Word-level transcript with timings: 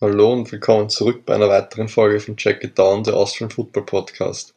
Hallo 0.00 0.32
und 0.32 0.52
willkommen 0.52 0.88
zurück 0.88 1.26
bei 1.26 1.34
einer 1.34 1.48
weiteren 1.48 1.88
Folge 1.88 2.20
von 2.20 2.36
Check 2.36 2.62
It 2.62 2.78
Down, 2.78 3.02
der 3.02 3.14
Austrian 3.14 3.50
Football 3.50 3.84
Podcast. 3.84 4.54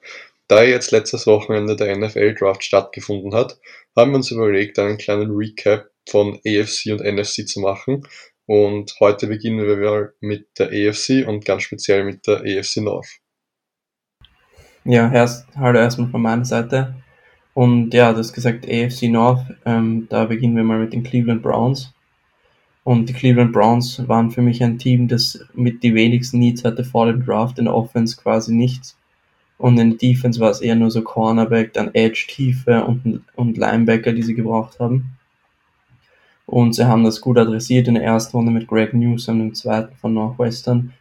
Da 0.48 0.62
jetzt 0.62 0.92
letztes 0.92 1.26
Wochenende 1.26 1.76
der 1.76 1.98
NFL 1.98 2.36
Draft 2.36 2.64
stattgefunden 2.64 3.34
hat, 3.34 3.60
haben 3.96 4.12
wir 4.12 4.18
uns 4.18 4.30
überlegt, 4.30 4.78
einen 4.78 5.00
kleinen 5.00 5.32
Recap 5.32 5.90
von 6.08 6.40
AFC 6.46 6.92
und 6.92 7.02
NFC 7.02 7.48
zu 7.48 7.60
machen. 7.60 8.04
Und 8.46 8.94
heute 9.00 9.26
beginnen 9.26 9.66
wir 9.66 10.14
mit 10.20 10.60
der 10.60 10.68
AFC 10.68 11.28
und 11.28 11.44
ganz 11.44 11.64
speziell 11.64 12.04
mit 12.04 12.28
der 12.28 12.42
AFC 12.42 12.78
North. 12.78 13.10
Ja, 14.86 15.12
erst, 15.12 15.48
hallo 15.56 15.80
erstmal 15.80 16.10
von 16.10 16.22
meiner 16.22 16.46
Seite. 16.46 16.94
Und 17.56 17.96
ja, 17.96 18.12
du 18.14 18.20
hast 18.20 18.34
gesagt 18.34 18.68
AFC 18.68 19.10
North, 19.10 19.44
ähm, 19.66 20.06
da 20.08 20.26
beginnen 20.26 20.56
wir 20.56 20.64
mal 20.64 20.78
mit 20.78 20.94
den 20.94 21.02
Cleveland 21.02 21.42
Browns. 21.42 21.92
Und 22.84 23.10
die 23.10 23.14
Cleveland 23.14 23.54
Browns 23.54 24.08
waren 24.08 24.32
für 24.32 24.42
mich 24.42 24.64
ein 24.64 24.80
Team, 24.80 25.08
das 25.08 25.46
mit 25.54 25.84
die 25.84 25.94
wenigsten 25.94 26.40
Needs 26.40 26.64
hatte 26.64 26.84
vor 26.84 27.06
dem 27.06 27.24
Draft, 27.24 27.60
in 27.60 27.66
der 27.66 27.76
Offense 27.76 28.18
quasi 28.18 28.54
nichts. 28.54 28.98
Und 29.58 29.78
in 29.78 29.92
der 29.92 30.00
Defense 30.00 30.40
war 30.40 30.50
es 30.50 30.62
eher 30.62 30.76
nur 30.76 30.90
so 30.90 31.04
Cornerback, 31.04 31.74
dann 31.74 31.94
Edge, 31.94 32.26
Tiefe 32.28 32.84
und, 32.84 33.22
und 33.36 33.58
Linebacker, 33.58 34.14
die 34.14 34.24
sie 34.24 34.34
gebraucht 34.34 34.80
haben. 34.80 35.18
Und 36.48 36.74
sie 36.74 36.88
haben 36.88 37.04
das 37.04 37.22
gut 37.22 37.38
adressiert 37.38 37.88
in 37.88 37.94
der 37.94 38.04
ersten 38.04 38.36
Runde 38.36 38.52
mit 38.52 38.68
Greg 38.68 38.94
Newsom, 38.94 39.38
dem 39.38 39.54
zweiten 39.54 39.96
von 39.98 40.16
Northwestern. 40.16 40.94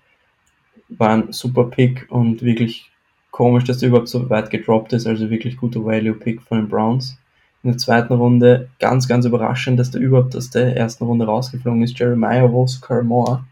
War 0.91 1.11
ein 1.11 1.33
super 1.33 1.65
Pick 1.65 2.07
und 2.11 2.43
wirklich 2.43 2.91
komisch, 3.31 3.65
dass 3.65 3.79
der 3.79 3.89
überhaupt 3.89 4.09
so 4.09 4.29
weit 4.29 4.51
gedroppt 4.51 4.93
ist, 4.93 5.07
also 5.07 5.31
wirklich 5.31 5.57
guter 5.57 5.83
Value-Pick 5.83 6.43
von 6.43 6.59
den 6.59 6.69
Browns 6.69 7.17
in 7.63 7.71
der 7.71 7.79
zweiten 7.79 8.15
Runde 8.15 8.69
ganz, 8.79 9.07
ganz 9.07 9.27
überraschend, 9.27 9.79
dass 9.79 9.91
der 9.91 10.01
überhaupt 10.01 10.35
aus 10.35 10.51
der 10.51 10.77
ersten 10.77 11.05
Runde 11.05 11.27
rausgeflogen 11.27 11.83
ist. 11.83 11.99
Jeremiah 11.99 12.51
Walker 12.51 13.03
Moore 13.03 13.45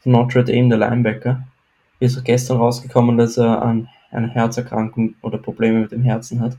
von 0.00 0.12
Notre 0.12 0.44
Dame, 0.44 0.68
der 0.68 0.78
Linebacker. 0.78 1.44
Ist 2.00 2.24
gestern 2.24 2.58
rausgekommen, 2.58 3.18
dass 3.18 3.36
er 3.36 3.60
an 3.60 3.88
einer 4.12 4.28
Herzerkrankung 4.28 5.14
oder 5.22 5.38
Probleme 5.38 5.80
mit 5.80 5.92
dem 5.92 6.02
Herzen 6.02 6.40
hat 6.40 6.56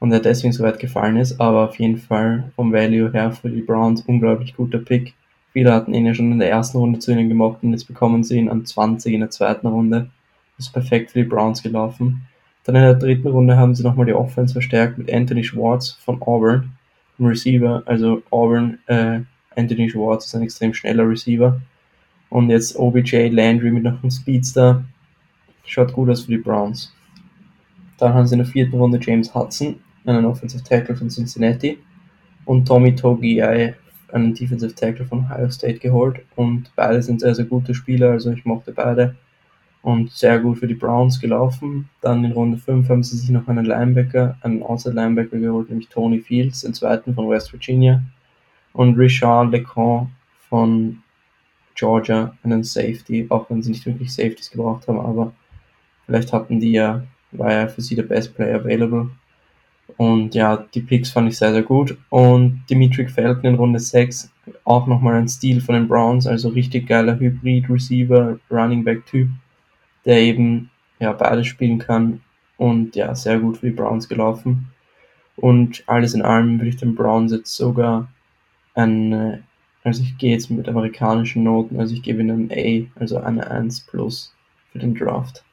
und 0.00 0.12
er 0.12 0.20
deswegen 0.20 0.52
so 0.52 0.62
weit 0.62 0.78
gefallen 0.78 1.16
ist, 1.16 1.40
aber 1.40 1.68
auf 1.68 1.78
jeden 1.78 1.96
Fall 1.96 2.52
vom 2.56 2.72
Value 2.72 3.10
her 3.12 3.32
für 3.32 3.48
die 3.48 3.62
Browns 3.62 4.02
unglaublich 4.02 4.54
guter 4.54 4.78
Pick. 4.78 5.14
Viele 5.52 5.72
hatten 5.72 5.94
ihn 5.94 6.04
ja 6.04 6.12
schon 6.12 6.32
in 6.32 6.40
der 6.40 6.50
ersten 6.50 6.78
Runde 6.78 6.98
zu 6.98 7.12
ihnen 7.12 7.28
gemockt 7.28 7.62
und 7.62 7.70
jetzt 7.70 7.86
bekommen 7.86 8.24
sie 8.24 8.38
ihn 8.38 8.50
an 8.50 8.66
20 8.66 9.14
in 9.14 9.20
der 9.20 9.30
zweiten 9.30 9.66
Runde. 9.66 10.10
Ist 10.58 10.72
perfekt 10.72 11.12
für 11.12 11.20
die 11.20 11.28
Browns 11.28 11.62
gelaufen. 11.62 12.26
Dann 12.64 12.76
in 12.76 12.82
der 12.82 12.94
dritten 12.94 13.28
Runde 13.28 13.56
haben 13.56 13.74
sie 13.74 13.82
nochmal 13.82 14.06
die 14.06 14.14
Offense 14.14 14.54
verstärkt 14.54 14.96
mit 14.96 15.12
Anthony 15.12 15.44
Schwartz 15.44 15.98
von 16.02 16.20
Auburn, 16.22 16.72
dem 17.18 17.26
Receiver. 17.26 17.82
Also 17.84 18.22
Auburn, 18.30 18.78
äh, 18.86 19.20
Anthony 19.54 19.90
Schwartz 19.90 20.26
ist 20.26 20.34
ein 20.34 20.42
extrem 20.42 20.72
schneller 20.72 21.08
Receiver. 21.08 21.60
Und 22.30 22.48
jetzt 22.50 22.76
OBJ 22.76 23.28
Landry 23.28 23.70
mit 23.70 23.84
noch 23.84 24.02
einem 24.02 24.10
Speedster. 24.10 24.82
Schaut 25.66 25.92
gut 25.92 26.08
aus 26.08 26.22
für 26.22 26.32
die 26.32 26.38
Browns. 26.38 26.92
Dann 27.98 28.14
haben 28.14 28.26
sie 28.26 28.34
in 28.34 28.40
der 28.40 28.46
vierten 28.46 28.76
Runde 28.76 28.98
James 29.00 29.34
Hudson, 29.34 29.76
einen 30.04 30.24
Offensive 30.24 30.64
Tackle 30.64 30.96
von 30.96 31.08
Cincinnati, 31.08 31.78
und 32.44 32.66
Tommy 32.66 32.94
Togiai, 32.94 33.74
einen 34.12 34.34
Defensive 34.34 34.74
Tackle 34.74 35.04
von 35.04 35.20
Ohio 35.20 35.50
State 35.50 35.78
geholt. 35.78 36.20
Und 36.34 36.70
beide 36.76 37.02
sind 37.02 37.20
sehr, 37.20 37.34
sehr 37.34 37.44
gute 37.44 37.74
Spieler, 37.74 38.10
also 38.10 38.30
ich 38.32 38.44
mochte 38.44 38.72
beide 38.72 39.16
und 39.84 40.10
sehr 40.10 40.38
gut 40.38 40.58
für 40.58 40.66
die 40.66 40.74
Browns 40.74 41.20
gelaufen. 41.20 41.90
Dann 42.00 42.24
in 42.24 42.32
Runde 42.32 42.56
5 42.56 42.88
haben 42.88 43.02
sie 43.02 43.18
sich 43.18 43.28
noch 43.28 43.46
einen 43.48 43.66
Linebacker, 43.66 44.38
einen 44.40 44.62
Outside 44.62 44.94
Linebacker 44.94 45.38
geholt, 45.38 45.68
nämlich 45.68 45.88
Tony 45.88 46.20
Fields, 46.20 46.62
den 46.62 46.72
zweiten 46.72 47.14
von 47.14 47.28
West 47.28 47.52
Virginia 47.52 48.02
und 48.72 48.96
Richard 48.96 49.52
LeCon 49.52 50.10
von 50.48 51.02
Georgia, 51.74 52.34
einen 52.42 52.64
Safety, 52.64 53.26
auch 53.28 53.50
wenn 53.50 53.62
sie 53.62 53.72
nicht 53.72 53.84
wirklich 53.84 54.14
Safeties 54.14 54.50
gebraucht 54.50 54.88
haben, 54.88 54.98
aber 54.98 55.32
vielleicht 56.06 56.32
hatten 56.32 56.60
die 56.60 56.72
ja, 56.72 57.04
war 57.32 57.52
ja 57.52 57.68
für 57.68 57.82
sie 57.82 57.94
der 57.94 58.04
Best 58.04 58.34
Player 58.34 58.60
available. 58.60 59.10
Und 59.98 60.34
ja, 60.34 60.64
die 60.74 60.80
Picks 60.80 61.10
fand 61.10 61.28
ich 61.28 61.36
sehr, 61.36 61.52
sehr 61.52 61.62
gut. 61.62 61.98
Und 62.08 62.64
Dimitri 62.70 63.06
Felton 63.06 63.44
in 63.44 63.54
Runde 63.56 63.78
6, 63.78 64.32
auch 64.64 64.86
nochmal 64.86 65.16
ein 65.16 65.28
Stil 65.28 65.60
von 65.60 65.74
den 65.74 65.88
Browns, 65.88 66.26
also 66.26 66.48
richtig 66.48 66.86
geiler 66.86 67.18
Hybrid-Receiver, 67.18 68.38
Running 68.50 68.82
Back-Typ 68.82 69.28
der 70.04 70.18
eben 70.18 70.70
ja 70.98 71.12
beides 71.12 71.46
spielen 71.46 71.78
kann 71.78 72.22
und 72.56 72.96
ja, 72.96 73.14
sehr 73.14 73.38
gut 73.38 73.58
für 73.58 73.66
die 73.66 73.76
Browns 73.76 74.08
gelaufen. 74.08 74.70
Und 75.36 75.82
alles 75.86 76.14
in 76.14 76.22
allem 76.22 76.58
würde 76.58 76.68
ich 76.68 76.76
den 76.76 76.94
Browns 76.94 77.32
jetzt 77.32 77.56
sogar 77.56 78.08
ein, 78.74 79.44
also 79.82 80.02
ich 80.02 80.16
gehe 80.18 80.32
jetzt 80.32 80.50
mit 80.50 80.68
amerikanischen 80.68 81.42
Noten, 81.42 81.80
also 81.80 81.94
ich 81.94 82.02
gebe 82.02 82.20
ihnen 82.20 82.50
ein 82.50 82.88
A, 82.94 83.00
also 83.00 83.18
eine 83.18 83.50
1 83.50 83.86
plus 83.86 84.32
für 84.70 84.78
den 84.78 84.94
Draft. 84.94 85.44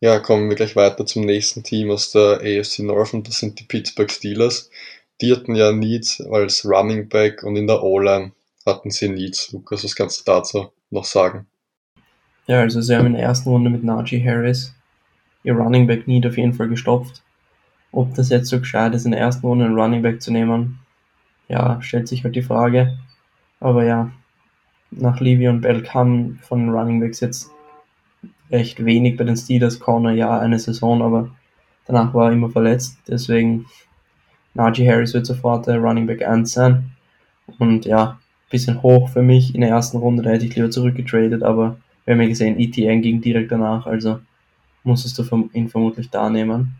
Ja, 0.00 0.20
kommen 0.20 0.48
wir 0.48 0.56
gleich 0.56 0.76
weiter 0.76 1.06
zum 1.06 1.24
nächsten 1.24 1.64
Team 1.64 1.90
aus 1.90 2.12
der 2.12 2.40
AFC 2.40 2.80
North 2.80 3.14
und 3.14 3.26
das 3.26 3.38
sind 3.38 3.58
die 3.58 3.64
Pittsburgh 3.64 4.10
Steelers. 4.10 4.70
Die 5.20 5.32
hatten 5.32 5.56
ja 5.56 5.72
Needs 5.72 6.20
als 6.20 6.64
Running 6.64 7.08
Back 7.08 7.42
und 7.42 7.56
in 7.56 7.66
der 7.66 7.82
O-Line 7.82 8.32
hatten 8.64 8.90
sie 8.90 9.08
Needs. 9.08 9.50
Lukas, 9.50 9.82
was 9.82 9.96
kannst 9.96 10.20
du 10.20 10.24
dazu 10.24 10.72
noch 10.90 11.04
sagen? 11.04 11.46
Ja, 12.48 12.60
also 12.60 12.80
sie 12.80 12.96
haben 12.96 13.06
in 13.06 13.12
der 13.12 13.22
ersten 13.22 13.50
Runde 13.50 13.68
mit 13.68 13.84
Najee 13.84 14.24
Harris 14.24 14.74
ihr 15.44 15.54
Running 15.54 15.86
Back 15.86 16.08
Need 16.08 16.26
auf 16.26 16.38
jeden 16.38 16.54
Fall 16.54 16.68
gestopft. 16.68 17.22
Ob 17.92 18.14
das 18.14 18.30
jetzt 18.30 18.48
so 18.48 18.58
gescheit 18.58 18.94
ist, 18.94 19.04
in 19.04 19.10
der 19.10 19.20
ersten 19.20 19.46
Runde 19.46 19.66
einen 19.66 19.78
Running 19.78 20.00
Back 20.00 20.22
zu 20.22 20.32
nehmen, 20.32 20.78
ja, 21.48 21.80
stellt 21.82 22.08
sich 22.08 22.24
halt 22.24 22.36
die 22.36 22.42
Frage. 22.42 22.98
Aber 23.60 23.84
ja, 23.84 24.10
nach 24.90 25.20
Levy 25.20 25.48
und 25.48 25.60
Bell 25.60 25.82
kam 25.82 26.38
von 26.40 26.60
den 26.60 26.70
Running 26.70 27.00
Backs 27.00 27.20
jetzt 27.20 27.50
recht 28.50 28.82
wenig 28.82 29.18
bei 29.18 29.24
den 29.24 29.36
Steelers. 29.36 29.78
Corner 29.78 30.12
ja 30.12 30.38
eine 30.38 30.58
Saison, 30.58 31.02
aber 31.02 31.28
danach 31.86 32.14
war 32.14 32.28
er 32.28 32.32
immer 32.32 32.48
verletzt. 32.48 32.96
Deswegen 33.06 33.66
Najee 34.54 34.90
Harris 34.90 35.12
wird 35.12 35.26
sofort 35.26 35.66
der 35.66 35.78
Running 35.78 36.06
Back 36.06 36.26
1 36.26 36.50
sein. 36.50 36.92
Und 37.58 37.84
ja, 37.84 38.18
bisschen 38.50 38.82
hoch 38.82 39.10
für 39.10 39.22
mich 39.22 39.54
in 39.54 39.60
der 39.60 39.70
ersten 39.70 39.98
Runde, 39.98 40.22
da 40.22 40.30
hätte 40.30 40.46
ich 40.46 40.56
lieber 40.56 40.70
zurückgetradet, 40.70 41.42
aber 41.42 41.76
wir 42.08 42.14
haben 42.14 42.22
ja 42.22 42.28
gesehen, 42.28 42.58
ETN 42.58 43.02
ging 43.02 43.20
direkt 43.20 43.52
danach, 43.52 43.86
also 43.86 44.20
musstest 44.82 45.18
du 45.18 45.50
ihn 45.52 45.68
vermutlich 45.68 46.08
da 46.08 46.30
nehmen. 46.30 46.76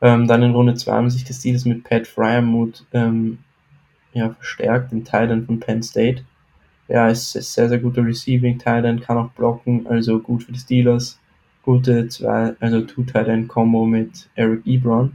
Ähm, 0.00 0.26
dann 0.26 0.42
in 0.42 0.52
Runde 0.52 0.74
2 0.74 0.92
haben 0.92 1.10
sich 1.10 1.24
die 1.24 1.34
Steelers 1.34 1.66
mit 1.66 1.84
Pat 1.84 2.06
Fryermuth 2.06 2.86
ähm, 2.94 3.40
ja, 4.14 4.30
verstärkt, 4.30 4.92
den 4.92 5.04
Titan 5.04 5.44
von 5.44 5.60
Penn 5.60 5.82
State. 5.82 6.24
Ja, 6.88 7.08
ist, 7.08 7.36
ist 7.36 7.52
sehr, 7.52 7.68
sehr 7.68 7.76
guter 7.76 8.02
Receiving 8.02 8.56
Titan, 8.56 9.00
kann 9.00 9.18
auch 9.18 9.30
blocken, 9.32 9.86
also 9.88 10.18
gut 10.18 10.44
für 10.44 10.52
die 10.52 10.58
Steelers. 10.58 11.20
Gute 11.62 12.08
zwei, 12.08 12.54
also 12.60 12.80
Two-Titan-Combo 12.80 13.84
mit 13.84 14.30
Eric 14.36 14.66
Ebron. 14.66 15.12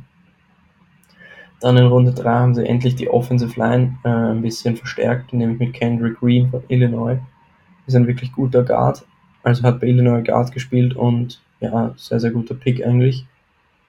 Dann 1.61 1.77
in 1.77 1.87
Runde 1.87 2.13
3 2.13 2.29
haben 2.29 2.53
sie 2.53 2.67
endlich 2.67 2.95
die 2.95 3.09
Offensive 3.09 3.59
Line 3.59 3.97
äh, 4.03 4.09
ein 4.09 4.43
bisschen 4.43 4.75
verstärkt, 4.75 5.33
nämlich 5.33 5.57
mit 5.57 5.73
Kendrick 5.73 6.19
Green 6.19 6.51
von 6.51 6.61
Illinois 6.67 7.17
ist 7.89 7.95
ein 7.95 8.07
wirklich 8.07 8.31
guter 8.31 8.63
Guard. 8.63 9.05
Also 9.43 9.63
hat 9.63 9.79
bei 9.79 9.87
Illinois 9.87 10.23
Guard 10.23 10.51
gespielt 10.51 10.95
und 10.95 11.41
ja, 11.59 11.93
sehr, 11.97 12.19
sehr 12.19 12.31
guter 12.31 12.55
Pick 12.55 12.85
eigentlich. 12.85 13.25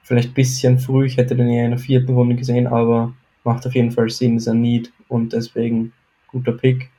Vielleicht 0.03 0.31
ein 0.31 0.34
bisschen 0.34 0.78
früh, 0.78 1.06
ich 1.06 1.16
hätte 1.16 1.37
den 1.37 1.49
eher 1.49 1.66
in 1.66 1.72
der 1.72 1.78
vierten 1.78 2.15
Runde 2.15 2.34
gesehen, 2.34 2.66
aber 2.66 3.12
macht 3.44 3.66
auf 3.66 3.75
jeden 3.75 3.91
Fall 3.91 4.11
Sinn, 4.11 4.37
ist 4.37 4.49
ein 4.49 4.61
Need 4.61 4.93
und 5.09 5.33
deswegen 5.33 5.93
guter 6.28 6.53
Pick. 6.53 6.91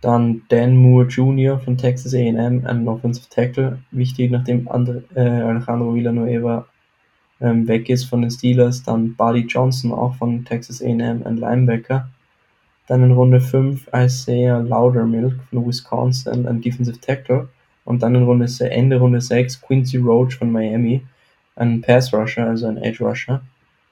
Dann 0.00 0.42
Dan 0.48 0.76
Moore 0.76 1.06
Jr. 1.06 1.58
von 1.58 1.76
Texas 1.76 2.14
A&M, 2.14 2.64
ein 2.66 2.88
Offensive 2.88 3.28
Tackle, 3.28 3.78
wichtig, 3.90 4.30
nachdem 4.30 4.68
Andre, 4.68 5.02
äh, 5.14 5.20
Alejandro 5.20 5.94
Villanueva 5.94 6.66
ähm, 7.40 7.66
weg 7.66 7.88
ist 7.88 8.04
von 8.04 8.22
den 8.22 8.30
Steelers. 8.30 8.82
Dann 8.82 9.14
Buddy 9.14 9.40
Johnson, 9.40 9.92
auch 9.92 10.14
von 10.16 10.44
Texas 10.44 10.82
A&M, 10.82 11.22
ein 11.24 11.36
Linebacker. 11.36 12.08
Dann 12.86 13.02
in 13.02 13.12
Runde 13.12 13.40
5 13.40 13.88
Isaiah 13.94 14.58
Loudermilk 14.58 15.34
von 15.50 15.66
Wisconsin, 15.66 16.46
ein 16.46 16.60
Defensive 16.60 17.00
Tackle. 17.00 17.48
Und 17.84 18.02
dann 18.02 18.14
in 18.14 18.24
Runde, 18.24 18.46
Ende 18.68 18.98
Runde 18.98 19.20
6 19.20 19.60
Quincy 19.62 19.98
Roach 19.98 20.36
von 20.36 20.50
Miami, 20.50 21.02
ein 21.54 21.80
Pass 21.80 22.12
Rusher, 22.12 22.46
also 22.46 22.66
ein 22.66 22.78
Edge 22.78 23.04
Rusher. 23.04 23.42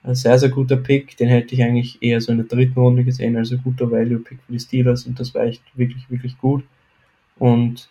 Ein 0.02 0.16
sehr, 0.16 0.38
sehr 0.38 0.50
guter 0.50 0.76
Pick, 0.76 1.16
den 1.16 1.28
hätte 1.28 1.54
ich 1.54 1.62
eigentlich 1.62 2.02
eher 2.02 2.20
so 2.20 2.30
in 2.30 2.38
der 2.38 2.46
dritten 2.46 2.78
Runde 2.78 3.04
gesehen, 3.04 3.36
also 3.36 3.56
guter 3.56 3.90
Value 3.90 4.18
Pick 4.18 4.38
für 4.42 4.52
die 4.52 4.60
Steelers 4.60 5.06
und 5.06 5.18
das 5.18 5.34
war 5.34 5.44
echt 5.44 5.62
wirklich, 5.74 6.10
wirklich 6.10 6.36
gut. 6.36 6.62
Und 7.38 7.88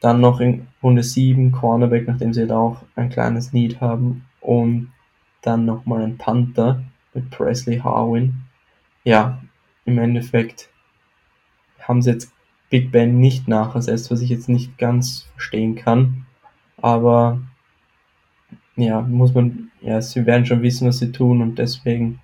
dann 0.00 0.20
noch 0.20 0.40
in 0.40 0.68
Runde 0.82 1.02
7 1.02 1.50
Cornerback, 1.50 2.06
nachdem 2.06 2.32
sie 2.32 2.42
halt 2.42 2.52
auch 2.52 2.82
ein 2.94 3.10
kleines 3.10 3.52
Need 3.52 3.80
haben 3.80 4.24
und 4.40 4.92
dann 5.42 5.64
nochmal 5.64 6.02
ein 6.02 6.16
Panther 6.16 6.84
mit 7.12 7.30
Presley 7.30 7.78
Harwin. 7.78 8.34
Ja, 9.02 9.42
im 9.88 9.98
Endeffekt 9.98 10.70
haben 11.80 12.02
sie 12.02 12.10
jetzt 12.10 12.32
Big 12.70 12.92
Ben 12.92 13.18
nicht 13.18 13.48
nachersetzt, 13.48 14.10
was 14.10 14.20
ich 14.20 14.30
jetzt 14.30 14.48
nicht 14.48 14.76
ganz 14.78 15.26
verstehen 15.32 15.74
kann. 15.74 16.26
Aber 16.76 17.40
ja, 18.76 19.00
muss 19.00 19.34
man, 19.34 19.70
ja, 19.80 20.00
sie 20.00 20.26
werden 20.26 20.46
schon 20.46 20.62
wissen, 20.62 20.86
was 20.86 20.98
sie 20.98 21.12
tun 21.12 21.42
und 21.42 21.58
deswegen, 21.58 22.20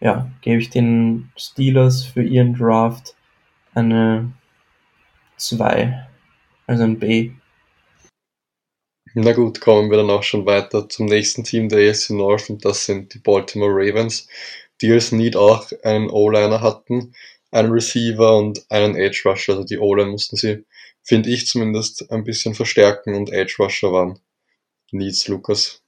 ja, 0.00 0.30
gebe 0.40 0.60
ich 0.60 0.70
den 0.70 1.30
Steelers 1.36 2.04
für 2.04 2.22
ihren 2.22 2.54
Draft 2.54 3.14
eine 3.74 4.32
2 5.36 6.06
also 6.70 6.84
ein 6.84 7.00
B. 7.00 7.32
Na 9.14 9.32
gut, 9.32 9.60
kommen 9.60 9.90
wir 9.90 9.96
dann 9.96 10.10
auch 10.10 10.22
schon 10.22 10.46
weiter 10.46 10.88
zum 10.88 11.06
nächsten 11.06 11.42
Team 11.42 11.68
der 11.68 11.90
AFC 11.90 12.10
North 12.10 12.48
und 12.48 12.64
das 12.64 12.86
sind 12.86 13.12
die 13.12 13.18
Baltimore 13.18 13.72
Ravens, 13.72 14.28
die 14.82 14.92
als 14.92 15.12
Need 15.12 15.36
auch 15.36 15.66
einen 15.82 16.10
O-Liner 16.10 16.60
hatten, 16.60 17.12
einen 17.50 17.70
Receiver 17.70 18.36
und 18.36 18.64
einen 18.70 18.96
Edge 18.96 19.22
Rusher. 19.24 19.52
Also 19.52 19.64
die 19.64 19.78
O-Line 19.78 20.10
mussten 20.10 20.36
sie, 20.36 20.64
finde 21.02 21.30
ich 21.30 21.46
zumindest, 21.46 22.10
ein 22.10 22.24
bisschen 22.24 22.54
verstärken 22.54 23.14
und 23.14 23.32
Edge 23.32 23.56
Rusher 23.58 23.92
waren 23.92 24.18
Needs, 24.92 25.28
Lukas. 25.28 25.82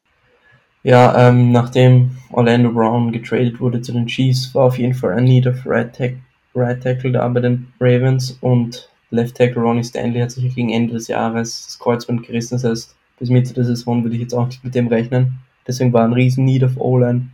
Ja, 0.82 1.28
ähm, 1.28 1.52
nachdem 1.52 2.16
Orlando 2.30 2.72
Brown 2.72 3.12
getradet 3.12 3.60
wurde 3.60 3.82
zu 3.82 3.92
den 3.92 4.06
Chiefs, 4.06 4.54
war 4.54 4.64
auf 4.64 4.78
jeden 4.78 4.94
Fall 4.94 5.12
ein 5.12 5.24
Need 5.24 5.46
of 5.46 5.64
Right, 5.64 5.94
Tack 5.94 6.14
right 6.54 6.82
Tackle 6.82 7.12
da 7.12 7.26
bei 7.28 7.40
den 7.40 7.72
Ravens 7.80 8.36
und 8.40 8.88
Left 9.10 9.36
Tackle 9.36 9.62
Ronnie 9.62 9.84
Stanley 9.84 10.20
hat 10.20 10.30
sich 10.30 10.54
gegen 10.54 10.70
Ende 10.70 10.94
des 10.94 11.08
Jahres 11.08 11.66
das 11.66 11.78
Kreuzband 11.78 12.26
gerissen. 12.26 12.54
Das 12.54 12.64
heißt, 12.64 12.96
bis 13.18 13.28
Mitte 13.28 13.54
der 13.54 13.64
Saison 13.64 14.02
würde 14.02 14.16
ich 14.16 14.22
jetzt 14.22 14.34
auch 14.34 14.46
nicht 14.46 14.64
mit 14.64 14.74
dem 14.74 14.88
rechnen. 14.88 15.38
Deswegen 15.66 15.92
war 15.92 16.04
ein 16.04 16.14
riesen 16.14 16.44
Need 16.44 16.62
of 16.62 16.76
O-Line. 16.76 17.28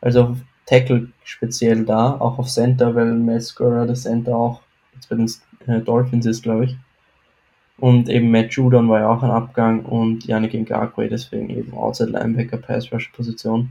Also 0.00 0.36
Tackle 0.68 1.08
speziell 1.24 1.84
da, 1.84 2.12
auch 2.20 2.38
auf 2.38 2.48
Center, 2.48 2.94
weil 2.94 3.14
Mascara 3.14 3.86
der 3.86 3.94
Center 3.94 4.36
auch 4.36 4.60
jetzt 4.94 5.08
bei 5.08 5.16
den 5.16 5.30
äh, 5.66 5.80
Dolphins 5.80 6.26
ist, 6.26 6.42
glaube 6.42 6.66
ich. 6.66 6.76
Und 7.78 8.08
eben 8.08 8.30
Matt 8.30 8.52
Judon 8.52 8.88
war 8.88 9.00
ja 9.00 9.08
auch 9.08 9.22
ein 9.22 9.30
Abgang 9.30 9.84
und 9.84 10.26
Yannick 10.26 10.52
Ngakwe 10.52 11.08
deswegen 11.08 11.48
eben 11.48 11.72
Outside 11.72 12.10
Linebacker 12.10 12.58
Pass 12.58 12.92
Rush 12.92 13.08
Position. 13.08 13.70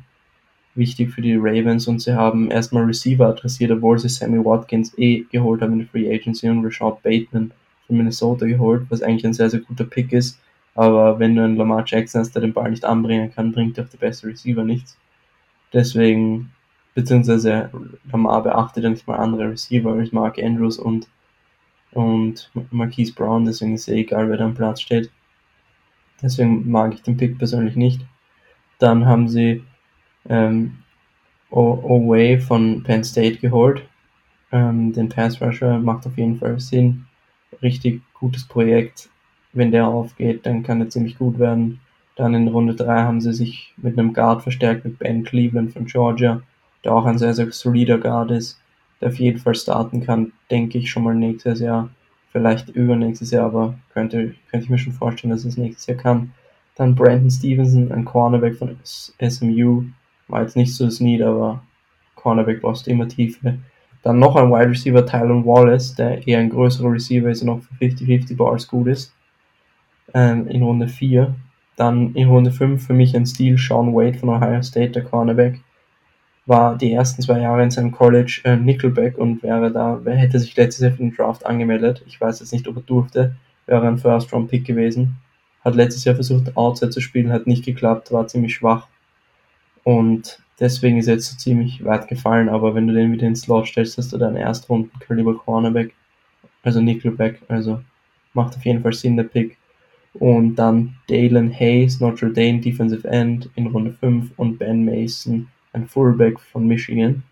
Wichtig 0.73 1.11
für 1.11 1.21
die 1.21 1.35
Ravens 1.35 1.87
und 1.87 2.01
sie 2.01 2.15
haben 2.15 2.49
erstmal 2.49 2.85
Receiver 2.85 3.27
adressiert, 3.27 3.71
obwohl 3.71 3.99
sie 3.99 4.09
Sammy 4.09 4.43
Watkins 4.43 4.97
eh 4.97 5.25
geholt 5.31 5.61
haben 5.61 5.73
in 5.73 5.79
der 5.79 5.87
Free 5.87 6.11
Agency 6.11 6.49
und 6.49 6.65
Rashad 6.65 7.03
Bateman 7.03 7.51
von 7.85 7.97
Minnesota 7.97 8.45
geholt, 8.45 8.85
was 8.89 9.03
eigentlich 9.03 9.25
ein 9.25 9.33
sehr, 9.33 9.49
sehr 9.49 9.59
guter 9.59 9.83
Pick 9.83 10.13
ist. 10.13 10.39
Aber 10.73 11.19
wenn 11.19 11.35
du 11.35 11.43
einen 11.43 11.57
Lamar 11.57 11.83
Jackson 11.85 12.21
hast, 12.21 12.33
der 12.33 12.41
den 12.41 12.53
Ball 12.53 12.71
nicht 12.71 12.85
anbringen 12.85 13.31
kann, 13.33 13.51
bringt 13.51 13.79
auch 13.79 13.89
der 13.89 13.97
beste 13.97 14.27
Receiver 14.27 14.63
nichts. 14.63 14.97
Deswegen, 15.73 16.51
beziehungsweise 16.97 17.69
Lamar 18.11 18.41
beachtet 18.41 18.83
ja 18.83 18.89
nicht 18.89 19.05
mal 19.05 19.17
andere 19.17 19.51
Receiver 19.51 19.91
als 19.93 20.11
Mark 20.11 20.39
Andrews 20.39 20.79
und 20.79 21.07
und 21.91 22.49
Marquise 22.71 23.13
Brown, 23.13 23.45
deswegen 23.45 23.75
ist 23.75 23.87
es 23.87 23.93
egal, 23.93 24.29
wer 24.29 24.37
da 24.37 24.45
am 24.45 24.55
Platz 24.55 24.81
steht. 24.81 25.11
Deswegen 26.21 26.69
mag 26.69 26.95
ich 26.95 27.03
den 27.03 27.15
Pick 27.15 27.37
persönlich 27.37 27.75
nicht. 27.75 28.01
Dann 28.79 29.05
haben 29.05 29.29
sie 29.29 29.63
ähm, 30.27 30.79
Oway 31.51 32.39
von 32.39 32.81
Penn 32.83 33.03
State 33.03 33.37
geholt. 33.37 33.87
Ähm, 34.51 34.91
den 34.91 35.09
Pass 35.09 35.39
Rusher 35.39 35.77
macht 35.77 36.07
auf 36.07 36.17
jeden 36.17 36.37
Fall 36.37 36.59
Sinn. 36.59 37.05
Richtig 37.61 38.01
gutes 38.15 38.47
Projekt. 38.47 39.09
Wenn 39.53 39.71
der 39.71 39.87
aufgeht, 39.87 40.47
dann 40.47 40.63
kann 40.63 40.81
er 40.81 40.89
ziemlich 40.89 41.17
gut 41.17 41.37
werden. 41.37 41.79
Dann 42.15 42.33
in 42.33 42.47
Runde 42.47 42.73
3 42.73 43.03
haben 43.03 43.21
sie 43.21 43.33
sich 43.33 43.73
mit 43.77 43.97
einem 43.97 44.13
Guard 44.13 44.41
verstärkt, 44.41 44.83
mit 44.83 44.97
Ben 44.97 45.23
Cleveland 45.23 45.73
von 45.73 45.85
Georgia, 45.85 46.41
der 46.83 46.93
auch 46.93 47.05
ein 47.05 47.17
sehr, 47.17 47.33
sehr 47.33 47.51
solider 47.51 47.97
Guard 47.97 48.31
ist 48.31 48.59
der 49.01 49.09
auf 49.09 49.19
jeden 49.19 49.39
Fall 49.39 49.55
starten 49.55 50.01
kann, 50.01 50.33
denke 50.49 50.77
ich 50.77 50.89
schon 50.89 51.03
mal 51.03 51.15
nächstes 51.15 51.59
Jahr. 51.59 51.89
Vielleicht 52.31 52.69
übernächstes 52.69 53.31
Jahr, 53.31 53.45
aber 53.45 53.75
könnte, 53.93 54.35
könnte 54.49 54.65
ich 54.65 54.69
mir 54.69 54.77
schon 54.77 54.93
vorstellen, 54.93 55.31
dass 55.31 55.45
es 55.45 55.57
nächstes 55.57 55.87
Jahr 55.87 55.97
kann. 55.97 56.31
Dann 56.75 56.95
Brandon 56.95 57.31
Stevenson, 57.31 57.91
ein 57.91 58.05
Cornerback 58.05 58.55
von 58.55 58.77
SMU. 58.83 59.83
War 60.27 60.41
jetzt 60.41 60.55
nicht 60.55 60.75
so 60.75 60.85
das 60.85 60.99
Need, 60.99 61.21
aber 61.21 61.63
Cornerback 62.15 62.61
brauchst 62.61 62.85
du 62.85 62.91
immer 62.91 63.07
Tiefe. 63.07 63.57
Dann 64.03 64.19
noch 64.19 64.35
ein 64.35 64.49
Wide 64.51 64.69
Receiver, 64.69 65.05
Tylen 65.05 65.45
Wallace, 65.45 65.95
der 65.95 66.27
eher 66.27 66.39
ein 66.39 66.49
größerer 66.49 66.91
Receiver 66.91 67.29
ist 67.29 67.41
und 67.41 67.49
auch 67.49 67.61
für 67.61 67.85
50-50 67.85 68.35
Bars 68.35 68.67
gut 68.67 68.87
ist. 68.87 69.13
Ähm, 70.13 70.47
in 70.47 70.61
Runde 70.61 70.87
4. 70.87 71.33
Dann 71.75 72.13
in 72.13 72.27
Runde 72.27 72.51
5 72.51 72.85
für 72.85 72.93
mich 72.93 73.15
ein 73.15 73.25
Stil, 73.25 73.57
Sean 73.57 73.93
Wade 73.93 74.17
von 74.17 74.29
Ohio 74.29 74.61
State, 74.61 74.91
der 74.91 75.03
Cornerback 75.03 75.59
war 76.47 76.77
die 76.77 76.93
ersten 76.93 77.21
zwei 77.21 77.41
Jahre 77.41 77.61
in 77.61 77.71
seinem 77.71 77.91
College 77.91 78.41
äh, 78.45 78.55
Nickelback 78.55 79.17
und 79.17 79.43
wäre 79.43 79.69
da, 79.69 79.99
hätte 80.05 80.39
sich 80.39 80.55
letztes 80.55 80.81
Jahr 80.81 80.91
für 80.91 80.99
den 81.03 81.13
Draft 81.13 81.45
angemeldet. 81.45 82.01
Ich 82.07 82.19
weiß 82.19 82.39
jetzt 82.39 82.53
nicht, 82.53 82.67
ob 82.69 82.77
er 82.77 82.81
durfte, 82.83 83.35
wäre 83.65 83.85
ein 83.85 83.97
First-Round-Pick 83.97 84.65
gewesen. 84.65 85.17
Hat 85.63 85.75
letztes 85.75 86.05
Jahr 86.05 86.15
versucht, 86.15 86.55
Outside 86.55 86.91
zu 86.91 87.01
spielen, 87.01 87.33
hat 87.33 87.47
nicht 87.47 87.65
geklappt, 87.65 88.13
war 88.13 88.27
ziemlich 88.27 88.55
schwach. 88.55 88.87
Und 89.83 90.41
deswegen 90.57 90.97
ist 90.97 91.07
er 91.07 91.15
jetzt 91.15 91.29
so 91.31 91.37
ziemlich 91.37 91.83
weit 91.83 92.07
gefallen, 92.07 92.47
aber 92.47 92.73
wenn 92.73 92.87
du 92.87 92.93
den 92.93 93.11
wieder 93.11 93.27
ins 93.27 93.41
Slot 93.41 93.67
stellst, 93.67 93.97
hast 93.97 94.13
du 94.13 94.17
deinen 94.17 94.37
Erstrunden 94.37 94.97
Caliber 94.99 95.35
Cornerback, 95.35 95.93
also 96.63 96.79
Nickelback, 96.79 97.41
also 97.49 97.81
macht 98.33 98.55
auf 98.55 98.65
jeden 98.65 98.81
Fall 98.81 98.93
Sinn, 98.93 99.17
der 99.17 99.25
Pick. 99.25 99.57
Und 100.13 100.55
dann 100.55 100.95
Dalen 101.09 101.53
Hayes, 101.53 101.99
Notre 101.99 102.31
Dame 102.31 102.61
Defensive 102.61 103.05
End 103.05 103.49
in 103.55 103.67
Runde 103.67 103.91
5 103.91 104.31
und 104.37 104.57
Ben 104.57 104.85
Mason 104.85 105.49
ein 105.77 105.87
Fullback 105.87 106.39
von 106.39 106.67
Michigan. 106.67 107.23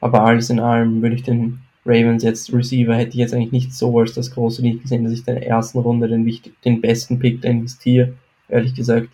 Aber 0.00 0.24
alles 0.24 0.50
in 0.50 0.60
allem 0.60 1.00
würde 1.00 1.16
ich 1.16 1.22
den 1.22 1.60
Ravens 1.86 2.22
jetzt 2.22 2.52
Receiver 2.52 2.94
hätte 2.94 3.10
ich 3.10 3.16
jetzt 3.16 3.34
eigentlich 3.34 3.52
nicht 3.52 3.74
so 3.74 3.98
als 3.98 4.14
das 4.14 4.30
große 4.30 4.62
Lied 4.62 4.82
gesehen, 4.82 5.04
dass 5.04 5.12
ich 5.12 5.26
in 5.26 5.34
der 5.34 5.46
ersten 5.46 5.78
Runde 5.78 6.08
den, 6.08 6.24
wichtig, 6.24 6.54
den 6.62 6.80
besten 6.80 7.18
Pick 7.18 7.42
da 7.42 7.48
investiere, 7.48 8.14
ehrlich 8.48 8.74
gesagt. 8.74 9.08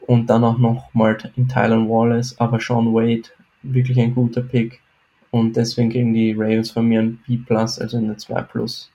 Und 0.00 0.28
dann 0.28 0.44
auch 0.44 0.58
nochmal 0.58 1.16
in 1.36 1.48
Tyler 1.48 1.88
Wallace, 1.88 2.38
aber 2.38 2.60
Sean 2.60 2.92
Wade, 2.92 3.30
wirklich 3.62 3.98
ein 3.98 4.14
guter 4.14 4.42
Pick. 4.42 4.80
Und 5.30 5.56
deswegen 5.56 5.90
kriegen 5.90 6.14
die 6.14 6.32
Ravens 6.32 6.70
von 6.70 6.86
mir 6.86 7.00
ein 7.00 7.18
B+, 7.26 7.38
also 7.48 7.96
eine 7.96 8.14
2+. 8.14 8.88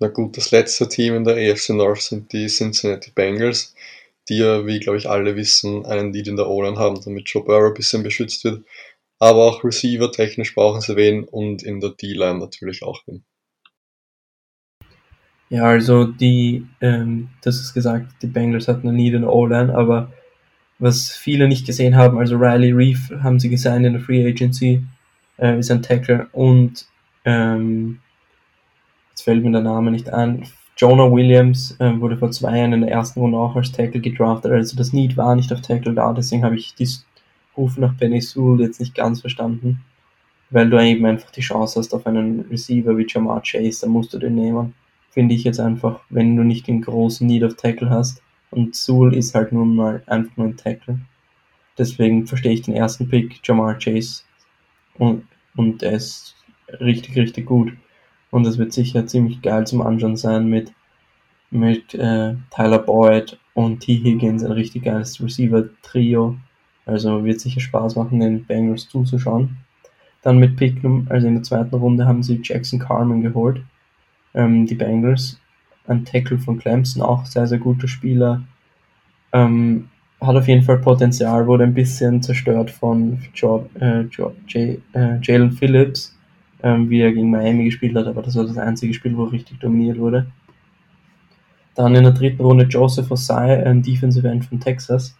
Na 0.00 0.08
gut, 0.08 0.36
das 0.36 0.50
letzte 0.50 0.88
Team 0.88 1.14
in 1.14 1.24
der 1.24 1.36
AFC 1.36 1.70
North 1.70 2.02
sind 2.02 2.32
die 2.32 2.46
Cincinnati 2.46 3.12
Bengals 3.14 3.74
die 4.28 4.38
ja, 4.38 4.66
wie 4.66 4.80
glaube 4.80 4.98
ich 4.98 5.08
alle 5.08 5.36
wissen, 5.36 5.84
einen 5.86 6.12
Lead 6.12 6.28
in 6.28 6.36
der 6.36 6.48
O-Line 6.48 6.78
haben, 6.78 7.00
damit 7.04 7.28
Joe 7.28 7.44
Burrow 7.44 7.68
ein 7.68 7.74
bisschen 7.74 8.02
beschützt 8.02 8.44
wird. 8.44 8.64
Aber 9.18 9.44
auch 9.44 9.64
Receiver 9.64 10.10
technisch 10.10 10.54
brauchen 10.54 10.80
sie 10.80 10.96
wen 10.96 11.24
und 11.24 11.62
in 11.62 11.80
der 11.80 11.90
D-Line 11.90 12.38
natürlich 12.38 12.82
auch 12.82 13.02
wen. 13.06 13.24
Ja, 15.48 15.64
also 15.64 16.06
die, 16.06 16.66
ähm, 16.80 17.28
das 17.42 17.56
ist 17.60 17.74
gesagt, 17.74 18.06
die 18.22 18.26
Bengals 18.26 18.68
hatten 18.68 18.88
einen 18.88 18.96
Need 18.96 19.14
in 19.14 19.20
der 19.22 19.32
O-Line, 19.32 19.74
aber 19.74 20.10
was 20.78 21.12
viele 21.12 21.46
nicht 21.46 21.66
gesehen 21.66 21.94
haben, 21.94 22.18
also 22.18 22.36
Riley 22.36 22.72
Reef 22.72 23.12
haben 23.22 23.38
sie 23.38 23.50
gesigned 23.50 23.86
in 23.86 23.92
der 23.92 24.02
Free 24.02 24.26
Agency, 24.26 24.82
äh, 25.38 25.58
ist 25.58 25.70
ein 25.70 25.82
Tackler 25.82 26.28
und 26.32 26.86
ähm, 27.24 28.00
jetzt 29.10 29.22
fällt 29.22 29.44
mir 29.44 29.52
der 29.52 29.60
Name 29.60 29.90
nicht 29.90 30.08
ein, 30.08 30.46
Jonah 30.76 31.10
Williams 31.10 31.76
äh, 31.78 32.00
wurde 32.00 32.16
vor 32.16 32.30
zwei 32.30 32.58
Jahren 32.58 32.72
in 32.72 32.80
der 32.80 32.90
ersten 32.90 33.20
Runde 33.20 33.38
auch 33.38 33.54
als 33.56 33.72
Tackle 33.72 34.00
gedraftet, 34.00 34.52
also 34.52 34.76
das 34.76 34.92
Need 34.92 35.16
war 35.16 35.36
nicht 35.36 35.52
auf 35.52 35.60
Tackle 35.60 35.94
da, 35.94 36.12
deswegen 36.12 36.44
habe 36.44 36.56
ich 36.56 36.74
die 36.74 36.88
Ruf 37.56 37.76
nach 37.76 37.96
Penny 37.96 38.20
Sewell 38.20 38.60
jetzt 38.60 38.80
nicht 38.80 38.94
ganz 38.94 39.20
verstanden, 39.20 39.80
weil 40.50 40.70
du 40.70 40.82
eben 40.82 41.04
einfach 41.04 41.30
die 41.30 41.42
Chance 41.42 41.78
hast 41.78 41.94
auf 41.94 42.06
einen 42.06 42.40
Receiver 42.50 42.96
wie 42.96 43.06
Jamar 43.08 43.42
Chase, 43.42 43.82
dann 43.82 43.90
musst 43.90 44.14
du 44.14 44.18
den 44.18 44.34
nehmen. 44.34 44.74
Finde 45.10 45.34
ich 45.34 45.44
jetzt 45.44 45.60
einfach, 45.60 46.00
wenn 46.08 46.36
du 46.36 46.42
nicht 46.42 46.66
den 46.66 46.80
großen 46.80 47.26
Need 47.26 47.44
auf 47.44 47.54
Tackle 47.54 47.90
hast 47.90 48.22
und 48.50 48.74
Sewell 48.74 49.14
ist 49.14 49.34
halt 49.34 49.52
nun 49.52 49.76
mal 49.76 50.02
einfach 50.06 50.36
nur 50.36 50.46
ein 50.46 50.56
Tackle. 50.56 50.98
Deswegen 51.76 52.26
verstehe 52.26 52.52
ich 52.52 52.62
den 52.62 52.74
ersten 52.74 53.08
Pick, 53.08 53.40
Jamar 53.44 53.78
Chase, 53.78 54.22
und, 54.94 55.26
und 55.56 55.82
der 55.82 55.92
ist 55.92 56.36
richtig, 56.80 57.16
richtig 57.16 57.46
gut. 57.46 57.72
Und 58.32 58.46
es 58.46 58.56
wird 58.56 58.72
sicher 58.72 59.06
ziemlich 59.06 59.42
geil 59.42 59.66
zum 59.66 59.82
Anschauen 59.82 60.16
sein 60.16 60.48
mit, 60.48 60.72
mit 61.50 61.94
äh, 61.94 62.34
Tyler 62.50 62.78
Boyd 62.78 63.38
und 63.52 63.80
T. 63.80 63.94
Higgins, 64.02 64.42
ein 64.42 64.52
richtig 64.52 64.84
geiles 64.84 65.22
Receiver-Trio. 65.22 66.36
Also 66.86 67.24
wird 67.24 67.40
sicher 67.40 67.60
Spaß 67.60 67.94
machen, 67.94 68.20
den 68.20 68.44
Bengals 68.44 68.88
zuzuschauen. 68.88 69.58
Dann 70.22 70.38
mit 70.38 70.56
Pick, 70.56 70.82
also 71.10 71.26
in 71.26 71.34
der 71.34 71.42
zweiten 71.42 71.74
Runde 71.74 72.06
haben 72.06 72.22
sie 72.22 72.40
Jackson 72.42 72.78
Carmen 72.78 73.22
geholt. 73.22 73.62
Ähm, 74.34 74.66
die 74.66 74.76
Bengals. 74.76 75.38
Ein 75.86 76.04
Tackle 76.04 76.38
von 76.38 76.58
Clemson, 76.58 77.02
auch 77.02 77.26
sehr, 77.26 77.46
sehr 77.46 77.58
guter 77.58 77.88
Spieler. 77.88 78.42
Ähm, 79.32 79.90
hat 80.22 80.36
auf 80.36 80.48
jeden 80.48 80.62
Fall 80.62 80.78
Potenzial, 80.78 81.46
wurde 81.46 81.64
ein 81.64 81.74
bisschen 81.74 82.22
zerstört 82.22 82.70
von 82.70 83.18
äh, 83.80 84.02
äh, 84.02 85.18
Jalen 85.22 85.52
Phillips, 85.52 86.16
ähm, 86.62 86.88
wie 86.88 87.00
er 87.00 87.12
gegen 87.12 87.30
Miami 87.30 87.64
gespielt 87.64 87.96
hat, 87.96 88.06
aber 88.06 88.22
das 88.22 88.36
war 88.36 88.44
das 88.44 88.58
einzige 88.58 88.94
Spiel, 88.94 89.16
wo 89.16 89.26
er 89.26 89.32
richtig 89.32 89.58
dominiert 89.58 89.98
wurde. 89.98 90.26
Dann 91.74 91.94
in 91.94 92.04
der 92.04 92.12
dritten 92.12 92.42
Runde 92.42 92.64
Joseph 92.64 93.10
Osai, 93.10 93.64
ein 93.64 93.82
Defensive 93.82 94.28
End 94.28 94.44
von 94.44 94.60
Texas. 94.60 95.16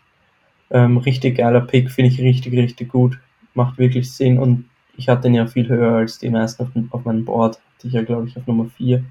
Ähm, 0.71 0.99
richtig 0.99 1.37
geiler 1.37 1.63
Pick, 1.63 1.91
finde 1.91 2.11
ich 2.11 2.21
richtig, 2.21 2.53
richtig 2.55 2.91
gut. 2.91 3.19
Macht 3.55 3.79
wirklich 3.79 4.11
Sinn 4.13 4.39
und 4.39 4.67
ich 4.97 5.09
hatte 5.09 5.29
ihn 5.29 5.35
ja 5.35 5.47
viel 5.47 5.69
höher 5.69 5.97
als 5.97 6.19
die 6.19 6.31
meisten 6.31 6.63
auf, 6.63 6.69
auf 6.91 7.05
meinem 7.05 7.25
Board. 7.25 7.59
Hatte 7.77 7.89
ich 7.89 7.95
ja, 7.95 8.03
glaube 8.03 8.29
ich, 8.29 8.37
auf 8.37 8.47
Nummer 8.47 8.67
4. 8.67 9.03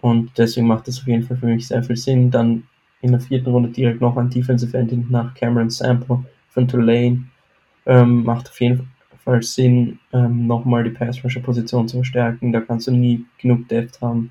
Und 0.00 0.36
deswegen 0.36 0.66
macht 0.66 0.88
das 0.88 0.98
auf 1.00 1.06
jeden 1.06 1.22
Fall 1.22 1.36
für 1.36 1.46
mich 1.46 1.68
sehr 1.68 1.82
viel 1.82 1.96
Sinn. 1.96 2.30
Dann 2.30 2.64
in 3.00 3.12
der 3.12 3.20
vierten 3.20 3.50
Runde 3.50 3.70
direkt 3.70 4.00
noch 4.00 4.16
ein 4.16 4.30
Defensive 4.30 4.76
End 4.76 5.10
nach 5.10 5.34
Cameron 5.34 5.70
Sample 5.70 6.24
von 6.48 6.68
Tulane. 6.68 7.24
Ähm, 7.86 8.24
macht 8.24 8.48
auf 8.48 8.60
jeden 8.60 8.78
Fall 8.78 8.86
Fall 9.26 9.42
Sinn, 9.42 9.98
ähm, 10.12 10.46
nochmal 10.46 10.84
die 10.84 10.90
Pass 10.90 11.22
Rusher 11.22 11.40
Position 11.40 11.88
zu 11.88 11.96
verstärken. 11.96 12.52
Da 12.52 12.60
kannst 12.60 12.86
du 12.86 12.92
nie 12.92 13.26
genug 13.38 13.68
Depth 13.68 14.00
haben. 14.00 14.30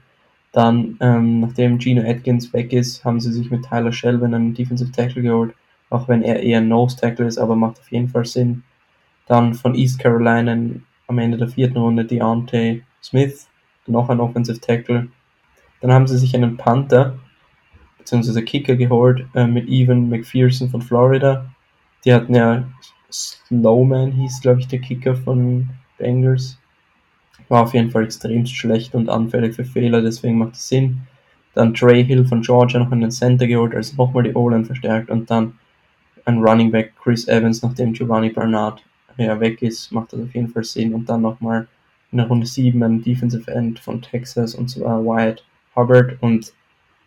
Dann, 0.53 0.97
ähm, 1.01 1.41
nachdem 1.41 1.79
Gino 1.81 2.01
Atkins 2.01 2.53
weg 2.53 2.71
ist, 2.71 3.03
haben 3.03 3.19
sie 3.19 3.33
sich 3.33 3.51
mit 3.51 3.65
Tyler 3.65 3.91
Shelvin 3.91 4.33
einen 4.33 4.53
Defensive 4.53 4.91
Tackle 4.91 5.21
geholt, 5.21 5.53
auch 5.89 6.07
wenn 6.07 6.23
er 6.23 6.41
eher 6.41 6.59
ein 6.59 6.69
Nose 6.69 6.95
Tackle 6.95 7.27
ist, 7.27 7.37
aber 7.37 7.57
macht 7.57 7.79
auf 7.79 7.91
jeden 7.91 8.07
Fall 8.07 8.25
Sinn. 8.25 8.63
Dann 9.27 9.53
von 9.53 9.75
East 9.75 9.99
Carolina 9.99 10.57
am 11.07 11.19
Ende 11.19 11.37
der 11.37 11.49
vierten 11.49 11.77
Runde 11.77 12.05
Deontay 12.05 12.83
Smith, 13.03 13.49
noch 13.85 14.07
ein 14.07 14.21
Offensive 14.21 14.61
Tackle. 14.61 15.09
Dann 15.81 15.91
haben 15.91 16.07
sie 16.07 16.17
sich 16.17 16.33
einen 16.33 16.55
Panther 16.55 17.19
bzw. 17.97 18.41
Kicker 18.43 18.77
geholt 18.77 19.25
äh, 19.35 19.45
mit 19.45 19.67
Evan 19.67 20.09
McPherson 20.09 20.69
von 20.69 20.81
Florida. 20.81 21.45
Die 22.05 22.13
hatten 22.13 22.35
ja 22.35 22.63
Slowman 23.11 24.11
hieß, 24.11 24.41
glaube 24.41 24.59
ich, 24.59 24.67
der 24.67 24.79
Kicker 24.79 25.15
von 25.15 25.69
Bengals. 25.97 26.57
War 27.49 27.63
auf 27.63 27.73
jeden 27.73 27.91
Fall 27.91 28.03
extrem 28.03 28.45
schlecht 28.45 28.95
und 28.95 29.09
anfällig 29.09 29.55
für 29.55 29.65
Fehler, 29.65 30.01
deswegen 30.01 30.37
macht 30.37 30.55
es 30.55 30.67
Sinn. 30.67 31.01
Dann 31.53 31.73
Trey 31.73 32.03
Hill 32.03 32.25
von 32.25 32.41
Georgia 32.41 32.79
noch 32.79 32.91
in 32.91 33.01
den 33.01 33.11
Center 33.11 33.47
geholt, 33.47 33.73
also 33.73 33.95
nochmal 33.95 34.23
die 34.23 34.33
O-Line 34.33 34.65
verstärkt 34.65 35.09
und 35.09 35.29
dann 35.29 35.57
ein 36.25 36.39
Running 36.39 36.71
Back 36.71 36.93
Chris 37.01 37.27
Evans, 37.27 37.61
nachdem 37.61 37.93
Giovanni 37.93 38.29
Bernard 38.29 38.83
ja, 39.17 39.39
weg 39.39 39.61
ist, 39.61 39.91
macht 39.91 40.11
das 40.11 40.21
auf 40.21 40.33
jeden 40.33 40.49
Fall 40.49 40.63
Sinn. 40.63 40.93
Und 40.93 41.07
dann 41.07 41.21
nochmal 41.21 41.67
in 42.11 42.17
der 42.17 42.27
Runde 42.27 42.45
7 42.45 42.81
ein 42.83 43.01
Defensive 43.01 43.49
End 43.51 43.79
von 43.79 44.01
Texas 44.01 44.55
und 44.55 44.69
zwar 44.69 45.03
Wyatt 45.05 45.43
Hubbard. 45.75 46.17
Und 46.21 46.51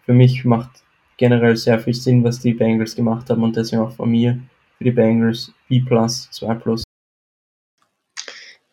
für 0.07 0.15
mich 0.15 0.45
macht 0.45 0.71
generell 1.17 1.57
sehr 1.57 1.79
viel 1.81 1.95
Sinn, 1.95 2.25
was 2.25 2.41
die 2.41 2.55
Bengals 2.55 2.95
gemacht 2.97 3.29
haben 3.29 3.43
und 3.43 3.57
deswegen 3.57 3.83
auch 3.83 3.93
von 3.93 4.11
mir 4.11 4.39
für 4.79 4.85
die 4.85 4.93
Bengals 4.93 5.53
B+, 5.69 5.81
2+. 5.81 6.83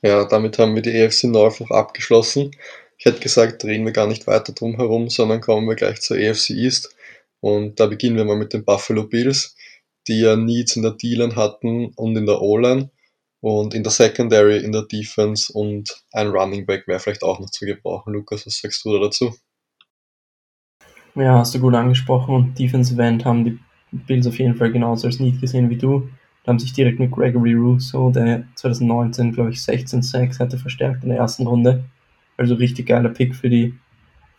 Ja, 0.02 0.26
damit 0.26 0.60
haben 0.60 0.76
wir 0.76 0.84
die 0.84 0.92
EFC 0.92 1.26
North 1.26 1.62
auch 1.62 1.72
abgeschlossen. 1.72 2.52
Ich 2.98 3.06
hätte 3.06 3.20
gesagt, 3.20 3.64
drehen 3.64 3.84
wir 3.86 3.92
gar 3.92 4.08
nicht 4.08 4.28
weiter 4.28 4.54
drum 4.54 4.76
herum, 4.76 5.10
sondern 5.10 5.42
kommen 5.42 5.68
wir 5.68 5.76
gleich 5.76 6.00
zur 6.02 6.18
EFC 6.18 6.52
East. 6.52 6.96
Und 7.42 7.80
da 7.80 7.88
beginnen 7.88 8.16
wir 8.16 8.26
mal 8.26 8.38
mit 8.38 8.54
den 8.54 8.64
Buffalo 8.64 9.08
Bills, 9.08 9.56
die 10.08 10.20
ja 10.22 10.36
Needs 10.36 10.76
in 10.76 10.84
der 10.84 10.92
D-Line 10.92 11.36
hatten 11.36 11.88
und 11.96 12.16
in 12.16 12.26
der 12.26 12.42
O-Line 12.42 12.92
und 13.42 13.74
in 13.74 13.84
der 13.84 13.92
Secondary, 13.92 14.64
in 14.64 14.72
der 14.72 14.84
Defense 14.84 15.52
und 15.52 16.04
ein 16.12 16.28
Running 16.28 16.66
Back 16.66 16.88
wäre 16.88 17.00
vielleicht 17.00 17.24
auch 17.24 17.40
noch 17.40 17.50
zu 17.50 17.66
gebrauchen. 17.66 18.14
Lukas, 18.14 18.46
was 18.46 18.60
sagst 18.60 18.86
du 18.86 18.94
da 18.94 19.06
dazu? 19.06 19.36
Ja, 21.16 21.40
hast 21.40 21.56
du 21.56 21.60
gut 21.60 21.74
angesprochen 21.74 22.36
und 22.36 22.60
Defensive 22.60 23.02
End 23.02 23.26
haben 23.26 23.46
die 23.46 23.60
Bills 23.92 24.28
auf 24.28 24.40
jeden 24.40 24.56
Fall 24.56 24.72
genauso 24.72 25.08
als 25.08 25.20
Need 25.20 25.42
gesehen 25.42 25.70
wie 25.70 25.78
du 25.78 26.10
haben 26.48 26.60
sich 26.60 26.74
direkt 26.74 27.00
mit 27.00 27.12
Gregory 27.12 27.54
Russo, 27.54 28.12
der 28.12 28.44
2019, 28.56 29.34
glaube 29.34 29.52
ich, 29.52 29.62
16 29.64 30.02
Sacks 30.02 30.40
hatte, 30.40 30.58
verstärkt 30.58 31.04
in 31.04 31.10
der 31.10 31.18
ersten 31.18 31.48
Runde. 31.48 31.84
Also 32.38 32.56
richtig 32.56 32.88
geiler 32.88 33.10
Pick 33.10 33.36
für 33.36 33.50
die, 33.50 33.74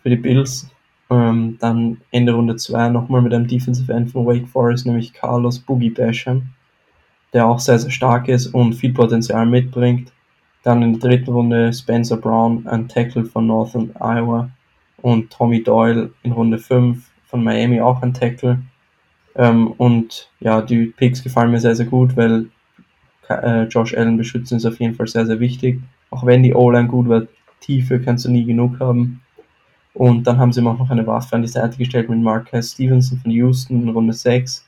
für 0.03 0.11
die 0.11 0.17
Bills. 0.17 0.71
Ähm, 1.11 1.57
dann 1.61 1.99
Ende 2.11 2.33
Runde 2.33 2.57
2 2.57 2.89
nochmal 2.91 3.23
mit 3.23 3.33
einem 3.33 3.47
Defensive 3.47 3.93
End 3.93 4.11
von 4.11 4.27
Wake 4.27 4.49
Forest, 4.49 4.87
nämlich 4.87 5.13
Carlos 5.13 5.59
Boogie 5.59 5.91
Basham, 5.91 6.49
der 7.33 7.47
auch 7.47 7.61
sehr, 7.61 7.79
sehr 7.79 7.91
stark 7.91 8.29
ist 8.29 8.49
und 8.49 8.75
viel 8.75 8.93
Potenzial 8.93 9.47
mitbringt. 9.47 10.13
Dann 10.63 10.83
in 10.83 10.99
der 10.99 11.11
dritten 11.11 11.31
Runde 11.31 11.73
Spencer 11.73 12.17
Brown, 12.17 12.67
ein 12.67 12.89
Tackle 12.89 13.25
von 13.25 13.47
Northern 13.47 13.93
Iowa 14.01 14.51
und 15.01 15.31
Tommy 15.31 15.63
Doyle 15.63 16.11
in 16.23 16.33
Runde 16.33 16.59
5 16.59 17.09
von 17.27 17.45
Miami 17.45 17.81
auch 17.81 18.03
ein 18.03 18.15
Tackle. 18.15 18.59
Ähm, 19.37 19.73
und 19.73 20.31
ja, 20.41 20.63
die 20.63 20.87
Picks 20.87 21.23
gefallen 21.23 21.51
mir 21.51 21.61
sehr, 21.61 21.77
sehr 21.77 21.87
gut, 21.87 22.17
weil 22.17 22.47
äh, 23.29 23.65
Josh 23.65 23.95
Allen 23.95 24.17
beschützen 24.17 24.57
ist 24.57 24.67
auf 24.67 24.81
jeden 24.81 24.95
Fall 24.95 25.07
sehr, 25.07 25.27
sehr 25.27 25.41
wichtig. 25.41 25.81
Auch 26.11 26.25
wenn 26.25 26.43
die 26.43 26.55
O-Line 26.55 26.89
gut 26.89 27.09
wird, 27.09 27.29
Tiefe 27.61 28.01
kannst 28.01 28.25
du 28.25 28.31
nie 28.31 28.45
genug 28.45 28.81
haben. 28.81 29.21
Und 29.95 30.27
dann 30.27 30.39
haben 30.39 30.53
sie 30.53 30.61
ihm 30.61 30.69
auch 30.69 30.79
noch 30.79 30.91
eine 30.91 31.07
Waffe 31.07 31.37
an 31.37 31.43
die 31.43 31.49
Seite 31.49 31.79
gestellt 31.79 32.09
mit 32.09 32.21
Marquez 32.21 32.73
Stevenson 32.73 33.19
von 33.19 33.31
Houston 33.31 33.83
in 33.83 33.89
Runde 33.89 34.13
6. 34.13 34.65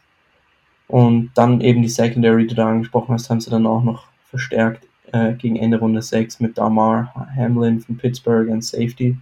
Und 0.88 1.30
dann 1.34 1.60
eben 1.60 1.82
die 1.82 1.88
Secondary, 1.88 2.42
die 2.42 2.48
du 2.48 2.54
da 2.56 2.68
angesprochen 2.68 3.12
hast, 3.12 3.28
haben 3.28 3.40
sie 3.40 3.50
dann 3.50 3.66
auch 3.66 3.82
noch 3.82 4.06
verstärkt 4.24 4.86
äh, 5.12 5.34
gegen 5.34 5.56
Ende 5.56 5.78
Runde 5.78 6.02
6 6.02 6.40
mit 6.40 6.56
Damar 6.56 7.12
Hamlin 7.36 7.80
von 7.80 7.96
Pittsburgh 7.96 8.50
and 8.50 8.64
Safety 8.64 9.16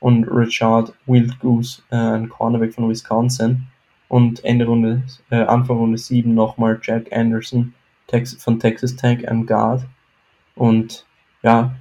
und 0.00 0.24
Richard 0.24 0.92
Wild 1.06 1.38
Goose, 1.38 1.82
äh, 1.90 1.96
ein 1.96 2.28
Cornerback 2.28 2.74
von 2.74 2.88
Wisconsin 2.88 3.66
und 4.14 4.44
Ende 4.44 4.66
Runde, 4.66 5.02
äh, 5.30 5.42
Anfang 5.42 5.76
Runde 5.76 5.98
7 5.98 6.32
nochmal 6.32 6.78
Jack 6.80 7.12
Anderson 7.12 7.74
Tex 8.06 8.34
von 8.34 8.60
Texas 8.60 8.94
Tech, 8.94 9.28
ein 9.28 9.44
Guard. 9.44 9.84
Und 10.54 11.04
ja, 11.42 11.74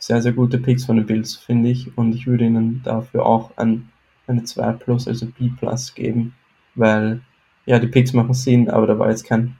sehr, 0.00 0.20
sehr 0.20 0.32
gute 0.32 0.58
Picks 0.58 0.84
von 0.84 0.96
den 0.96 1.06
Bills, 1.06 1.36
finde 1.36 1.68
ich. 1.68 1.96
Und 1.96 2.12
ich 2.12 2.26
würde 2.26 2.44
ihnen 2.44 2.82
dafür 2.82 3.24
auch 3.24 3.56
ein, 3.56 3.88
eine 4.26 4.42
2 4.42 4.72
Plus, 4.72 5.06
also 5.06 5.26
B 5.26 5.50
Plus 5.56 5.94
geben, 5.94 6.34
weil 6.74 7.20
ja, 7.66 7.78
die 7.78 7.86
Picks 7.86 8.12
machen 8.12 8.34
Sinn, 8.34 8.68
aber 8.68 8.88
da 8.88 8.98
war 8.98 9.10
jetzt 9.10 9.24
kein 9.24 9.54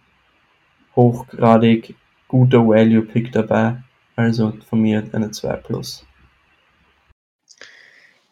hochgradig 0.97 1.95
guter 2.27 2.67
Value-Pick 2.67 3.31
dabei. 3.31 3.85
Also 4.17 4.53
von 4.69 4.81
mir 4.81 5.05
eine 5.13 5.31
2 5.31 5.53
Plus. 5.59 6.05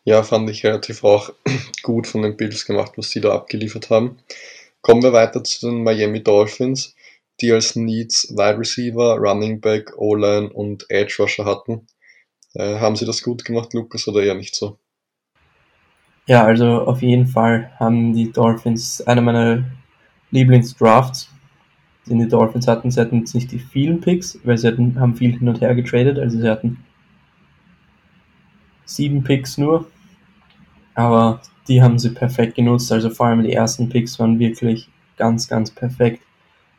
Ja, 0.06 0.22
fand 0.22 0.50
ich 0.50 0.64
relativ 0.64 1.02
auch 1.02 1.30
gut 1.82 2.06
von 2.06 2.22
den 2.22 2.36
Bills 2.36 2.66
gemacht, 2.66 2.92
was 2.96 3.10
sie 3.10 3.20
da 3.20 3.34
abgeliefert 3.34 3.88
haben. 3.88 4.18
Kommen 4.82 5.02
wir 5.02 5.14
weiter 5.14 5.42
zu 5.42 5.70
den 5.70 5.82
Miami 5.82 6.22
Dolphins, 6.22 6.94
die 7.40 7.50
als 7.52 7.74
Needs 7.74 8.28
Wide 8.30 8.58
Receiver, 8.58 9.16
Running 9.16 9.60
Back, 9.60 9.96
O-Line 9.96 10.50
und 10.50 10.84
Edge 10.90 11.16
Rusher 11.18 11.46
hatten. 11.46 11.86
Äh, 12.52 12.78
haben 12.78 12.96
sie 12.96 13.06
das 13.06 13.22
gut 13.22 13.46
gemacht, 13.46 13.72
Lukas, 13.72 14.06
oder 14.06 14.22
eher 14.22 14.34
nicht 14.34 14.54
so? 14.54 14.78
Ja, 16.26 16.44
also 16.44 16.82
auf 16.82 17.00
jeden 17.00 17.26
Fall 17.26 17.72
haben 17.78 18.12
die 18.12 18.30
Dolphins 18.30 19.00
einer 19.00 19.22
meiner 19.22 19.64
Lieblingsdrafts, 20.30 21.30
den 22.06 22.18
die 22.18 22.28
Dolphins 22.28 22.68
hatten. 22.68 22.90
Sie 22.90 23.00
hatten 23.00 23.20
jetzt 23.20 23.34
nicht 23.34 23.50
die 23.52 23.58
vielen 23.58 24.02
Picks, 24.02 24.38
weil 24.44 24.58
sie 24.58 24.68
hatten, 24.68 25.00
haben 25.00 25.16
viel 25.16 25.38
hin 25.38 25.48
und 25.48 25.62
her 25.62 25.74
getradet. 25.74 26.18
Also 26.18 26.38
sie 26.38 26.48
hatten 26.48 26.84
sieben 28.84 29.24
Picks 29.24 29.56
nur 29.56 29.86
aber 30.94 31.40
die 31.68 31.82
haben 31.82 31.98
sie 31.98 32.10
perfekt 32.10 32.54
genutzt. 32.54 32.92
Also 32.92 33.10
vor 33.10 33.26
allem 33.26 33.42
die 33.42 33.52
ersten 33.52 33.88
Picks 33.88 34.18
waren 34.18 34.38
wirklich 34.38 34.88
ganz, 35.16 35.48
ganz 35.48 35.70
perfekt. 35.70 36.22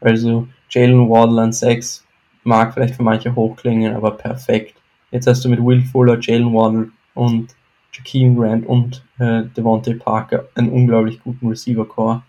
Also 0.02 0.48
Jalen 0.70 1.10
Waddle 1.10 1.42
an 1.42 1.54
6 1.54 2.06
mag 2.44 2.74
vielleicht 2.74 2.96
für 2.96 3.04
manche 3.04 3.36
hochklingen, 3.36 3.96
aber 3.96 4.12
perfekt. 4.12 4.76
Jetzt 5.12 5.28
hast 5.28 5.44
du 5.44 5.50
mit 5.50 5.64
Will 5.64 5.82
Fuller, 5.82 6.18
Jalen 6.20 6.54
Waddle 6.54 6.90
und 7.14 7.56
Jakeem 7.94 8.36
Grant 8.36 8.66
und 8.66 9.04
äh, 9.20 9.44
Devontae 9.56 9.96
Parker 9.96 10.48
einen 10.56 10.70
unglaublich 10.70 11.22
guten 11.24 11.48
Receiver-Core. 11.48 12.24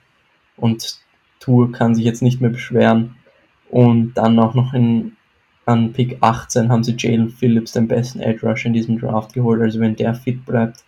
Und 0.56 0.98
Tour 1.40 1.72
kann 1.72 1.94
sich 1.94 2.04
jetzt 2.04 2.22
nicht 2.22 2.40
mehr 2.40 2.50
beschweren. 2.50 3.16
Und 3.68 4.14
dann 4.14 4.38
auch 4.38 4.54
noch 4.54 4.72
in, 4.74 5.16
an 5.64 5.92
Pick 5.92 6.18
18 6.20 6.70
haben 6.70 6.84
sie 6.84 6.94
Jalen 6.96 7.30
Phillips, 7.30 7.72
den 7.72 7.88
besten 7.88 8.20
Edge 8.20 8.46
Rush 8.46 8.64
in 8.64 8.72
diesem 8.72 8.98
Draft 8.98 9.32
geholt. 9.32 9.60
Also 9.60 9.80
wenn 9.80 9.96
der 9.96 10.14
fit 10.14 10.46
bleibt, 10.46 10.84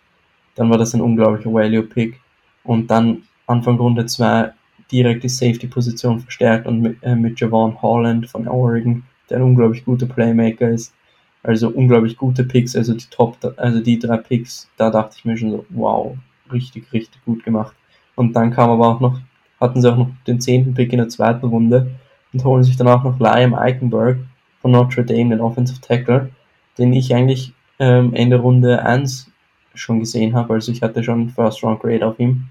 dann 0.55 0.69
war 0.69 0.77
das 0.77 0.93
ein 0.93 1.01
unglaublicher 1.01 1.53
Value-Pick. 1.53 2.19
Und 2.63 2.91
dann 2.91 3.23
Anfang 3.47 3.77
Runde 3.77 4.05
2 4.05 4.51
direkt 4.91 5.23
die 5.23 5.29
Safety-Position 5.29 6.19
verstärkt 6.19 6.67
und 6.67 6.81
mit, 6.81 7.03
äh, 7.03 7.15
mit 7.15 7.39
Javon 7.39 7.81
Holland 7.81 8.29
von 8.29 8.47
Oregon, 8.47 9.03
der 9.29 9.37
ein 9.37 9.43
unglaublich 9.43 9.85
guter 9.85 10.05
Playmaker 10.05 10.69
ist. 10.69 10.93
Also 11.41 11.69
unglaublich 11.69 12.17
gute 12.17 12.43
Picks, 12.43 12.75
also 12.75 12.93
die 12.93 13.05
Top, 13.09 13.37
also 13.57 13.79
die 13.79 13.97
drei 13.97 14.17
Picks, 14.17 14.69
da 14.77 14.89
dachte 14.89 15.15
ich 15.17 15.25
mir 15.25 15.37
schon 15.37 15.51
so, 15.51 15.65
wow, 15.69 16.17
richtig, 16.51 16.91
richtig 16.91 17.23
gut 17.23 17.43
gemacht. 17.45 17.73
Und 18.15 18.35
dann 18.35 18.51
kam 18.51 18.69
aber 18.69 18.87
auch 18.87 18.99
noch, 18.99 19.19
hatten 19.59 19.81
sie 19.81 19.91
auch 19.91 19.97
noch 19.97 20.09
den 20.27 20.41
zehnten 20.41 20.73
Pick 20.73 20.91
in 20.91 20.99
der 20.99 21.07
zweiten 21.07 21.45
Runde 21.45 21.91
und 22.33 22.43
holen 22.43 22.63
sich 22.63 22.75
dann 22.75 22.87
auch 22.89 23.03
noch 23.03 23.19
Liam 23.19 23.53
Eichenberg 23.53 24.17
von 24.61 24.71
Notre 24.71 25.05
Dame, 25.05 25.29
den 25.29 25.41
Offensive 25.41 25.79
Tackle, 25.79 26.29
den 26.77 26.91
ich 26.91 27.15
eigentlich 27.15 27.53
ähm, 27.79 28.13
Ende 28.13 28.37
Runde 28.37 28.83
1 28.83 29.31
schon 29.79 29.99
gesehen 29.99 30.35
habe. 30.35 30.53
Also 30.53 30.71
ich 30.71 30.81
hatte 30.81 31.03
schon 31.03 31.29
First 31.29 31.63
Round 31.63 31.79
Grade 31.79 32.05
auf 32.05 32.19
ihm 32.19 32.49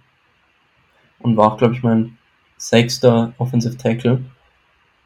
und 1.21 1.37
war 1.37 1.53
auch, 1.53 1.57
glaube 1.59 1.75
ich, 1.75 1.83
mein 1.83 2.17
sechster 2.57 3.33
Offensive 3.39 3.77
Tackle. 3.77 4.21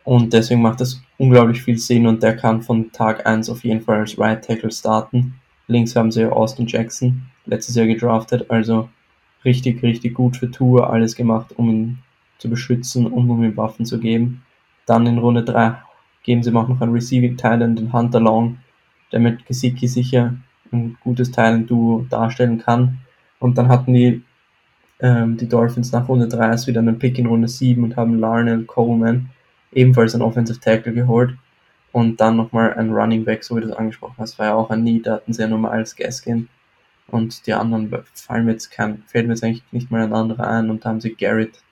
Und 0.05 0.33
deswegen 0.33 0.63
macht 0.63 0.81
das 0.81 1.01
unglaublich 1.19 1.63
viel 1.63 1.79
Sinn 1.79 2.07
und 2.07 2.23
der 2.23 2.37
kann 2.37 2.63
von 2.63 2.91
Tag 2.91 3.27
1 3.27 3.49
auf 3.51 3.63
jeden 3.63 3.83
Fall 3.83 4.01
als 4.01 4.19
Right 4.19 4.45
Tackle 4.45 4.71
starten. 4.71 5.35
Links 5.69 5.95
haben 5.95 6.11
sie 6.11 6.25
Austin 6.27 6.67
Jackson 6.67 7.23
letztes 7.47 7.77
Jahr 7.77 7.87
gedraftet, 7.87 8.51
also 8.51 8.89
richtig, 9.45 9.83
richtig 9.83 10.15
gut 10.15 10.37
für 10.37 10.51
Tour, 10.51 10.91
alles 10.91 11.15
gemacht, 11.15 11.53
um 11.57 11.71
ihn 11.71 11.99
zu 12.39 12.51
beschützen 12.51 13.07
und 13.07 13.31
um 13.31 13.45
ihm 13.45 13.57
Waffen 13.57 13.87
zu 13.87 14.01
geben. 14.01 14.43
Dann 14.87 15.07
in 15.07 15.19
Runde 15.19 15.45
3 15.45 15.77
geben 16.25 16.43
sie 16.43 16.51
ihm 16.51 16.57
auch 16.57 16.69
noch 16.69 16.81
einen 16.81 16.93
Receiving 16.93 17.37
Talent, 17.37 17.79
den 17.79 17.93
Hunter 17.93 18.21
Long, 18.21 18.59
der 19.13 19.21
mit 19.21 19.47
Gesicki 19.47 19.87
sicher 19.87 20.35
ein 20.73 20.97
gutes 21.03 21.31
Talent-Duo 21.31 22.07
darstellen 22.09 22.59
kann. 22.59 22.99
Und 23.39 23.59
dann 23.59 23.69
hatten 23.69 23.95
die, 23.95 24.23
ähm, 25.01 25.37
die 25.37 25.49
Dolphins 25.49 25.93
nach 25.93 26.09
Runde 26.09 26.29
3 26.29 26.47
erst 26.49 26.67
wieder 26.67 26.81
einen 26.81 26.99
Pick 26.99 27.19
in 27.19 27.27
Runde 27.27 27.49
7 27.49 27.83
und 27.83 27.97
haben 27.97 28.19
Larnell 28.19 28.65
Coleman 28.65 29.31
ebenfalls 29.73 30.15
ein 30.15 30.23
Offensive 30.23 30.61
Tackle 30.61 30.93
geholt. 30.93 31.35
Und 31.93 32.21
dann 32.21 32.37
nochmal 32.37 32.75
ein 32.75 32.91
Running 32.91 33.25
Back, 33.25 33.45
so 33.45 33.57
wie 33.57 33.61
du 33.61 33.69
es 33.69 33.77
angesprochen 33.77 34.15
hast, 34.19 34.39
war 34.39 34.47
ja 34.47 34.55
auch 34.55 34.71
ein 34.71 34.83
Need, 34.83 35.07
da 35.07 35.15
hatten 35.15 35.33
sie 35.33 35.43
ja 35.43 35.49
nur 35.49 35.59
Miles 35.59 35.95
Gaskin. 35.95 36.49
und 37.09 37.47
die 37.47 37.53
anderen 37.53 37.93
fallen 38.15 38.47
mir 38.47 38.53
jetzt 38.53 38.71
kein, 38.71 39.03
fällt 39.07 39.27
mir 39.27 39.35
jetzt 39.35 39.45
eigentlich 39.45 39.65
nicht 39.73 39.91
mal 39.91 40.03
ein 40.03 40.15
anderer 40.15 40.49
ein 40.49 40.71
und 40.71 40.85
da 40.85 40.91
haben 40.91 41.01
sie 41.03 41.15
Garrett, 41.15 41.63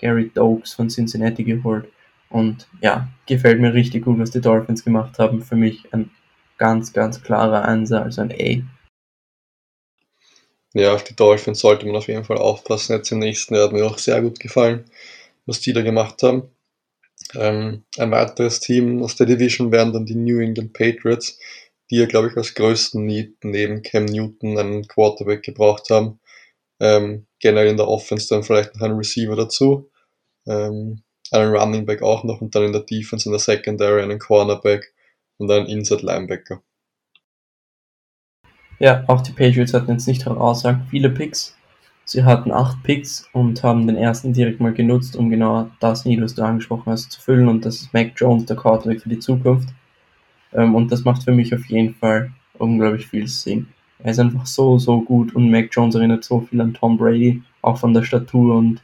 Garrett 0.00 0.36
Dokes 0.36 0.74
von 0.74 0.88
Cincinnati 0.90 1.44
geholt. 1.44 1.88
Und 2.28 2.68
ja, 2.82 3.08
gefällt 3.26 3.60
mir 3.60 3.72
richtig 3.72 4.04
gut, 4.04 4.18
was 4.18 4.32
die 4.32 4.40
Dolphins 4.40 4.84
gemacht 4.84 5.18
haben. 5.18 5.40
Für 5.40 5.56
mich 5.56 5.86
ein 5.94 6.10
ganz, 6.58 6.92
ganz 6.92 7.22
klarer 7.22 7.64
Einser, 7.64 8.02
also 8.02 8.22
ein 8.22 8.32
A. 8.32 8.62
Ja, 10.74 10.92
auf 10.94 11.04
die 11.04 11.14
Dolphins 11.14 11.60
sollte 11.60 11.86
man 11.86 11.96
auf 11.96 12.08
jeden 12.08 12.24
Fall 12.24 12.38
aufpassen. 12.38 12.96
Jetzt 12.96 13.12
im 13.12 13.20
nächsten 13.20 13.54
Jahr 13.54 13.66
hat 13.66 13.72
mir 13.72 13.86
auch 13.86 13.98
sehr 13.98 14.20
gut 14.20 14.40
gefallen, 14.40 14.84
was 15.46 15.60
die 15.60 15.72
da 15.72 15.82
gemacht 15.82 16.22
haben. 16.22 16.50
Ähm, 17.34 17.84
ein 17.96 18.10
weiteres 18.10 18.60
Team 18.60 19.02
aus 19.02 19.16
der 19.16 19.26
Division 19.26 19.70
wären 19.72 19.92
dann 19.92 20.06
die 20.06 20.16
New 20.16 20.40
England 20.40 20.72
Patriots, 20.72 21.38
die 21.90 21.96
ja, 21.96 22.06
glaube 22.06 22.28
ich, 22.28 22.36
als 22.36 22.54
größten 22.54 23.04
Need 23.04 23.44
neben 23.44 23.82
Cam 23.82 24.04
Newton 24.04 24.58
einen 24.58 24.88
Quarterback 24.88 25.42
gebraucht 25.42 25.90
haben. 25.90 26.20
Ähm, 26.80 27.26
generell 27.38 27.68
in 27.68 27.76
der 27.76 27.88
Offense 27.88 28.28
dann 28.28 28.42
vielleicht 28.42 28.74
noch 28.74 28.82
einen 28.82 28.96
Receiver 28.96 29.36
dazu, 29.36 29.90
ähm, 30.46 31.02
einen 31.30 31.54
Running 31.54 31.86
Back 31.86 32.02
auch 32.02 32.24
noch 32.24 32.40
und 32.40 32.54
dann 32.54 32.64
in 32.64 32.72
der 32.72 32.82
Defense, 32.82 33.28
in 33.28 33.32
der 33.32 33.38
Secondary 33.38 34.02
einen 34.02 34.18
Cornerback 34.18 34.93
und 35.38 35.50
einen 35.50 35.66
Inside 35.66 36.04
Linebacker. 36.04 36.62
Ja, 38.78 39.04
auch 39.06 39.20
die 39.20 39.32
Patriots 39.32 39.72
hatten 39.72 39.92
jetzt 39.92 40.08
nicht 40.08 40.24
herausragend 40.26 40.88
viele 40.90 41.10
Picks. 41.10 41.56
Sie 42.04 42.24
hatten 42.24 42.52
acht 42.52 42.82
Picks 42.82 43.28
und 43.32 43.62
haben 43.62 43.86
den 43.86 43.96
ersten 43.96 44.32
direkt 44.32 44.60
mal 44.60 44.74
genutzt, 44.74 45.16
um 45.16 45.30
genau 45.30 45.70
das 45.80 46.04
Need, 46.04 46.20
was 46.20 46.34
du 46.34 46.42
angesprochen 46.42 46.92
hast, 46.92 47.12
zu 47.12 47.20
füllen. 47.20 47.48
Und 47.48 47.64
das 47.64 47.76
ist 47.76 47.94
Mac 47.94 48.12
Jones, 48.16 48.44
der 48.44 48.56
Quarterback 48.56 49.00
für 49.00 49.08
die 49.08 49.20
Zukunft. 49.20 49.70
Ähm, 50.52 50.74
und 50.74 50.92
das 50.92 51.04
macht 51.04 51.22
für 51.22 51.32
mich 51.32 51.54
auf 51.54 51.64
jeden 51.66 51.94
Fall 51.94 52.32
unglaublich 52.58 53.06
viel 53.06 53.26
Sinn. 53.26 53.68
Er 53.98 54.10
ist 54.10 54.18
einfach 54.18 54.46
so, 54.46 54.78
so 54.78 55.00
gut 55.00 55.34
und 55.34 55.50
Mac 55.50 55.70
Jones 55.72 55.94
erinnert 55.94 56.24
so 56.24 56.40
viel 56.40 56.60
an 56.60 56.74
Tom 56.74 56.98
Brady, 56.98 57.42
auch 57.62 57.78
von 57.78 57.94
der 57.94 58.02
Statur 58.02 58.56
und 58.56 58.82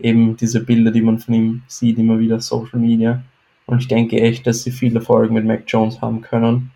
eben 0.00 0.36
diese 0.36 0.60
Bilder, 0.60 0.90
die 0.90 1.02
man 1.02 1.18
von 1.18 1.34
ihm 1.34 1.62
sieht, 1.68 1.98
immer 1.98 2.18
wieder 2.18 2.36
auf 2.36 2.42
Social 2.42 2.80
Media. 2.80 3.22
Und 3.66 3.80
ich 3.80 3.88
denke 3.88 4.20
echt, 4.20 4.46
dass 4.46 4.62
sie 4.62 4.70
viele 4.70 5.00
Erfolg 5.00 5.30
mit 5.30 5.44
Mac 5.44 5.64
Jones 5.66 6.00
haben 6.00 6.20
können. 6.20 6.70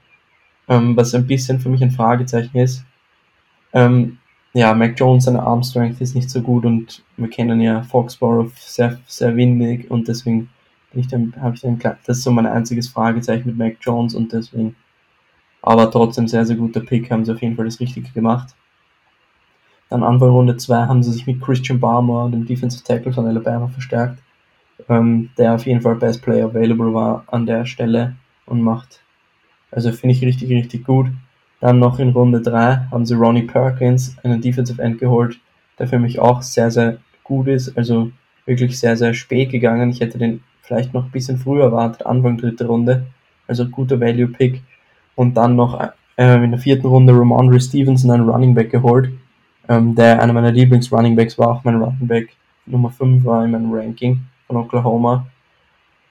Ähm, 0.68 0.96
was 0.96 1.14
ein 1.14 1.26
bisschen 1.26 1.60
für 1.60 1.68
mich 1.68 1.82
ein 1.82 1.90
Fragezeichen 1.90 2.56
ist. 2.58 2.84
Ähm, 3.72 4.18
ja, 4.52 4.74
Mac 4.74 4.98
Jones, 4.98 5.24
seine 5.24 5.42
Arm 5.42 5.62
Strength 5.62 6.00
ist 6.00 6.16
nicht 6.16 6.28
so 6.28 6.42
gut 6.42 6.64
und 6.64 7.04
wir 7.16 7.30
kennen 7.30 7.60
ja 7.60 7.82
Foxborough 7.82 8.50
sehr, 8.56 8.98
sehr 9.06 9.36
windig 9.36 9.88
und 9.90 10.08
deswegen 10.08 10.50
bin 10.90 11.00
ich 11.00 11.08
dann, 11.08 11.32
habe 11.40 11.54
ich 11.54 11.60
dann, 11.60 11.78
das 11.78 12.18
ist 12.18 12.24
so 12.24 12.32
mein 12.32 12.46
einziges 12.46 12.88
Fragezeichen 12.88 13.46
mit 13.46 13.56
Mac 13.56 13.76
Jones 13.80 14.14
und 14.14 14.32
deswegen, 14.32 14.74
aber 15.62 15.88
trotzdem 15.90 16.26
sehr, 16.26 16.44
sehr 16.44 16.56
guter 16.56 16.80
Pick, 16.80 17.10
haben 17.10 17.24
sie 17.24 17.32
auf 17.32 17.42
jeden 17.42 17.54
Fall 17.54 17.66
das 17.66 17.78
Richtige 17.78 18.10
gemacht. 18.10 18.56
Dann 19.88 20.02
Anfang 20.02 20.30
Runde 20.30 20.56
2 20.56 20.86
haben 20.86 21.02
sie 21.02 21.12
sich 21.12 21.26
mit 21.26 21.40
Christian 21.40 21.78
Barmore, 21.78 22.30
dem 22.30 22.46
Defensive 22.46 22.82
Tackle 22.82 23.12
von 23.12 23.26
Alabama, 23.26 23.68
verstärkt, 23.68 24.20
ähm, 24.88 25.30
der 25.38 25.54
auf 25.54 25.66
jeden 25.66 25.80
Fall 25.80 25.96
Best 25.96 26.22
Player 26.22 26.46
Available 26.46 26.92
war 26.94 27.24
an 27.28 27.46
der 27.46 27.64
Stelle 27.66 28.16
und 28.46 28.62
macht 28.62 29.02
also 29.70 29.92
finde 29.92 30.14
ich 30.14 30.22
richtig, 30.22 30.50
richtig 30.50 30.84
gut. 30.84 31.06
Dann 31.60 31.78
noch 31.78 31.98
in 31.98 32.10
Runde 32.10 32.40
3 32.40 32.88
haben 32.90 33.06
sie 33.06 33.14
Ronnie 33.14 33.42
Perkins, 33.42 34.16
einen 34.22 34.40
Defensive 34.40 34.82
End 34.82 34.98
geholt, 34.98 35.38
der 35.78 35.86
für 35.86 35.98
mich 35.98 36.18
auch 36.18 36.42
sehr, 36.42 36.70
sehr 36.70 36.98
gut 37.22 37.48
ist. 37.48 37.76
Also 37.76 38.10
wirklich 38.46 38.78
sehr, 38.78 38.96
sehr 38.96 39.14
spät 39.14 39.50
gegangen. 39.50 39.90
Ich 39.90 40.00
hätte 40.00 40.18
den 40.18 40.42
vielleicht 40.62 40.94
noch 40.94 41.04
ein 41.04 41.10
bisschen 41.10 41.38
früher 41.38 41.64
erwartet, 41.64 42.06
Anfang 42.06 42.38
dritte 42.38 42.66
Runde. 42.66 43.06
Also 43.46 43.68
guter 43.68 44.00
Value 44.00 44.28
Pick. 44.28 44.62
Und 45.14 45.36
dann 45.36 45.56
noch 45.56 45.78
äh, 46.16 46.42
in 46.42 46.50
der 46.50 46.60
vierten 46.60 46.86
Runde 46.86 47.12
Ramondre 47.12 47.60
Stevenson, 47.60 48.10
einen 48.10 48.28
Running 48.28 48.54
Back 48.54 48.70
geholt, 48.70 49.10
ähm, 49.68 49.94
der 49.94 50.22
einer 50.22 50.32
meiner 50.32 50.52
Lieblings-Running 50.52 51.14
Backs 51.14 51.38
war, 51.38 51.48
auch 51.48 51.64
mein 51.64 51.76
Running 51.76 52.06
Back 52.06 52.30
Nummer 52.64 52.90
5 52.90 53.24
war 53.24 53.44
in 53.44 53.50
meinem 53.50 53.72
Ranking 53.72 54.20
von 54.50 54.56
Oklahoma. 54.56 55.26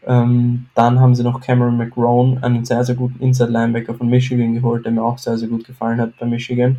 Ähm, 0.08 0.68
dann 0.76 1.00
haben 1.00 1.14
sie 1.14 1.24
noch 1.24 1.42
Cameron 1.42 1.76
McGrone, 1.76 2.42
einen 2.42 2.64
sehr, 2.64 2.86
sehr 2.86 2.96
guten 2.96 3.22
Inside 3.22 3.52
Linebacker 3.52 3.94
von 3.94 4.10
Michigan 4.10 4.54
geholt, 4.54 4.86
der 4.86 4.94
mir 4.94 5.04
auch 5.04 5.18
sehr, 5.18 5.38
sehr 5.38 5.50
gut 5.50 5.66
gefallen 5.66 6.00
hat 6.00 6.18
bei 6.18 6.26
Michigan. 6.26 6.78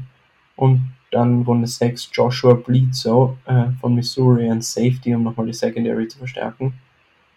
Und 0.57 0.81
dann 1.11 1.43
Runde 1.43 1.67
6 1.67 2.09
Joshua 2.13 2.55
Bledsoe 2.55 3.37
äh, 3.45 3.67
von 3.81 3.95
Missouri, 3.95 4.51
ein 4.51 4.63
Safety, 4.63 5.15
um 5.15 5.23
nochmal 5.23 5.47
die 5.47 5.53
Secondary 5.53 6.09
zu 6.09 6.19
verstärken. 6.19 6.73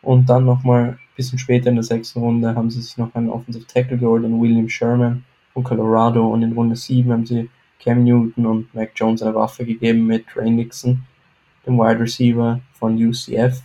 Und 0.01 0.29
dann 0.29 0.45
nochmal 0.45 0.83
ein 0.83 0.99
bisschen 1.17 1.39
später 1.39 1.69
in 1.69 1.75
der 1.75 1.83
sechsten 1.83 2.19
Runde 2.19 2.55
haben 2.55 2.69
sie 2.69 2.81
sich 2.81 2.97
noch 2.97 3.13
einen 3.15 3.29
Offensive 3.29 3.67
Tackle 3.67 3.97
geholt, 3.97 4.23
den 4.23 4.41
William 4.41 4.69
Sherman 4.69 5.25
von 5.53 5.63
Colorado. 5.63 6.27
Und 6.29 6.43
in 6.43 6.53
Runde 6.53 6.75
7 6.75 7.11
haben 7.11 7.25
sie 7.25 7.49
Cam 7.79 8.03
Newton 8.03 8.45
und 8.45 8.73
Mac 8.73 8.91
Jones 8.95 9.21
eine 9.21 9.35
Waffe 9.35 9.65
gegeben 9.65 10.05
mit 10.05 10.25
Ray 10.35 10.49
Nixon, 10.49 11.03
dem 11.65 11.77
Wide 11.77 11.99
Receiver 11.99 12.61
von 12.73 12.95
UCF. 12.95 13.61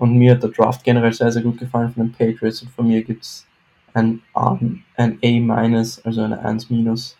Und 0.00 0.16
mir 0.16 0.32
hat 0.32 0.42
der 0.42 0.50
Draft 0.50 0.82
generell 0.82 1.12
sehr, 1.12 1.30
sehr 1.30 1.42
gut 1.42 1.58
gefallen 1.58 1.92
von 1.92 2.06
den 2.06 2.12
Patriots 2.12 2.62
und 2.62 2.70
von 2.70 2.88
mir 2.88 3.02
gibt 3.02 3.22
es 3.22 3.46
ein 3.92 4.22
A, 4.32 4.58
ein 4.58 4.82
A-, 4.96 5.76
also 6.04 6.22
eine 6.22 6.42
1-. 6.42 7.14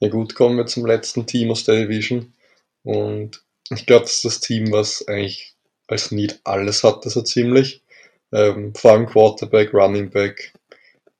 Ja 0.00 0.08
gut, 0.08 0.34
kommen 0.34 0.56
wir 0.56 0.66
zum 0.66 0.84
letzten 0.84 1.24
Team 1.24 1.52
aus 1.52 1.62
der 1.62 1.76
Division. 1.76 2.32
Und 2.82 3.44
ich 3.70 3.86
glaube, 3.86 4.06
das 4.06 4.16
ist 4.16 4.24
das 4.24 4.40
Team, 4.40 4.72
was 4.72 5.06
eigentlich 5.06 5.54
als 5.86 6.10
Need 6.10 6.40
alles 6.42 6.82
hatte, 6.82 7.08
so 7.10 7.22
ziemlich. 7.22 7.84
Ähm, 8.32 8.74
vor 8.74 8.92
allem 8.92 9.06
Quarterback, 9.06 9.72
Running 9.72 10.10
Back, 10.10 10.52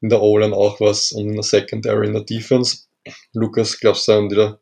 in 0.01 0.09
der 0.09 0.21
O-Line 0.21 0.57
auch 0.57 0.81
was 0.81 1.13
und 1.13 1.29
in 1.29 1.35
der 1.35 1.45
Secondary, 1.45 2.09
in 2.09 2.15
der 2.15 2.25
Defense. 2.25 2.87
Lukas, 3.33 3.79
glaubst 3.79 4.09
du, 4.09 4.13
haben 4.13 4.29
die, 4.29 4.35
da, 4.35 4.59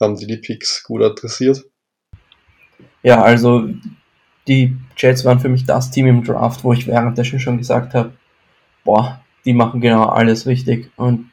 haben 0.00 0.16
die 0.16 0.26
die 0.26 0.38
Picks 0.38 0.82
gut 0.84 1.02
adressiert? 1.02 1.62
Ja, 3.02 3.22
also 3.22 3.68
die 4.48 4.76
Jets 4.96 5.24
waren 5.24 5.40
für 5.40 5.48
mich 5.48 5.64
das 5.64 5.90
Team 5.90 6.06
im 6.06 6.24
Draft, 6.24 6.64
wo 6.64 6.72
ich 6.72 6.86
währenddessen 6.86 7.38
schon 7.38 7.58
gesagt 7.58 7.94
habe, 7.94 8.12
boah, 8.84 9.20
die 9.44 9.52
machen 9.52 9.80
genau 9.80 10.06
alles 10.06 10.46
richtig. 10.46 10.90
Und 10.96 11.30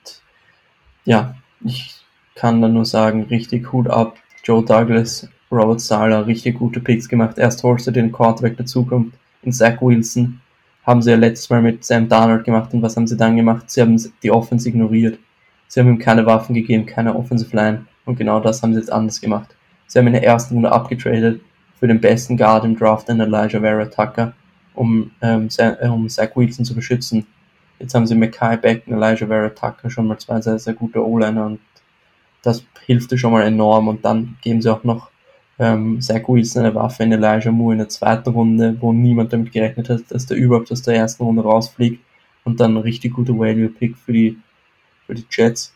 ja, 1.05 1.35
ich 1.63 1.95
kann 2.35 2.61
da 2.61 2.67
nur 2.67 2.85
sagen, 2.85 3.23
richtig 3.23 3.71
Hut 3.71 3.87
ab. 3.87 4.17
Joe 4.43 4.63
Douglas, 4.63 5.27
Robert 5.51 5.81
Sala, 5.81 6.19
richtig 6.21 6.59
gute 6.59 6.79
Picks 6.79 7.09
gemacht. 7.09 7.37
Erst 7.37 7.63
holst 7.63 7.87
du 7.87 7.91
den 7.91 8.11
Quarterback 8.11 8.57
dazukommt 8.57 9.13
in 9.41 9.51
Zach 9.51 9.81
Wilson. 9.81 10.41
Haben 10.83 11.01
sie 11.01 11.11
ja 11.11 11.17
letztes 11.17 11.49
Mal 11.49 11.61
mit 11.61 11.83
Sam 11.83 12.07
Darnold 12.09 12.43
gemacht 12.43 12.73
und 12.73 12.81
was 12.81 12.95
haben 12.95 13.07
sie 13.07 13.17
dann 13.17 13.35
gemacht? 13.35 13.71
Sie 13.71 13.81
haben 13.81 13.99
die 14.21 14.31
Offense 14.31 14.69
ignoriert. 14.69 15.17
Sie 15.67 15.79
haben 15.79 15.87
ihm 15.87 15.97
keine 15.97 16.25
Waffen 16.25 16.53
gegeben, 16.53 16.85
keine 16.85 17.15
Offensive 17.15 17.55
Line 17.55 17.85
und 18.05 18.17
genau 18.17 18.39
das 18.39 18.61
haben 18.61 18.73
sie 18.73 18.79
jetzt 18.79 18.91
anders 18.91 19.19
gemacht. 19.19 19.55
Sie 19.87 19.97
haben 19.97 20.07
in 20.07 20.13
der 20.13 20.23
ersten 20.23 20.53
Runde 20.53 20.71
abgetradet, 20.71 21.41
für 21.79 21.87
den 21.87 22.01
besten 22.01 22.37
Guard 22.37 22.65
im 22.65 22.77
Draft 22.77 23.09
in 23.09 23.19
Elijah 23.19 23.59
Vera 23.59 23.85
Tucker, 23.85 24.33
um, 24.73 25.11
ähm, 25.21 25.49
äh, 25.57 25.87
um 25.87 26.09
Zach 26.09 26.35
Wilson 26.35 26.65
zu 26.65 26.75
beschützen. 26.75 27.25
Jetzt 27.79 27.93
haben 27.93 28.07
sie 28.07 28.15
Mackay 28.15 28.57
Beck 28.57 28.83
und 28.87 28.93
Elijah 28.93 29.27
Vera 29.27 29.49
Tucker 29.49 29.89
schon 29.89 30.07
mal 30.07 30.17
zwei 30.17 30.39
sehr, 30.41 30.57
sehr 30.59 30.73
gute 30.73 31.05
O-Liner 31.05 31.45
und 31.45 31.59
das 32.45 32.63
hilft 32.85 33.17
schon 33.19 33.31
mal 33.31 33.43
enorm. 33.43 33.87
Und 33.87 34.05
dann 34.05 34.37
geben 34.41 34.61
sie 34.61 34.71
auch 34.71 34.83
noch 34.83 35.09
ähm, 35.59 36.01
Zach 36.01 36.27
Wilson 36.27 36.63
eine 36.63 36.75
Waffe 36.75 37.03
in 37.03 37.11
Elijah 37.11 37.51
Moore 37.51 37.73
in 37.73 37.79
der 37.79 37.89
zweiten 37.89 38.29
Runde, 38.29 38.77
wo 38.79 38.93
niemand 38.93 39.33
damit 39.33 39.51
gerechnet 39.51 39.89
hat, 39.89 40.03
dass 40.09 40.25
der 40.25 40.37
überhaupt 40.37 40.71
aus 40.71 40.81
der 40.81 40.95
ersten 40.95 41.23
Runde 41.23 41.43
rausfliegt. 41.43 42.01
Und 42.43 42.59
dann 42.59 42.77
richtig 42.77 43.13
guter 43.13 43.37
Value-Pick 43.37 43.97
für 43.97 44.13
die, 44.13 44.37
für 45.07 45.15
die 45.15 45.25
Jets. 45.29 45.74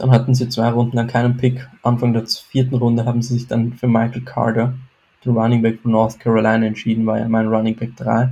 Dann 0.00 0.12
hatten 0.12 0.34
sie 0.34 0.48
zwei 0.48 0.70
Runden 0.70 0.96
lang 0.96 1.08
keinen 1.08 1.36
Pick. 1.36 1.68
Anfang 1.82 2.14
der 2.14 2.26
vierten 2.26 2.76
Runde 2.76 3.04
haben 3.04 3.20
sie 3.20 3.34
sich 3.34 3.48
dann 3.48 3.74
für 3.74 3.86
Michael 3.86 4.22
Carter, 4.22 4.72
den 5.22 5.36
Running 5.36 5.60
Back 5.60 5.80
von 5.82 5.92
North 5.92 6.18
Carolina, 6.18 6.64
entschieden, 6.64 7.04
war 7.04 7.18
ja 7.18 7.28
mein 7.28 7.48
Running 7.48 7.76
Back 7.76 7.96
3 7.96 8.30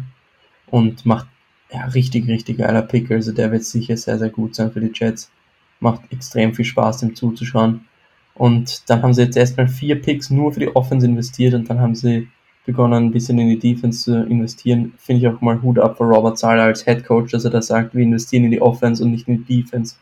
und 0.68 1.04
macht 1.04 1.26
ja 1.70 1.84
richtig, 1.84 2.26
richtig 2.26 2.56
geiler 2.56 2.80
Pick. 2.80 3.10
Also 3.10 3.32
der 3.32 3.52
wird 3.52 3.64
sicher 3.64 3.98
sehr, 3.98 4.18
sehr 4.18 4.30
gut 4.30 4.54
sein 4.54 4.72
für 4.72 4.80
die 4.80 4.92
Jets. 4.94 5.30
Macht 5.78 6.10
extrem 6.10 6.54
viel 6.54 6.64
Spaß, 6.64 7.00
dem 7.00 7.14
zuzuschauen. 7.14 7.84
Und 8.32 8.88
dann 8.88 9.02
haben 9.02 9.12
sie 9.12 9.24
jetzt 9.24 9.36
erstmal 9.36 9.68
vier 9.68 10.00
Picks 10.00 10.30
nur 10.30 10.54
für 10.54 10.60
die 10.60 10.74
Offense 10.74 11.04
investiert 11.04 11.52
und 11.52 11.68
dann 11.68 11.80
haben 11.80 11.94
sie 11.94 12.28
begonnen, 12.64 13.08
ein 13.08 13.12
bisschen 13.12 13.38
in 13.38 13.48
die 13.48 13.58
Defense 13.58 14.04
zu 14.04 14.24
investieren. 14.24 14.94
Finde 14.96 15.20
ich 15.20 15.28
auch 15.28 15.42
mal 15.42 15.60
Hut 15.60 15.78
ab 15.78 15.98
für 15.98 16.04
Robert 16.04 16.38
Sala 16.38 16.64
als 16.64 16.86
Head 16.86 17.04
Coach, 17.04 17.32
dass 17.32 17.44
er 17.44 17.50
da 17.50 17.60
sagt, 17.60 17.94
wir 17.94 18.02
investieren 18.02 18.44
in 18.44 18.52
die 18.52 18.62
Offense 18.62 19.04
und 19.04 19.10
nicht 19.10 19.28
in 19.28 19.44
die 19.44 19.62
Defense 19.62 19.96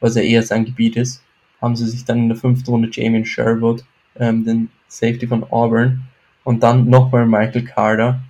was 0.00 0.16
ja 0.16 0.22
eher 0.22 0.42
sein 0.42 0.64
Gebiet 0.64 0.96
ist, 0.96 1.22
haben 1.60 1.76
sie 1.76 1.86
sich 1.86 2.04
dann 2.04 2.18
in 2.18 2.28
der 2.28 2.36
fünften 2.36 2.70
Runde 2.70 2.88
Jamie 2.92 3.24
Sherwood, 3.24 3.84
ähm, 4.18 4.44
den 4.44 4.68
Safety 4.88 5.26
von 5.26 5.44
Auburn, 5.44 6.02
und 6.44 6.62
dann 6.62 6.88
nochmal 6.88 7.26
Michael 7.26 7.64
Carter, 7.64 8.20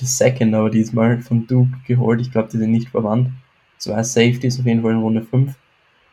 der 0.00 0.06
Second 0.06 0.54
aber 0.54 0.70
diesmal 0.70 1.20
von 1.20 1.46
Duke 1.46 1.76
geholt. 1.86 2.20
Ich 2.20 2.30
glaube, 2.30 2.48
die 2.52 2.58
sind 2.58 2.70
nicht 2.70 2.90
verwandt. 2.90 3.30
Zwei 3.78 4.02
Safeties 4.02 4.60
auf 4.60 4.66
jeden 4.66 4.82
Fall 4.82 4.92
in 4.92 4.98
Runde 4.98 5.22
5. 5.22 5.54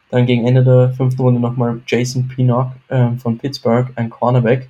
Dann 0.09 0.25
gegen 0.25 0.47
Ende 0.47 0.63
der 0.63 0.93
fünften 0.93 1.21
Runde 1.21 1.39
nochmal 1.39 1.81
Jason 1.85 2.27
Pinnock 2.27 2.71
ähm, 2.89 3.19
von 3.19 3.37
Pittsburgh, 3.37 3.91
ein 3.95 4.09
Cornerback. 4.09 4.69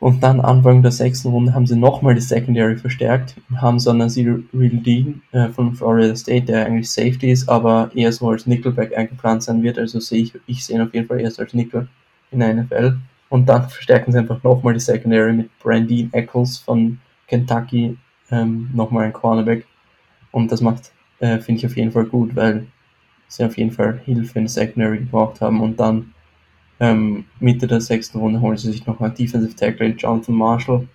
Und 0.00 0.22
dann 0.22 0.40
Anfang 0.40 0.80
der 0.82 0.92
sechsten 0.92 1.28
Runde 1.28 1.52
haben 1.52 1.66
sie 1.66 1.76
nochmal 1.76 2.14
die 2.14 2.22
Secondary 2.22 2.78
verstärkt. 2.78 3.36
Haben 3.56 3.78
so 3.78 3.90
einen 3.90 4.08
Real 4.08 4.70
Dean 4.70 5.20
äh, 5.32 5.48
von 5.50 5.74
Florida 5.74 6.16
State, 6.16 6.46
der 6.46 6.64
eigentlich 6.64 6.90
Safety 6.90 7.30
ist, 7.30 7.50
aber 7.50 7.90
eher 7.94 8.10
so 8.10 8.30
als 8.30 8.46
Nickelback 8.46 8.96
eingeplant 8.96 9.42
sein 9.42 9.62
wird. 9.62 9.78
Also 9.78 10.00
sehe 10.00 10.22
ich, 10.22 10.32
ich 10.46 10.64
sehe 10.64 10.76
ihn 10.76 10.82
auf 10.82 10.94
jeden 10.94 11.06
Fall 11.06 11.20
erst 11.20 11.38
als 11.38 11.52
Nickel 11.52 11.86
in 12.30 12.40
der 12.40 12.54
NFL. 12.54 12.96
Und 13.28 13.46
dann 13.46 13.68
verstärken 13.68 14.10
sie 14.10 14.18
einfach 14.18 14.42
nochmal 14.42 14.72
die 14.72 14.80
Secondary 14.80 15.34
mit 15.34 15.58
Brandine 15.58 16.08
Eccles 16.12 16.56
von 16.56 16.98
Kentucky, 17.28 17.98
ähm, 18.30 18.70
nochmal 18.72 19.04
ein 19.04 19.12
Cornerback. 19.12 19.66
Und 20.32 20.50
das 20.50 20.62
macht, 20.62 20.92
äh, 21.18 21.38
finde 21.40 21.58
ich 21.58 21.66
auf 21.66 21.76
jeden 21.76 21.92
Fall 21.92 22.06
gut, 22.06 22.34
weil 22.34 22.66
sie 23.28 23.44
auf 23.44 23.58
jeden 23.58 23.70
Fall 23.70 24.00
Hilfe 24.02 24.38
in 24.38 24.46
der 24.46 24.50
Secondary 24.50 24.98
gebraucht 24.98 25.42
haben. 25.42 25.60
Und 25.60 25.78
dann 25.78 26.14
ähm, 26.80 27.26
Mitte 27.38 27.66
der 27.66 27.80
sechsten 27.80 28.18
Runde 28.18 28.40
holen 28.40 28.56
sie 28.56 28.72
sich 28.72 28.86
noch 28.86 29.00
einen 29.00 29.14
Defensive 29.14 29.54
Tackle, 29.54 29.88
Jonathan 29.90 30.34
Marshall 30.34 30.88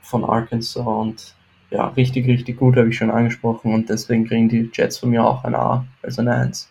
von 0.00 0.24
Arkansas. 0.24 0.84
Und 0.84 1.34
ja, 1.70 1.88
richtig, 1.88 2.26
richtig 2.26 2.58
gut, 2.58 2.76
habe 2.76 2.88
ich 2.88 2.96
schon 2.96 3.10
angesprochen. 3.10 3.74
Und 3.74 3.90
deswegen 3.90 4.26
kriegen 4.26 4.48
die 4.48 4.70
Jets 4.72 4.98
von 4.98 5.10
mir 5.10 5.24
auch 5.24 5.44
ein 5.44 5.54
A, 5.54 5.86
also 6.02 6.22
eine 6.22 6.34
1. 6.34 6.70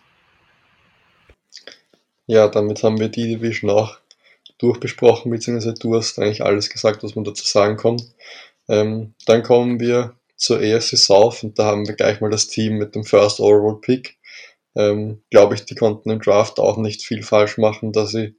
Ja, 2.26 2.48
damit 2.48 2.82
haben 2.82 2.98
wir 2.98 3.08
die 3.08 3.28
Division 3.28 3.70
auch 3.70 3.98
durchbesprochen, 4.58 5.30
beziehungsweise 5.30 5.74
du 5.74 5.94
hast 5.94 6.18
eigentlich 6.18 6.42
alles 6.42 6.68
gesagt, 6.70 7.04
was 7.04 7.14
man 7.14 7.24
dazu 7.24 7.44
sagen 7.46 7.76
kann. 7.76 8.02
Ähm, 8.68 9.14
dann 9.26 9.44
kommen 9.44 9.78
wir 9.78 10.16
zur 10.34 10.58
AFC 10.58 10.96
South 10.96 11.44
und 11.44 11.58
da 11.58 11.66
haben 11.66 11.86
wir 11.86 11.94
gleich 11.94 12.20
mal 12.20 12.30
das 12.30 12.48
Team 12.48 12.78
mit 12.78 12.94
dem 12.96 13.04
First 13.04 13.38
Overall 13.38 13.80
Pick. 13.80 14.16
Ähm, 14.76 15.22
Glaube 15.30 15.54
ich, 15.54 15.64
die 15.64 15.74
konnten 15.74 16.10
im 16.10 16.20
Draft 16.20 16.60
auch 16.60 16.76
nicht 16.76 17.02
viel 17.02 17.22
falsch 17.22 17.58
machen, 17.58 17.92
da 17.92 18.06
sie 18.06 18.36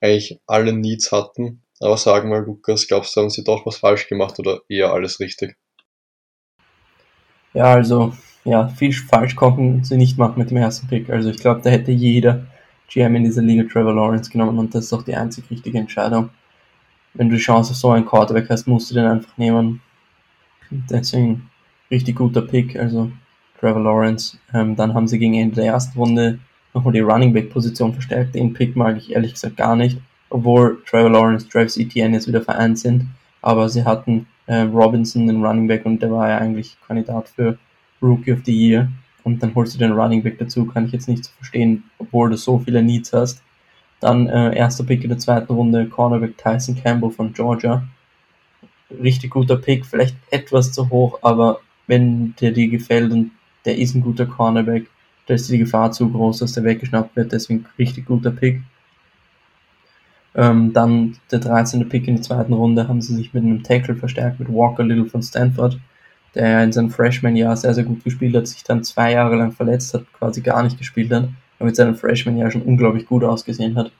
eigentlich 0.00 0.40
alle 0.46 0.72
Needs 0.72 1.12
hatten. 1.12 1.62
Aber 1.80 1.96
sagen 1.96 2.28
mal, 2.28 2.44
Lukas, 2.44 2.86
glaubst 2.86 3.16
du, 3.16 3.22
haben 3.22 3.30
sie 3.30 3.44
doch 3.44 3.66
was 3.66 3.78
falsch 3.78 4.06
gemacht 4.08 4.38
oder 4.38 4.60
eher 4.68 4.92
alles 4.92 5.18
richtig? 5.18 5.56
Ja, 7.52 7.72
also, 7.72 8.12
ja, 8.44 8.68
viel 8.68 8.92
falsch 8.92 9.34
konnten 9.34 9.82
sie 9.82 9.96
nicht 9.96 10.18
machen 10.18 10.38
mit 10.38 10.50
dem 10.50 10.58
ersten 10.58 10.86
Pick. 10.86 11.10
Also 11.10 11.30
ich 11.30 11.38
glaube, 11.38 11.62
da 11.62 11.70
hätte 11.70 11.90
jeder 11.90 12.46
GM 12.88 13.16
in 13.16 13.24
dieser 13.24 13.42
Liga 13.42 13.64
Trevor 13.64 13.94
Lawrence 13.94 14.30
genommen 14.30 14.58
und 14.58 14.74
das 14.74 14.86
ist 14.86 14.92
auch 14.92 15.02
die 15.02 15.14
einzig 15.14 15.50
richtige 15.50 15.78
Entscheidung. 15.78 16.30
Wenn 17.14 17.28
du 17.28 17.36
die 17.36 17.42
Chance 17.42 17.72
auf 17.72 17.76
so 17.76 17.90
einen 17.90 18.06
Quarterback 18.06 18.48
hast, 18.50 18.66
musst 18.66 18.90
du 18.90 18.94
den 18.94 19.06
einfach 19.06 19.36
nehmen. 19.36 19.80
Deswegen 20.70 21.50
richtig 21.90 22.16
guter 22.16 22.42
Pick, 22.42 22.76
also 22.76 23.10
Trevor 23.60 23.82
Lawrence. 23.82 24.38
Ähm, 24.54 24.74
dann 24.74 24.94
haben 24.94 25.06
sie 25.06 25.18
gegen 25.18 25.34
Ende 25.34 25.56
der 25.56 25.66
ersten 25.66 25.98
Runde 25.98 26.38
nochmal 26.72 26.92
die 26.92 27.00
Running 27.00 27.32
Back 27.32 27.50
Position 27.50 27.92
verstärkt. 27.92 28.34
Den 28.34 28.52
Pick 28.52 28.74
mag 28.74 28.96
ich 28.96 29.12
ehrlich 29.12 29.34
gesagt 29.34 29.56
gar 29.56 29.76
nicht, 29.76 29.98
obwohl 30.30 30.82
Trevor 30.86 31.10
Lawrence, 31.10 31.48
Travis 31.48 31.76
Etienne 31.76 32.14
jetzt 32.14 32.26
wieder 32.26 32.42
vereint 32.42 32.78
sind. 32.78 33.06
Aber 33.42 33.68
sie 33.68 33.84
hatten 33.84 34.26
äh, 34.46 34.62
Robinson, 34.62 35.26
den 35.26 35.44
Running 35.44 35.68
Back, 35.68 35.86
und 35.86 36.00
der 36.02 36.10
war 36.10 36.28
ja 36.28 36.38
eigentlich 36.38 36.76
Kandidat 36.86 37.28
für 37.28 37.58
Rookie 38.02 38.32
of 38.32 38.40
the 38.44 38.52
Year. 38.52 38.88
Und 39.22 39.42
dann 39.42 39.54
holst 39.54 39.74
du 39.74 39.78
den 39.78 39.92
Running 39.92 40.22
Back 40.22 40.38
dazu, 40.38 40.64
kann 40.64 40.86
ich 40.86 40.92
jetzt 40.92 41.08
nicht 41.08 41.24
so 41.24 41.30
verstehen, 41.36 41.84
obwohl 41.98 42.30
du 42.30 42.36
so 42.36 42.58
viele 42.58 42.82
Needs 42.82 43.12
hast. 43.12 43.42
Dann 44.00 44.28
äh, 44.28 44.56
erster 44.56 44.84
Pick 44.84 45.02
in 45.02 45.10
der 45.10 45.18
zweiten 45.18 45.52
Runde, 45.52 45.86
Cornerback 45.86 46.38
Tyson 46.38 46.74
Campbell 46.74 47.10
von 47.10 47.32
Georgia. 47.34 47.82
Richtig 48.90 49.30
guter 49.30 49.56
Pick, 49.56 49.84
vielleicht 49.84 50.16
etwas 50.30 50.72
zu 50.72 50.88
hoch, 50.88 51.18
aber 51.22 51.60
wenn 51.86 52.34
der 52.40 52.52
dir 52.52 52.68
gefällt 52.68 53.12
und 53.12 53.30
der 53.64 53.78
ist 53.78 53.94
ein 53.94 54.02
guter 54.02 54.26
Cornerback, 54.26 54.88
da 55.26 55.34
ist 55.34 55.50
die 55.50 55.58
Gefahr 55.58 55.92
zu 55.92 56.10
groß, 56.10 56.38
dass 56.38 56.52
der 56.52 56.64
weggeschnappt 56.64 57.16
wird, 57.16 57.32
deswegen 57.32 57.66
richtig 57.78 58.06
guter 58.06 58.30
Pick. 58.30 58.62
Ähm, 60.34 60.72
dann 60.72 61.16
der 61.30 61.40
13. 61.40 61.88
Pick 61.88 62.06
in 62.06 62.16
der 62.16 62.22
zweiten 62.22 62.52
Runde 62.52 62.88
haben 62.88 63.02
sie 63.02 63.14
sich 63.14 63.34
mit 63.34 63.42
einem 63.42 63.62
Tackle 63.62 63.96
verstärkt, 63.96 64.38
mit 64.38 64.48
Walker 64.48 64.84
Little 64.84 65.06
von 65.06 65.22
Stanford, 65.22 65.78
der 66.34 66.62
in 66.62 66.72
seinem 66.72 66.90
Freshman-Jahr 66.90 67.56
sehr, 67.56 67.74
sehr 67.74 67.84
gut 67.84 68.04
gespielt 68.04 68.36
hat, 68.36 68.46
sich 68.46 68.62
dann 68.62 68.84
zwei 68.84 69.12
Jahre 69.12 69.36
lang 69.36 69.52
verletzt 69.52 69.92
hat, 69.94 70.04
quasi 70.12 70.40
gar 70.40 70.62
nicht 70.62 70.78
gespielt 70.78 71.12
hat, 71.12 71.28
aber 71.58 71.66
mit 71.66 71.76
seinem 71.76 71.96
Freshman-Jahr 71.96 72.50
schon 72.50 72.62
unglaublich 72.62 73.06
gut 73.06 73.24
ausgesehen 73.24 73.76
hat. 73.76 73.90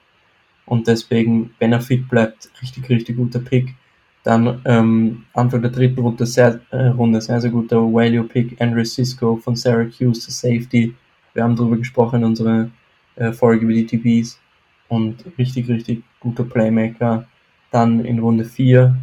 Und 0.65 0.87
deswegen, 0.87 1.53
wenn 1.59 1.73
er 1.73 1.81
fit 1.81 2.07
bleibt, 2.07 2.49
richtig, 2.61 2.87
richtig 2.89 3.17
guter 3.17 3.39
Pick. 3.39 3.75
Dann 4.23 4.61
ähm, 4.65 5.23
Anfang 5.33 5.61
der 5.61 5.71
dritten 5.71 5.99
Runde 5.99 6.25
sehr, 6.25 6.59
äh, 6.69 6.87
Runde 6.87 7.21
sehr, 7.21 7.41
sehr 7.41 7.49
guter 7.49 7.77
Value 7.77 8.23
Pick, 8.23 8.61
Andrew 8.61 8.85
Cisco 8.85 9.35
von 9.37 9.55
Syracuse, 9.55 10.21
der 10.21 10.33
Safety. 10.33 10.93
Wir 11.33 11.43
haben 11.43 11.55
darüber 11.55 11.77
gesprochen 11.77 12.17
in 12.17 12.25
unserer 12.25 12.69
äh, 13.15 13.31
Folge 13.31 13.65
über 13.65 13.73
die 13.73 13.85
TBs. 13.85 14.39
Und 14.89 15.25
richtig, 15.37 15.67
richtig 15.69 16.03
guter 16.19 16.43
Playmaker. 16.43 17.25
Dann 17.71 18.03
in 18.05 18.19
Runde 18.19 18.43
4 18.43 18.95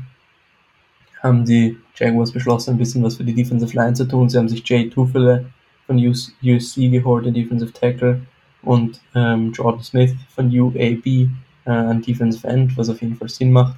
haben 1.23 1.45
die 1.45 1.77
Jaguars 1.97 2.31
beschlossen, 2.31 2.73
ein 2.73 2.79
bisschen 2.79 3.03
was 3.03 3.17
für 3.17 3.25
die 3.25 3.35
Defensive 3.35 3.75
Line 3.75 3.95
zu 3.95 4.07
tun. 4.07 4.29
Sie 4.29 4.39
haben 4.39 4.49
sich 4.49 4.69
Jay 4.69 4.89
Tufele 4.89 5.47
von 5.87 5.97
USC 5.97 6.91
geholt, 6.91 7.27
den 7.27 7.35
Defensive 7.35 7.73
Tackle, 7.73 8.21
und 8.63 9.01
ähm, 9.15 9.53
Jordan 9.53 9.83
Smith 9.83 10.15
von 10.29 10.49
UAB, 10.51 11.07
äh, 11.07 11.29
ein 11.65 12.03
Defensive 12.03 12.47
End, 12.47 12.77
was 12.77 12.89
auf 12.91 13.01
jeden 13.01 13.17
Fall 13.17 13.29
Sinn 13.29 13.51
macht. 13.51 13.77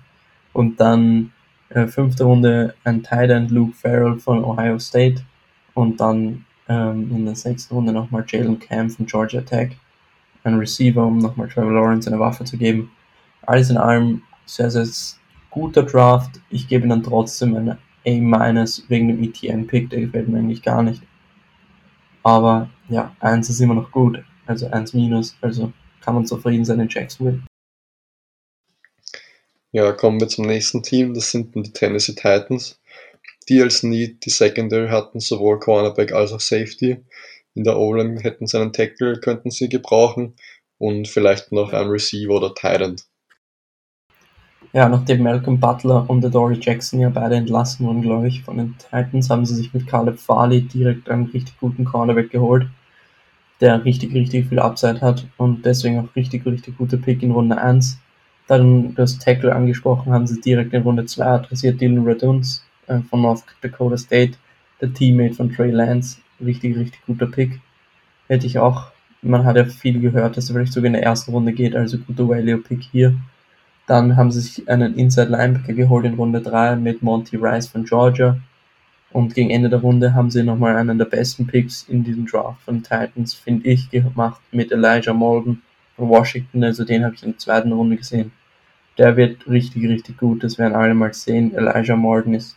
Und 0.53 0.81
dann 0.81 1.33
äh, 1.71 1.87
fünfte 1.87 2.25
Runde 2.25 2.75
ein 2.85 3.03
Tight 3.03 3.31
End 3.31 3.51
Luke 3.51 3.73
Farrell 3.75 4.19
von 4.19 4.45
Ohio 4.45 4.79
State 4.79 5.23
und 5.75 6.01
dann 6.01 6.45
ähm, 6.69 7.11
in 7.15 7.25
der 7.25 7.37
sechsten 7.37 7.75
Runde 7.75 7.93
nochmal 7.93 8.25
Jalen 8.27 8.59
Camp 8.59 8.93
von 8.93 9.07
Georgia 9.07 9.41
Tech, 9.41 9.77
ein 10.45 10.55
Receiver, 10.57 11.05
um 11.05 11.19
nochmal 11.19 11.49
Trevor 11.49 11.73
Lawrence 11.73 12.09
eine 12.09 12.19
Waffe 12.19 12.45
zu 12.45 12.57
geben. 12.57 12.91
Alles 13.43 13.71
in 13.71 13.77
allem 13.77 14.23
sehr, 14.47 14.71
sehr 14.71 14.87
guter 15.51 15.83
Draft. 15.83 16.41
Ich 16.51 16.69
gebe 16.69 16.87
ihnen 16.87 17.03
trotzdem 17.03 17.57
eine 17.57 17.79
A- 18.07 18.79
wegen 18.89 19.09
dem 19.09 19.23
ETN-Pick, 19.23 19.91
der 19.91 20.01
gefällt 20.01 20.29
mir 20.29 20.39
eigentlich 20.39 20.63
gar 20.63 20.83
nicht. 20.83 21.03
Aber 22.23 22.69
ja, 22.89 23.13
1 23.21 23.49
ist 23.51 23.61
immer 23.61 23.75
noch 23.75 23.91
gut, 23.91 24.23
also 24.47 24.71
1 24.71 24.95
minus, 24.95 25.37
also 25.41 25.73
kann 26.01 26.15
man 26.15 26.27
zufrieden 26.27 26.65
sein 26.65 26.81
in 26.81 26.89
Jacksonville. 26.89 27.41
Ja, 29.73 29.93
kommen 29.93 30.19
wir 30.19 30.27
zum 30.27 30.47
nächsten 30.47 30.83
Team. 30.83 31.15
Das 31.15 31.31
sind 31.31 31.55
die 31.55 31.73
Tennessee 31.73 32.15
Titans, 32.15 32.81
die 33.49 33.63
als 33.63 33.85
Need 33.85 34.25
die 34.25 34.31
Secondary 34.31 34.89
hatten, 34.89 35.21
sowohl 35.21 35.61
Cornerback 35.61 36.13
als 36.13 36.33
auch 36.33 36.41
Safety. 36.41 37.05
In 37.55 37.65
der 37.65 37.79
O-Line 37.79 38.21
hätten 38.21 38.49
sie 38.49 38.59
einen 38.59 38.73
Tackle, 38.73 39.21
könnten 39.21 39.51
sie 39.51 39.69
gebrauchen 39.69 40.35
und 40.79 41.07
vielleicht 41.07 41.53
noch 41.53 41.73
einen 41.73 41.91
Receiver 41.91 42.35
oder 42.35 42.53
Tight 42.53 43.05
Ja, 44.73 44.89
nachdem 44.89 45.23
Malcolm 45.23 45.61
Butler 45.61 46.09
und 46.09 46.23
Dory 46.23 46.59
Jackson 46.61 46.99
ja 46.99 47.09
beide 47.09 47.37
entlassen 47.37 47.87
wurden, 47.87 48.03
glaube 48.03 48.27
ich, 48.27 48.43
von 48.43 48.57
den 48.57 48.77
Titans, 48.79 49.31
haben 49.31 49.47
sie 49.47 49.55
sich 49.55 49.73
mit 49.73 49.87
Caleb 49.87 50.19
Farley 50.19 50.63
direkt 50.63 51.09
einen 51.09 51.27
richtig 51.27 51.57
guten 51.61 51.85
Cornerback 51.85 52.31
geholt, 52.31 52.67
der 53.61 53.85
richtig, 53.85 54.15
richtig 54.15 54.49
viel 54.49 54.59
Upside 54.59 55.01
hat 55.01 55.27
und 55.37 55.65
deswegen 55.65 56.01
auch 56.01 56.17
richtig, 56.17 56.45
richtig 56.45 56.77
guter 56.77 56.97
Pick 56.97 57.23
in 57.23 57.31
Runde 57.31 57.57
1 57.57 58.01
dann 58.51 58.97
das 58.97 59.19
Tackle 59.19 59.55
angesprochen, 59.55 60.13
haben 60.13 60.27
sie 60.27 60.41
direkt 60.41 60.75
in 60.75 60.83
Runde 60.83 61.07
2 61.07 61.25
adressiert, 61.25 61.81
Dylan 61.81 62.05
Raduns 62.05 62.65
äh, 62.89 62.99
von 62.99 63.23
North 63.23 63.45
Dakota 63.63 63.97
State, 63.97 64.33
der 64.81 64.93
Teammate 64.93 65.35
von 65.35 65.55
Trey 65.55 65.71
Lance. 65.71 66.19
Richtig, 66.45 66.77
richtig 66.77 67.01
guter 67.07 67.27
Pick. 67.27 67.61
Hätte 68.27 68.47
ich 68.47 68.59
auch, 68.59 68.91
man 69.23 69.45
hat 69.45 69.57
ja 69.57 69.65
viel 69.67 70.01
gehört, 70.01 70.37
dass 70.37 70.51
er 70.51 70.55
vielleicht 70.55 70.73
sogar 70.73 70.89
in 70.89 70.95
der 70.95 71.05
ersten 71.05 71.31
Runde 71.31 71.53
geht, 71.53 71.77
also 71.77 71.99
guter 71.99 72.29
Value-Pick 72.29 72.83
hier. 72.91 73.15
Dann 73.87 74.17
haben 74.17 74.33
sie 74.33 74.41
sich 74.41 74.69
einen 74.69 74.97
Inside 74.97 75.29
Linebacker 75.31 75.75
geholt 75.75 76.05
in 76.05 76.15
Runde 76.15 76.41
3 76.41 76.75
mit 76.75 77.03
Monty 77.03 77.37
Rice 77.37 77.69
von 77.69 77.85
Georgia. 77.85 78.37
Und 79.13 79.35
gegen 79.35 79.51
Ende 79.51 79.69
der 79.69 79.81
Runde 79.81 80.15
haben 80.15 80.31
sie 80.31 80.43
nochmal 80.43 80.77
einen 80.77 80.99
der 80.99 81.05
besten 81.05 81.47
Picks 81.47 81.85
in 81.89 82.03
diesem 82.03 82.27
Draft 82.27 82.63
von 82.63 82.83
Titans, 82.83 83.35
finde 83.35 83.69
ich, 83.69 83.91
gemacht 83.91 84.41
mit 84.51 84.73
Elijah 84.73 85.13
Molden 85.13 85.63
von 85.95 86.09
Washington. 86.09 86.65
Also 86.65 86.85
den 86.85 87.05
habe 87.05 87.15
ich 87.15 87.23
in 87.23 87.31
der 87.31 87.39
zweiten 87.39 87.73
Runde 87.73 87.97
gesehen 87.97 88.33
der 88.99 89.17
wird 89.17 89.49
richtig, 89.49 89.89
richtig 89.89 90.19
gut. 90.19 90.45
Das 90.45 90.59
werden 90.59 90.75
alle 90.75 90.95
mal 90.95 91.13
sehen. 91.15 91.55
Elijah 91.55 91.97
Morton 91.97 92.35
ist 92.35 92.57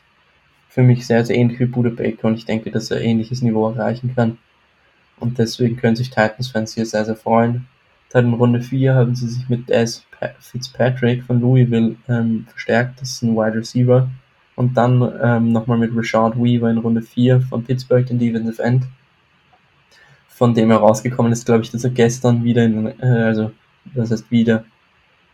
für 0.69 0.83
mich 0.83 1.05
sehr, 1.05 1.23
sehr 1.23 1.35
ähnlich 1.35 1.59
wie 1.59 1.65
Buda 1.65 1.89
Baker 1.89 2.27
und 2.27 2.35
ich 2.35 2.45
denke, 2.45 2.71
dass 2.71 2.89
er 2.89 3.01
ähnliches 3.01 3.41
Niveau 3.41 3.69
erreichen 3.69 4.13
kann. 4.15 4.37
Und 5.19 5.37
deswegen 5.37 5.77
können 5.77 5.95
sich 5.95 6.09
Titans-Fans 6.09 6.73
hier 6.73 6.85
sehr, 6.85 7.05
sehr 7.05 7.15
freuen. 7.15 7.67
Dann 8.09 8.25
in 8.25 8.33
Runde 8.33 8.61
4 8.61 8.93
haben 8.95 9.15
sie 9.15 9.27
sich 9.27 9.47
mit 9.49 9.69
Des 9.69 10.05
Fitzpatrick 10.39 11.23
von 11.23 11.39
Louisville 11.39 11.95
ähm, 12.07 12.45
verstärkt. 12.49 13.01
Das 13.01 13.11
ist 13.11 13.21
ein 13.23 13.35
Wide 13.35 13.57
Receiver. 13.57 14.09
Und 14.55 14.75
dann 14.75 15.01
ähm, 15.21 15.51
nochmal 15.51 15.77
mit 15.77 15.95
Richard 15.95 16.35
Weaver 16.37 16.69
in 16.69 16.77
Runde 16.77 17.01
4 17.01 17.41
von 17.41 17.63
Pittsburgh, 17.63 18.05
den 18.05 18.19
Defensive 18.19 18.61
End. 18.61 18.85
Von 20.27 20.53
dem 20.53 20.71
er 20.71 20.77
rausgekommen 20.77 21.31
ist, 21.31 21.45
glaube 21.45 21.63
ich, 21.63 21.71
dass 21.71 21.83
er 21.83 21.89
gestern 21.91 22.43
wieder 22.43 22.63
in, 22.63 22.87
äh, 22.99 23.05
also 23.05 23.51
das 23.93 24.11
heißt 24.11 24.29
wieder, 24.29 24.65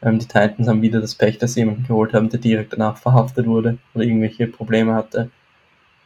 die 0.01 0.19
Titans 0.19 0.67
haben 0.67 0.81
wieder 0.81 1.01
das 1.01 1.15
Pech, 1.15 1.37
dass 1.37 1.53
sie 1.53 1.61
jemanden 1.61 1.85
geholt 1.85 2.13
haben, 2.13 2.29
der 2.29 2.39
direkt 2.39 2.73
danach 2.73 2.97
verhaftet 2.97 3.45
wurde 3.45 3.77
oder 3.93 4.05
irgendwelche 4.05 4.47
Probleme 4.47 4.93
hatte, 4.93 5.29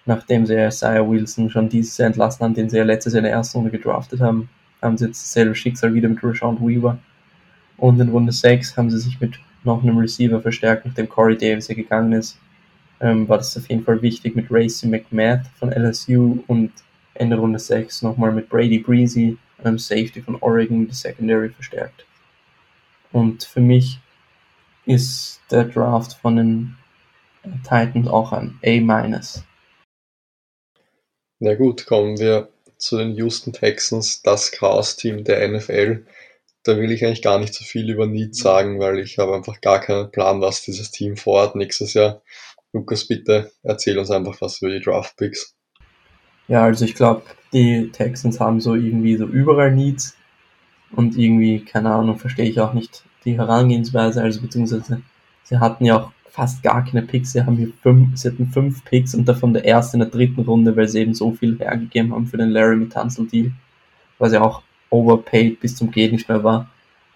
nachdem 0.05 0.45
sie 0.45 0.55
Isaiah 0.55 1.07
Wilson 1.07 1.49
schon 1.49 1.69
dieses 1.69 1.97
Jahr 1.97 2.07
entlassen 2.07 2.43
haben, 2.43 2.53
den 2.55 2.69
sie 2.69 2.77
ja 2.77 2.83
letztes 2.83 3.13
Jahr 3.13 3.19
in 3.19 3.25
der 3.25 3.33
ersten 3.33 3.59
Runde 3.59 3.71
gedraftet 3.71 4.19
haben, 4.19 4.49
haben 4.81 4.97
sie 4.97 5.05
jetzt 5.05 5.23
dasselbe 5.23 5.55
Schicksal 5.55 5.93
wieder 5.93 6.09
mit 6.09 6.23
Rashawn 6.23 6.59
Weaver. 6.59 6.97
Und 7.77 7.99
in 7.99 8.09
Runde 8.09 8.31
6 8.31 8.77
haben 8.77 8.89
sie 8.89 8.99
sich 8.99 9.19
mit 9.19 9.39
noch 9.63 9.81
einem 9.83 9.97
Receiver 9.97 10.41
verstärkt, 10.41 10.85
nachdem 10.85 11.07
Corey 11.07 11.37
Davis 11.37 11.67
ja 11.67 11.75
gegangen 11.75 12.13
ist, 12.13 12.37
ähm, 12.99 13.27
war 13.29 13.37
das 13.37 13.55
auf 13.57 13.67
jeden 13.69 13.83
Fall 13.83 14.01
wichtig 14.01 14.35
mit 14.35 14.47
Racy 14.49 14.87
McMath 14.87 15.45
von 15.57 15.71
LSU 15.71 16.43
und 16.47 16.71
Ende 17.13 17.37
Runde 17.37 17.59
6 17.59 18.01
nochmal 18.01 18.31
mit 18.31 18.49
Brady 18.49 18.79
Breezy, 18.79 19.37
einem 19.63 19.77
Safety 19.77 20.21
von 20.21 20.35
Oregon, 20.41 20.87
die 20.87 20.93
Secondary 20.93 21.49
verstärkt. 21.49 22.05
Und 23.13 23.45
für 23.45 23.61
mich 23.61 23.99
ist 24.85 25.39
der 25.49 25.65
Draft 25.65 26.13
von 26.15 26.35
den 26.35 26.75
Titans 27.63 28.07
auch 28.07 28.33
ein 28.33 28.59
A-. 28.63 29.19
Na 31.39 31.55
gut, 31.55 31.85
kommen 31.85 32.19
wir 32.19 32.49
zu 32.77 32.97
den 32.97 33.13
Houston 33.15 33.53
Texans, 33.53 34.21
das 34.23 34.51
Chaos-Team 34.51 35.23
der 35.23 35.47
NFL. 35.47 36.05
Da 36.63 36.77
will 36.77 36.91
ich 36.91 37.05
eigentlich 37.05 37.21
gar 37.21 37.39
nicht 37.39 37.53
so 37.53 37.63
viel 37.63 37.89
über 37.89 38.07
Need 38.07 38.35
sagen, 38.35 38.79
weil 38.79 38.99
ich 38.99 39.17
habe 39.17 39.35
einfach 39.35 39.61
gar 39.61 39.79
keinen 39.79 40.11
Plan, 40.11 40.41
was 40.41 40.63
dieses 40.63 40.91
Team 40.91 41.15
vorhat 41.15 41.55
nächstes 41.55 41.93
Jahr. 41.93 42.21
Lukas, 42.71 43.07
bitte 43.07 43.51
erzähl 43.61 43.99
uns 43.99 44.09
einfach 44.09 44.41
was 44.41 44.61
über 44.61 44.71
die 44.71 44.81
Draft 44.81 45.15
Picks. 45.17 45.55
Ja, 46.47 46.63
also 46.63 46.83
ich 46.85 46.95
glaube, 46.95 47.23
die 47.51 47.91
Texans 47.91 48.39
haben 48.39 48.59
so 48.59 48.73
irgendwie 48.73 49.15
so 49.17 49.25
überall 49.25 49.71
Needs 49.71 50.15
und 50.95 51.17
irgendwie, 51.17 51.59
keine 51.59 51.91
Ahnung, 51.91 52.17
verstehe 52.17 52.45
ich 52.45 52.59
auch 52.59 52.73
nicht 52.73 53.03
die 53.25 53.37
Herangehensweise, 53.37 54.21
also 54.21 54.41
beziehungsweise 54.41 55.01
sie 55.43 55.59
hatten 55.59 55.85
ja 55.85 55.97
auch 55.97 56.11
fast 56.29 56.63
gar 56.63 56.83
keine 56.83 57.03
Picks, 57.03 57.33
sie 57.33 57.45
haben 57.45 57.57
hier 57.57 57.71
fünf, 57.81 58.17
sie 58.17 58.29
hatten 58.29 58.47
fünf 58.47 58.83
Picks 58.85 59.13
und 59.13 59.25
davon 59.27 59.53
der 59.53 59.65
erste 59.65 59.97
in 59.97 59.99
der 60.01 60.09
dritten 60.09 60.41
Runde, 60.41 60.75
weil 60.75 60.87
sie 60.87 60.99
eben 60.99 61.13
so 61.13 61.31
viel 61.31 61.59
hergegeben 61.59 62.11
haben 62.11 62.25
für 62.25 62.37
den 62.37 62.49
Larry 62.49 62.75
Mitanzel 62.75 63.27
Deal, 63.27 63.51
was 64.17 64.33
ja 64.33 64.41
auch 64.41 64.63
overpaid 64.89 65.59
bis 65.59 65.75
zum 65.75 65.91
geht 65.91 66.11
nicht 66.11 66.27
mehr 66.29 66.43
war. 66.43 66.69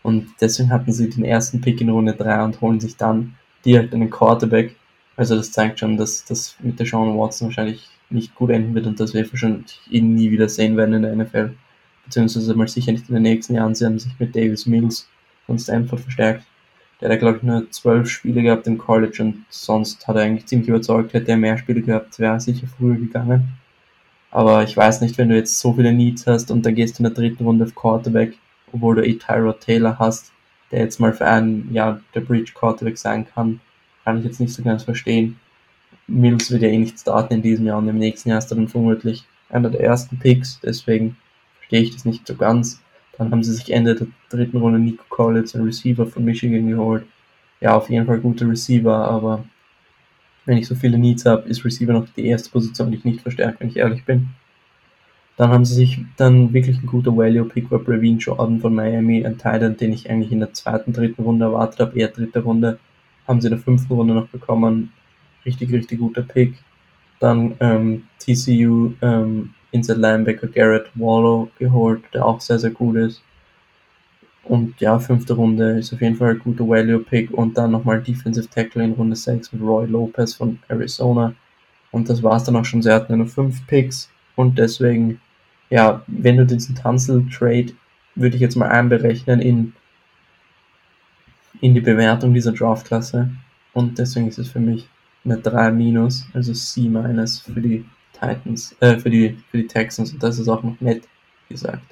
Und 0.03 0.27
deswegen 0.39 0.71
hatten 0.71 0.91
sie 0.91 1.09
den 1.09 1.25
ersten 1.25 1.61
Pick 1.61 1.81
in 1.81 1.89
Runde 1.89 2.13
3 2.13 2.43
und 2.43 2.61
holen 2.61 2.79
sich 2.79 2.95
dann 2.95 3.35
direkt 3.65 3.93
einen 3.93 4.09
Quarterback. 4.09 4.75
Also 5.15 5.35
das 5.35 5.51
zeigt 5.51 5.79
schon, 5.79 5.97
dass 5.97 6.23
das 6.23 6.55
mit 6.61 6.79
der 6.79 6.85
Sean 6.85 7.17
Watson 7.17 7.47
wahrscheinlich 7.47 7.89
nicht 8.09 8.35
gut 8.35 8.51
enden 8.51 8.73
wird 8.75 8.85
und 8.85 8.99
dass 8.99 9.13
wir 9.13 9.29
wahrscheinlich 9.29 9.81
ihn 9.89 10.15
nie 10.15 10.31
wieder 10.31 10.47
sehen 10.47 10.77
werden 10.77 10.93
in 10.93 11.01
der 11.01 11.15
NFL. 11.15 11.53
Beziehungsweise 12.07 12.55
mal 12.55 12.69
sicher 12.69 12.93
nicht 12.93 13.09
in 13.09 13.15
den 13.15 13.23
nächsten 13.23 13.55
Jahren. 13.55 13.75
Sie 13.75 13.85
haben 13.85 13.99
sich 13.99 14.17
mit 14.17 14.33
Davis 14.33 14.65
Mills 14.65 15.09
von 15.45 15.59
Stanford 15.59 15.99
verstärkt. 15.99 16.45
Der 17.01 17.11
hat, 17.11 17.19
glaube 17.19 17.37
ich, 17.37 17.43
nur 17.43 17.69
zwölf 17.69 18.09
Spiele 18.09 18.41
gehabt 18.41 18.65
im 18.65 18.77
College 18.77 19.21
und 19.21 19.45
sonst 19.49 20.07
hat 20.07 20.15
er 20.15 20.23
eigentlich 20.23 20.45
ziemlich 20.45 20.69
überzeugt. 20.69 21.13
Hätte 21.13 21.31
er 21.31 21.37
mehr 21.37 21.57
Spiele 21.57 21.81
gehabt, 21.81 22.17
wäre 22.17 22.35
er 22.35 22.39
sicher 22.39 22.65
früher 22.65 22.95
gegangen. 22.95 23.49
Aber 24.31 24.63
ich 24.63 24.75
weiß 24.75 25.01
nicht, 25.01 25.17
wenn 25.17 25.29
du 25.29 25.35
jetzt 25.35 25.59
so 25.59 25.73
viele 25.73 25.93
Needs 25.93 26.25
hast 26.25 26.49
und 26.49 26.65
dann 26.65 26.75
gehst 26.75 26.97
du 26.97 27.03
in 27.03 27.13
der 27.13 27.13
dritten 27.13 27.43
Runde 27.43 27.65
auf 27.65 27.75
Quarterback, 27.75 28.37
obwohl 28.71 28.95
du 28.95 29.05
eh 29.05 29.15
Tyrod 29.15 29.59
Taylor 29.59 29.99
hast, 29.99 30.31
der 30.71 30.79
jetzt 30.79 30.99
mal 30.99 31.13
für 31.13 31.27
ein 31.27 31.69
Jahr 31.71 32.01
der 32.15 32.21
Bridge 32.21 32.53
Quarterback 32.53 32.97
sein 32.97 33.27
kann, 33.27 33.59
kann 34.03 34.19
ich 34.19 34.25
jetzt 34.25 34.39
nicht 34.39 34.53
so 34.53 34.63
ganz 34.63 34.83
verstehen. 34.83 35.39
Mills 36.07 36.51
wird 36.51 36.61
ja 36.61 36.69
eh 36.69 36.77
nicht 36.77 36.99
starten 36.99 37.35
in 37.35 37.41
diesem 37.41 37.65
Jahr 37.65 37.77
und 37.77 37.89
im 37.89 37.97
nächsten 37.97 38.29
Jahr 38.29 38.39
ist 38.39 38.51
er 38.51 38.55
dann 38.55 38.67
vermutlich 38.67 39.25
einer 39.49 39.69
der 39.69 39.81
ersten 39.81 40.17
Picks, 40.17 40.59
deswegen 40.61 41.17
verstehe 41.67 41.81
ich 41.81 41.93
das 41.93 42.05
nicht 42.05 42.25
so 42.25 42.35
ganz. 42.35 42.81
Dann 43.17 43.29
haben 43.31 43.43
sie 43.43 43.53
sich 43.53 43.73
Ende 43.73 43.95
der 43.95 44.07
dritten 44.29 44.57
Runde 44.57 44.79
Nico 44.79 45.03
Collins, 45.09 45.53
ein 45.53 45.63
Receiver 45.63 46.05
von 46.05 46.23
Michigan, 46.23 46.67
geholt. 46.67 47.05
Ja, 47.59 47.75
auf 47.75 47.89
jeden 47.89 48.05
Fall 48.05 48.19
guter 48.19 48.47
Receiver, 48.47 48.95
aber 48.95 49.43
wenn 50.45 50.57
ich 50.57 50.67
so 50.67 50.75
viele 50.75 50.97
Needs 50.97 51.25
habe, 51.25 51.49
ist 51.49 51.65
Receiver 51.65 51.91
noch 51.91 52.07
die 52.15 52.27
erste 52.27 52.49
Position, 52.51 52.91
die 52.91 52.97
ich 52.97 53.03
nicht 53.03 53.21
verstärke, 53.21 53.59
wenn 53.59 53.69
ich 53.69 53.77
ehrlich 53.77 54.05
bin. 54.05 54.29
Dann 55.35 55.49
haben 55.49 55.65
sie 55.65 55.73
sich 55.73 55.99
dann 56.15 56.53
wirklich 56.53 56.77
ein 56.81 56.85
guter 56.85 57.15
Value-Pick 57.15 57.69
war 57.69 57.79
Brevin 57.79 58.17
Jordan 58.17 58.61
von 58.61 58.73
Miami, 58.73 59.25
ein 59.25 59.37
Titan, 59.37 59.75
den 59.75 59.91
ich 59.91 60.09
eigentlich 60.09 60.31
in 60.31 60.39
der 60.39 60.53
zweiten, 60.53 60.93
dritten 60.93 61.23
Runde 61.23 61.45
erwartet 61.45 61.79
habe, 61.79 61.99
eher 61.99 62.07
dritte 62.07 62.39
Runde. 62.39 62.79
Haben 63.27 63.41
sie 63.41 63.47
in 63.47 63.53
der 63.53 63.59
fünften 63.59 63.93
Runde 63.93 64.13
noch 64.13 64.27
bekommen. 64.29 64.93
Richtig, 65.45 65.71
richtig 65.71 65.99
guter 65.99 66.21
Pick. 66.21 66.53
Dann 67.19 67.55
ähm, 67.59 68.03
TCU 68.19 68.93
ähm, 69.01 69.53
Inside 69.71 69.99
Linebacker 69.99 70.47
Garrett 70.47 70.89
Wallow 70.95 71.49
geholt, 71.59 72.03
der 72.13 72.25
auch 72.25 72.41
sehr, 72.41 72.59
sehr 72.59 72.71
gut 72.71 72.95
ist. 72.95 73.21
Und 74.43 74.79
ja, 74.79 74.97
fünfte 74.97 75.33
Runde 75.33 75.77
ist 75.77 75.93
auf 75.93 76.01
jeden 76.01 76.15
Fall 76.15 76.31
ein 76.31 76.39
guter 76.39 76.67
Value-Pick 76.67 77.31
und 77.31 77.57
dann 77.57 77.71
nochmal 77.71 78.01
Defensive 78.01 78.47
Tackle 78.49 78.83
in 78.83 78.93
Runde 78.93 79.15
6 79.15 79.51
mit 79.51 79.61
Roy 79.61 79.85
Lopez 79.85 80.35
von 80.35 80.59
Arizona. 80.69 81.33
Und 81.91 82.09
das 82.09 82.23
war 82.23 82.37
es 82.37 82.45
dann 82.45 82.55
auch 82.55 82.63
schon. 82.63 82.81
Sie 82.81 82.91
hatten 82.91 83.17
nur 83.17 83.27
fünf 83.27 83.65
Picks 83.67 84.09
und 84.35 84.57
deswegen, 84.57 85.19
ja, 85.69 86.01
wenn 86.07 86.37
du 86.37 86.45
diesen 86.45 86.75
Tanzel-Trade, 86.75 87.73
würde 88.15 88.35
ich 88.35 88.41
jetzt 88.41 88.55
mal 88.55 88.69
einberechnen 88.69 89.41
in, 89.41 89.73
in 91.59 91.73
die 91.73 91.81
Bewertung 91.81 92.33
dieser 92.33 92.53
Draftklasse. 92.53 93.29
Und 93.73 93.99
deswegen 93.99 94.27
ist 94.27 94.39
es 94.39 94.49
für 94.49 94.59
mich 94.59 94.87
eine 95.25 95.37
3 95.37 95.71
minus, 95.71 96.25
also 96.33 96.53
C 96.53 96.81
minus 96.87 97.39
für 97.39 97.59
die 97.59 97.83
Titans, 98.19 98.75
äh, 98.79 98.97
für 98.97 99.09
die, 99.09 99.37
für 99.49 99.57
die 99.57 99.67
Texans 99.67 100.11
und 100.13 100.21
das 100.21 100.39
ist 100.39 100.47
auch 100.47 100.63
noch 100.63 100.79
nett 100.79 101.03
gesagt. 101.49 101.83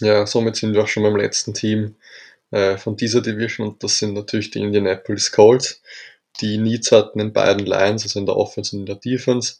Ja, 0.00 0.26
somit 0.26 0.56
sind 0.56 0.74
wir 0.74 0.82
auch 0.82 0.88
schon 0.88 1.02
beim 1.02 1.16
letzten 1.16 1.54
Team 1.54 1.96
äh, 2.50 2.76
von 2.76 2.96
dieser 2.96 3.20
Division 3.20 3.68
und 3.68 3.82
das 3.82 3.98
sind 3.98 4.14
natürlich 4.14 4.50
die 4.50 4.60
Indianapolis 4.60 5.30
Colts. 5.30 5.82
Die 6.40 6.58
Needs 6.58 6.92
hatten 6.92 7.20
in 7.20 7.32
beiden 7.32 7.66
Lines, 7.66 8.04
also 8.04 8.18
in 8.18 8.26
der 8.26 8.36
Offense 8.36 8.74
und 8.74 8.82
in 8.82 8.86
der 8.86 8.96
Defense. 8.96 9.56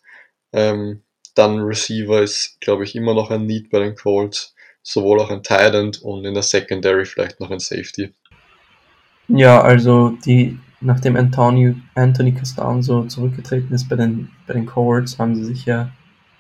Ähm, 0.53 1.03
dann 1.35 1.61
Receiver 1.61 2.23
ist, 2.23 2.61
glaube 2.61 2.85
ich, 2.85 2.95
immer 2.95 3.15
noch 3.15 3.31
ein 3.31 3.47
Need 3.47 3.71
bei 3.71 3.81
den 3.81 3.95
Colts, 3.95 4.55
sowohl 4.83 5.21
auch 5.21 5.31
ein 5.31 5.43
Tight 5.43 5.75
End 5.75 6.03
und 6.03 6.25
in 6.25 6.35
der 6.35 6.43
Secondary 6.43 7.05
vielleicht 7.05 7.41
noch 7.41 7.51
ein 7.51 7.61
Safety. 7.61 8.13
Ja, 9.29 9.61
also 9.61 10.11
die 10.25 10.59
nachdem 10.81 11.17
Antonio, 11.17 11.75
Anthony 11.95 12.33
Costanzo 12.33 13.05
zurückgetreten 13.05 13.75
ist 13.75 13.89
bei 13.89 13.97
den, 13.97 14.31
bei 14.47 14.55
den 14.55 14.67
Cohorts, 14.67 15.19
haben 15.19 15.35
sie 15.35 15.45
sich 15.45 15.67
ja, 15.67 15.91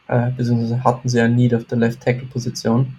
äh, 0.08 0.30
beziehungsweise 0.30 0.82
hatten 0.82 1.08
sie 1.08 1.18
ja 1.18 1.28
Need 1.28 1.54
auf 1.54 1.64
der 1.64 1.78
Left 1.78 2.00
Tackle 2.00 2.26
Position. 2.26 2.96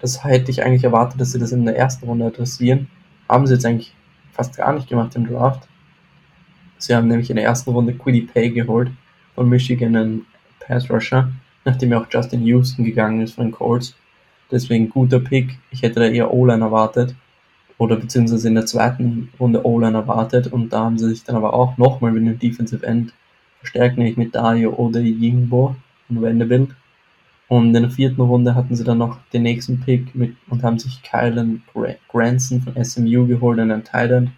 Das 0.00 0.24
hätte 0.24 0.50
ich 0.50 0.62
eigentlich 0.62 0.84
erwartet, 0.84 1.20
dass 1.20 1.32
sie 1.32 1.38
das 1.38 1.52
in 1.52 1.64
der 1.64 1.76
ersten 1.76 2.06
Runde 2.06 2.26
adressieren. 2.26 2.88
Haben 3.28 3.46
sie 3.46 3.54
jetzt 3.54 3.64
eigentlich 3.64 3.94
fast 4.32 4.56
gar 4.56 4.72
nicht 4.74 4.88
gemacht 4.88 5.16
im 5.16 5.26
Draft. 5.26 5.66
Sie 6.76 6.94
haben 6.94 7.08
nämlich 7.08 7.30
in 7.30 7.36
der 7.36 7.46
ersten 7.46 7.70
Runde 7.70 7.94
Quiddy 7.94 8.22
Pay 8.22 8.50
geholt 8.50 8.90
von 9.34 9.48
Michigan, 9.48 9.96
einen 9.96 10.26
Pass 10.60 10.90
Rusher, 10.90 11.32
nachdem 11.64 11.92
ja 11.92 12.00
auch 12.00 12.06
Justin 12.10 12.44
Houston 12.44 12.84
gegangen 12.84 13.22
ist 13.22 13.34
von 13.34 13.46
den 13.46 13.52
Colts. 13.52 13.96
Deswegen 14.50 14.90
guter 14.90 15.20
Pick. 15.20 15.58
Ich 15.70 15.82
hätte 15.82 16.00
da 16.00 16.06
eher 16.06 16.32
O-Line 16.32 16.62
erwartet 16.62 17.14
oder 17.78 17.96
beziehungsweise 17.96 18.48
in 18.48 18.54
der 18.54 18.66
zweiten 18.66 19.30
Runde 19.38 19.64
O-Line 19.66 19.96
erwartet 19.96 20.52
und 20.52 20.72
da 20.72 20.84
haben 20.84 20.98
sie 20.98 21.08
sich 21.08 21.24
dann 21.24 21.36
aber 21.36 21.54
auch 21.54 21.76
nochmal 21.76 22.12
mit 22.12 22.24
dem 22.24 22.38
Defensive 22.38 22.86
End 22.86 23.12
verstärkt, 23.58 23.98
nämlich 23.98 24.16
mit 24.16 24.34
Dario 24.34 24.72
oder 24.74 25.00
Yingbo 25.00 25.74
und 26.08 26.22
Vanderbilt. 26.22 26.70
Und 27.48 27.74
in 27.74 27.82
der 27.82 27.90
vierten 27.90 28.20
Runde 28.20 28.54
hatten 28.54 28.74
sie 28.74 28.84
dann 28.84 28.98
noch 28.98 29.18
den 29.32 29.42
nächsten 29.42 29.80
Pick 29.80 30.14
mit 30.14 30.34
und 30.48 30.62
haben 30.62 30.78
sich 30.78 31.02
Kylan 31.02 31.62
Granson 32.08 32.62
von 32.62 32.82
SMU 32.82 33.26
geholt, 33.26 33.58
einen 33.58 33.84
Tight 33.84 34.28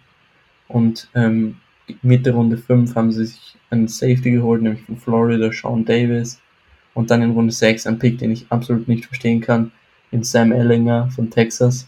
Und 0.67 1.09
ähm, 1.15 1.57
Mitte 2.01 2.31
Runde 2.31 2.57
5 2.57 2.95
haben 2.95 3.11
sie 3.11 3.25
sich 3.25 3.55
einen 3.69 3.87
Safety 3.87 4.31
geholt, 4.31 4.61
nämlich 4.61 4.83
von 4.83 4.97
Florida, 4.97 5.51
Sean 5.51 5.85
Davis. 5.85 6.41
Und 6.93 7.11
dann 7.11 7.21
in 7.21 7.31
Runde 7.31 7.53
6 7.53 7.87
ein 7.87 7.99
Pick, 7.99 8.17
den 8.17 8.31
ich 8.31 8.45
absolut 8.49 8.87
nicht 8.87 9.05
verstehen 9.05 9.39
kann, 9.39 9.71
in 10.11 10.23
Sam 10.23 10.51
Ellinger 10.51 11.09
von 11.11 11.29
Texas 11.29 11.87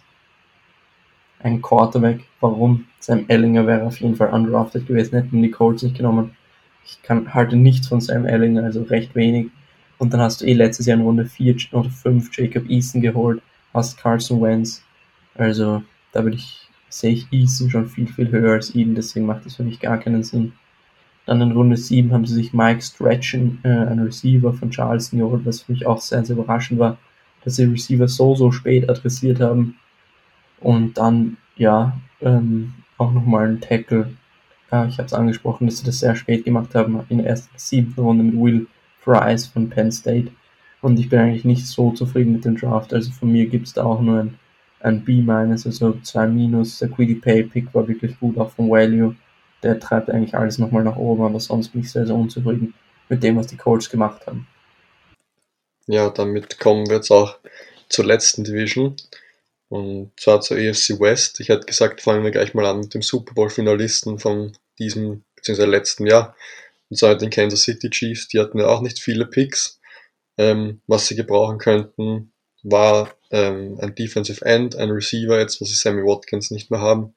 ein 1.40 1.62
Quarterback. 1.62 2.22
Warum? 2.40 2.86
Sam 3.00 3.26
Ellinger 3.28 3.66
wäre 3.66 3.86
auf 3.86 4.00
jeden 4.00 4.16
Fall 4.16 4.30
undrafted 4.30 4.88
gewesen, 4.88 5.16
hätten 5.16 5.42
die 5.42 5.52
Colts 5.52 5.84
nicht 5.84 5.98
genommen. 5.98 6.36
Ich 6.86 7.02
kann, 7.02 7.34
halte 7.34 7.56
nichts 7.56 7.88
von 7.88 8.02
Sam 8.02 8.26
Ellinger, 8.26 8.64
also 8.64 8.84
recht 8.84 9.16
wenig. 9.16 9.48
Und 9.98 10.14
dann 10.14 10.22
hast 10.22 10.42
du 10.42 10.46
eh 10.46 10.54
letztes 10.54 10.86
Jahr 10.86 10.98
in 10.98 11.04
Runde 11.04 11.26
4 11.26 11.56
oder 11.74 11.90
5 11.90 12.30
Jacob 12.38 12.70
Eason 12.70 13.02
geholt, 13.02 13.42
hast 13.74 13.98
Carson 13.98 14.42
Wentz. 14.42 14.84
Also 15.36 15.84
da 16.12 16.24
würde 16.24 16.38
ich, 16.38 16.68
sehe 16.90 17.14
ich 17.14 17.28
Eason 17.32 17.70
schon 17.70 17.88
viel, 17.88 18.08
viel 18.08 18.32
höher 18.32 18.54
als 18.54 18.74
ihn, 18.74 18.96
deswegen 18.96 19.26
macht 19.26 19.46
das 19.46 19.56
für 19.56 19.64
mich 19.64 19.80
gar 19.80 19.98
keinen 19.98 20.24
Sinn. 20.24 20.54
Dann 21.26 21.42
in 21.42 21.52
Runde 21.52 21.78
7 21.78 22.12
haben 22.12 22.26
sie 22.26 22.34
sich 22.34 22.54
Mike 22.54 22.82
Stretchen, 22.82 23.60
äh, 23.64 23.70
ein 23.70 24.00
Receiver 24.00 24.54
von 24.54 24.72
Charleston 24.72 25.20
geholt, 25.20 25.46
was 25.46 25.62
für 25.62 25.74
mich 25.74 25.86
auch 25.86 26.02
sehr, 26.02 26.26
sehr 26.26 26.36
überraschend 26.36 26.80
war, 26.80 26.98
dass 27.44 27.58
sie 27.58 27.66
Receiver 27.66 28.08
so, 28.08 28.36
so 28.36 28.52
spät 28.52 28.90
adressiert 28.90 29.40
haben. 29.40 29.76
Und 30.62 30.98
dann, 30.98 31.38
ja, 31.56 31.98
ähm, 32.22 32.74
auch 32.98 33.12
nochmal 33.12 33.48
ein 33.48 33.62
Tackle. 33.62 34.14
Ja, 34.72 34.86
ich 34.86 34.98
habe 34.98 35.08
es 35.08 35.14
angesprochen, 35.14 35.68
dass 35.68 35.78
sie 35.78 35.86
das 35.86 36.00
sehr 36.00 36.16
spät 36.16 36.46
gemacht 36.46 36.76
haben, 36.76 37.02
in 37.10 37.20
der 37.20 37.28
ersten 37.28 37.58
siebten 37.58 38.00
Runde 38.00 38.24
mit 38.24 38.36
Will 38.36 38.68
Price 39.04 39.48
von 39.48 39.70
Penn 39.70 39.92
State. 39.92 40.32
Und 40.82 41.00
ich 41.00 41.10
bin 41.10 41.20
eigentlich 41.20 41.46
nicht 41.46 41.66
so 41.66 41.92
zufrieden 41.92 42.34
mit 42.34 42.46
dem 42.46 42.58
Draft. 42.58 42.94
Also 42.94 43.12
von 43.12 43.32
mir 43.32 43.48
gibt 43.48 43.68
es 43.68 43.74
da 43.74 43.84
auch 43.84 44.02
nur 44.02 44.20
ein, 44.20 44.40
ein 44.82 45.04
B-, 45.04 45.24
also 45.30 45.94
2 46.02 46.28
minus. 46.28 46.80
Der 46.80 46.90
Quiddy 46.90 47.16
Pay 47.16 47.44
Pick 47.44 47.74
war 47.74 47.88
wirklich 47.88 48.20
gut, 48.20 48.38
auch 48.38 48.52
vom 48.52 48.70
Value. 48.70 49.16
Der 49.64 49.80
treibt 49.80 50.10
eigentlich 50.10 50.36
alles 50.36 50.58
nochmal 50.58 50.84
nach 50.84 50.96
oben, 50.96 51.24
aber 51.24 51.40
sonst 51.40 51.70
bin 51.70 51.82
ich 51.82 51.92
sehr, 51.92 52.06
sehr 52.06 52.16
unzufrieden 52.16 52.74
mit 53.10 53.24
dem, 53.24 53.36
was 53.36 53.48
die 53.48 53.58
Colts 53.58 53.90
gemacht 53.90 54.26
haben. 54.28 54.48
Ja, 55.88 56.10
damit 56.10 56.60
kommen 56.60 56.88
wir 56.88 56.98
jetzt 56.98 57.12
auch 57.12 57.38
zur 57.90 58.06
letzten 58.06 58.44
Division 58.44 58.96
Und 59.70 60.12
zwar 60.20 60.42
zur 60.42 60.58
AFC 60.58 61.00
West. 61.00 61.40
Ich 61.40 61.50
hätte 61.50 61.66
gesagt, 61.66 62.02
fangen 62.02 62.24
wir 62.24 62.32
gleich 62.32 62.54
mal 62.54 62.66
an 62.66 62.80
mit 62.80 62.94
dem 62.94 63.04
Super 63.04 63.34
Bowl-Finalisten 63.34 64.18
von 64.18 64.54
diesem 64.80 65.24
bzw. 65.36 65.66
letzten 65.66 66.08
Jahr. 66.08 66.36
Und 66.90 66.98
zwar 66.98 67.16
den 67.16 67.30
Kansas 67.30 67.64
City 67.64 67.90
Chiefs. 67.90 68.28
Die 68.28 68.40
hatten 68.40 68.60
ja 68.60 68.68
auch 68.68 68.82
nicht 68.82 69.00
viele 69.00 69.26
Picks. 69.28 69.80
Ähm, 70.38 70.82
was 70.88 71.08
sie 71.08 71.16
gebrauchen 71.16 71.60
könnten, 71.60 72.32
war 72.64 73.14
ähm, 73.30 73.78
ein 73.82 73.94
Defensive 73.94 74.44
End, 74.44 74.76
ein 74.76 74.90
Receiver, 74.90 75.38
jetzt 75.38 75.62
wo 75.62 75.66
sie 75.66 75.76
Sammy 75.76 76.02
Watkins 76.02 76.50
nicht 76.50 76.72
mehr 76.72 76.82
haben. 76.82 77.14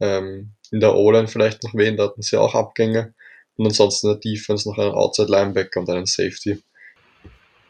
Ähm, 0.00 0.52
in 0.70 0.80
der 0.80 0.94
O-Line 0.94 1.28
vielleicht 1.28 1.62
noch 1.62 1.74
wen, 1.74 1.96
da 1.96 2.04
hatten 2.04 2.22
sie 2.22 2.36
auch 2.36 2.54
Abgänge. 2.54 3.14
Und 3.56 3.66
ansonsten 3.66 4.08
in 4.08 4.20
der 4.20 4.20
Defense 4.20 4.68
noch 4.68 4.78
einen 4.78 4.92
Outside 4.92 5.30
Linebacker 5.30 5.80
und 5.80 5.88
einen 5.88 6.06
Safety. 6.06 6.62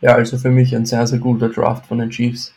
Ja, 0.01 0.15
also 0.15 0.37
für 0.37 0.51
mich 0.51 0.75
ein 0.75 0.87
sehr, 0.87 1.07
sehr 1.07 1.19
guter 1.19 1.49
Draft 1.49 1.87
von 1.87 1.99
den 1.99 2.11
Chiefs. 2.11 2.53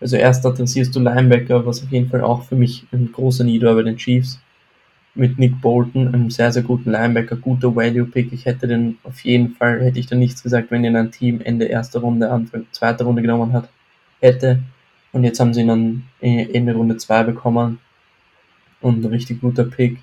Also 0.00 0.16
erst 0.16 0.44
adressierst 0.44 0.94
du 0.94 1.00
Linebacker, 1.00 1.64
was 1.64 1.82
auf 1.82 1.90
jeden 1.90 2.08
Fall 2.08 2.20
auch 2.20 2.42
für 2.42 2.56
mich 2.56 2.84
ein 2.92 3.10
großer 3.12 3.44
Need 3.44 3.62
war 3.62 3.74
bei 3.74 3.82
den 3.82 3.96
Chiefs. 3.96 4.40
Mit 5.14 5.38
Nick 5.38 5.60
Bolton, 5.60 6.08
einem 6.08 6.30
sehr, 6.30 6.50
sehr 6.50 6.64
guten 6.64 6.90
Linebacker, 6.90 7.36
guter 7.36 7.74
Value-Pick. 7.74 8.32
Ich 8.32 8.46
hätte 8.46 8.66
den 8.66 8.98
auf 9.04 9.20
jeden 9.20 9.50
Fall, 9.50 9.80
hätte 9.80 10.00
ich 10.00 10.06
da 10.06 10.16
nichts 10.16 10.42
gesagt, 10.42 10.72
wenn 10.72 10.84
ihn 10.84 10.96
ein 10.96 11.12
Team 11.12 11.40
Ende 11.40 11.66
erster 11.66 12.00
Runde, 12.00 12.30
Anfang 12.30 12.66
zweiter 12.72 13.04
Runde 13.04 13.22
genommen 13.22 13.52
hat, 13.52 13.68
hätte. 14.20 14.58
Und 15.12 15.22
jetzt 15.22 15.38
haben 15.38 15.54
sie 15.54 15.60
ihn 15.60 15.68
dann 15.68 16.02
Ende 16.20 16.74
Runde 16.74 16.96
2 16.96 17.22
bekommen. 17.22 17.78
Und 18.80 19.04
ein 19.04 19.10
richtig 19.10 19.40
guter 19.40 19.64
Pick. 19.64 19.98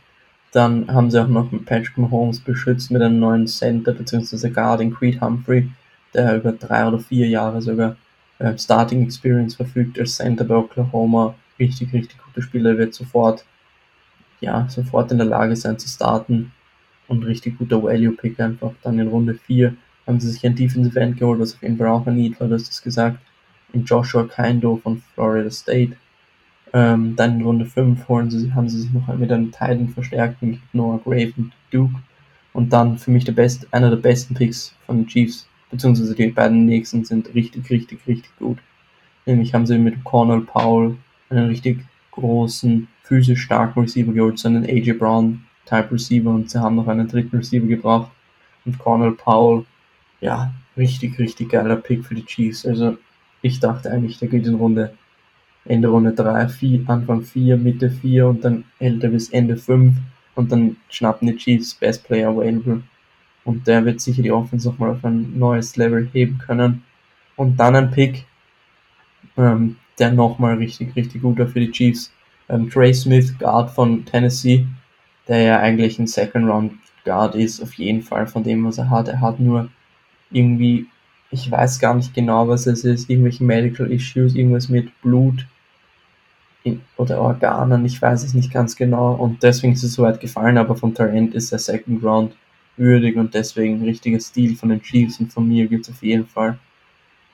Dann 0.54 0.88
haben 0.92 1.12
sie 1.12 1.22
auch 1.22 1.28
noch 1.28 1.50
Patrick 1.66 1.98
Mahomes 1.98 2.40
beschützt 2.40 2.90
mit 2.92 3.02
einem 3.02 3.20
neuen 3.20 3.48
Center 3.48 3.94
bzw. 3.94 4.50
Guard 4.50 4.80
in 4.80 4.94
Creed 4.94 5.22
Humphrey, 5.22 5.70
der 6.14 6.38
über 6.38 6.54
drei 6.54 6.88
oder 6.88 7.00
vier 7.00 7.28
Jahre 7.28 7.62
sogar 7.62 7.98
äh, 8.42 8.58
Starting 8.58 9.04
Experience 9.04 9.56
verfügt 9.56 10.00
als 10.00 10.16
Center 10.16 10.44
bei 10.44 10.56
Oklahoma. 10.56 11.36
Richtig, 11.60 11.94
richtig 11.94 12.18
guter 12.18 12.42
Spieler, 12.42 12.78
wird 12.78 12.94
sofort, 12.94 13.46
ja, 14.40 14.68
sofort 14.70 15.12
in 15.12 15.20
der 15.20 15.28
Lage 15.28 15.56
sein 15.56 15.78
zu 15.78 15.88
starten 15.88 16.52
und 17.08 17.24
richtig 17.24 17.58
guter 17.58 17.84
Value-Pick 17.84 18.40
einfach. 18.40 18.72
Dann 18.82 18.98
in 19.00 19.08
Runde 19.08 19.36
4 19.36 19.76
haben 20.08 20.20
sie 20.20 20.32
sich 20.32 20.46
ein 20.46 20.56
Defensive 20.56 21.00
End 21.00 21.18
geholt, 21.18 21.40
was 21.40 21.54
auf 21.54 21.62
jeden 21.62 21.78
Fall 21.78 21.88
auch 21.88 22.06
ein 22.08 22.16
Need 22.16 22.40
war, 22.40 22.48
du 22.48 22.56
hast 22.56 22.70
es 22.70 22.82
gesagt. 22.82 23.20
In 23.74 23.86
Joshua 23.86 24.24
Kindo 24.24 24.78
von 24.78 25.02
Florida 25.14 25.52
State. 25.52 25.96
Ähm, 26.74 27.16
dann 27.16 27.36
in 27.40 27.46
Runde 27.46 27.66
5 27.66 28.08
holen 28.08 28.32
sie, 28.32 28.54
haben 28.54 28.70
sie 28.70 28.82
sich 28.82 28.92
noch 28.92 29.08
mit 29.16 29.32
einem 29.32 29.52
Titan 29.52 29.90
verstärkt, 29.90 30.42
mit 30.42 30.60
Noah 30.74 31.00
Grave 31.04 31.34
und 31.38 31.52
Duke. 31.70 31.96
Und 32.54 32.74
dann 32.74 32.98
für 32.98 33.12
mich 33.12 33.24
der 33.24 33.34
best, 33.34 33.68
einer 33.72 33.90
der 33.90 33.98
besten 33.98 34.34
Picks 34.34 34.74
von 34.86 34.98
den 34.98 35.08
Chiefs, 35.08 35.48
beziehungsweise 35.72 36.14
die 36.14 36.28
beiden 36.28 36.66
nächsten 36.66 37.04
sind 37.04 37.34
richtig, 37.34 37.70
richtig, 37.70 38.00
richtig 38.06 38.32
gut. 38.38 38.60
Nämlich 39.26 39.54
haben 39.54 39.66
sie 39.66 39.78
mit 39.78 40.04
Cornell 40.04 40.42
Powell 40.42 40.98
einen 41.30 41.48
richtig 41.48 41.80
großen, 42.12 42.88
physisch 43.04 43.42
starken 43.42 43.82
Receiver 43.82 44.12
geholt, 44.12 44.38
so 44.38 44.50
einen 44.50 44.66
AJ 44.66 44.94
Brown 44.94 45.46
Type 45.66 45.92
Receiver 45.92 46.30
und 46.30 46.50
sie 46.50 46.60
haben 46.60 46.76
noch 46.76 46.88
einen 46.88 47.08
dritten 47.08 47.38
Receiver 47.38 47.66
gebraucht. 47.66 48.12
Und 48.66 48.78
Cornell 48.78 49.14
Powell, 49.14 49.66
ja, 50.20 50.54
richtig, 50.78 51.18
richtig 51.18 51.50
geiler 51.50 51.78
Pick 51.78 52.06
für 52.06 52.16
die 52.16 52.26
Chiefs. 52.26 52.66
Also 52.66 52.98
ich 53.42 53.60
dachte 53.60 53.90
eigentlich, 53.92 54.20
der 54.20 54.28
geht 54.28 54.46
in 54.46 54.56
Runde 54.56 54.94
Ende 55.66 55.90
Runde 55.90 56.12
3, 56.12 56.48
4, 56.48 56.84
Anfang 56.88 57.22
4, 57.22 57.56
Mitte 57.58 57.92
4 57.92 58.28
und 58.28 58.44
dann 58.44 58.64
hält 58.80 59.04
er 59.04 59.12
bis 59.12 59.30
Ende 59.30 59.58
5 59.58 59.96
und 60.34 60.52
dann 60.52 60.78
schnappen 60.90 61.28
die 61.28 61.38
Chiefs 61.38 61.76
Best 61.76 62.04
Player 62.04 62.30
Available 62.30 62.82
und 63.44 63.68
der 63.68 63.86
wird 63.86 64.02
sicher 64.02 64.22
die 64.22 64.32
Offense 64.32 64.68
nochmal 64.68 64.92
auf 64.92 65.04
ein 65.04 65.38
neues 65.38 65.76
Level 65.76 66.10
heben 66.14 66.38
können. 66.38 66.84
Und 67.36 67.60
dann 67.60 67.76
ein 67.76 67.92
Pick, 67.92 68.26
ähm, 69.38 69.78
der 69.98 70.12
nochmal 70.12 70.56
richtig, 70.56 70.96
richtig 70.96 71.22
guter 71.22 71.48
für 71.48 71.60
die 71.60 71.72
Chiefs. 71.72 72.14
Ähm, 72.50 72.70
Trey 72.70 72.94
Smith, 72.94 73.38
Guard 73.38 73.72
von 73.72 74.06
Tennessee, 74.06 74.66
der 75.28 75.42
ja 75.42 75.60
eigentlich 75.60 75.98
ein 75.98 76.08
Second 76.08 76.48
Round 76.48 76.74
Guard 77.04 77.36
ist, 77.36 77.62
auf 77.62 77.74
jeden 77.76 78.02
Fall 78.02 78.28
von 78.28 78.44
dem, 78.44 78.66
was 78.66 78.78
er 78.78 78.90
hat. 78.90 79.08
Er 79.08 79.22
hat 79.22 79.40
nur 79.40 79.70
irgendwie, 80.32 80.88
ich 81.32 81.50
weiß 81.50 81.80
gar 81.80 81.96
nicht 81.96 82.14
genau, 82.14 82.48
was 82.48 82.68
es 82.68 82.84
ist, 82.84 83.10
irgendwelche 83.10 83.44
Medical 83.44 83.92
Issues, 83.92 84.36
irgendwas 84.36 84.70
mit 84.70 84.90
Blut 85.02 85.46
in, 86.64 86.82
oder 86.98 87.22
Organen, 87.22 87.86
ich 87.86 88.02
weiß 88.02 88.24
es 88.24 88.34
nicht 88.34 88.54
ganz 88.54 88.76
genau 88.76 89.14
und 89.14 89.42
deswegen 89.42 89.74
ist 89.74 89.84
es 89.84 89.94
so 89.94 90.04
weit 90.04 90.20
gefallen, 90.20 90.58
aber 90.58 90.76
vom 90.76 90.94
Talent 90.94 91.34
ist 91.34 91.52
er 91.52 91.60
Second 91.60 92.04
Round 92.04 92.36
würdig 92.78 93.16
und 93.16 93.34
deswegen 93.34 93.80
ein 93.80 93.86
richtiger 93.86 94.20
Stil 94.20 94.56
von 94.56 94.70
den 94.70 94.82
Chiefs 94.82 95.20
und 95.20 95.32
von 95.32 95.48
mir 95.48 95.68
gibt 95.68 95.88
es 95.88 95.94
auf 95.94 96.02
jeden 96.04 96.28
Fall 96.28 96.60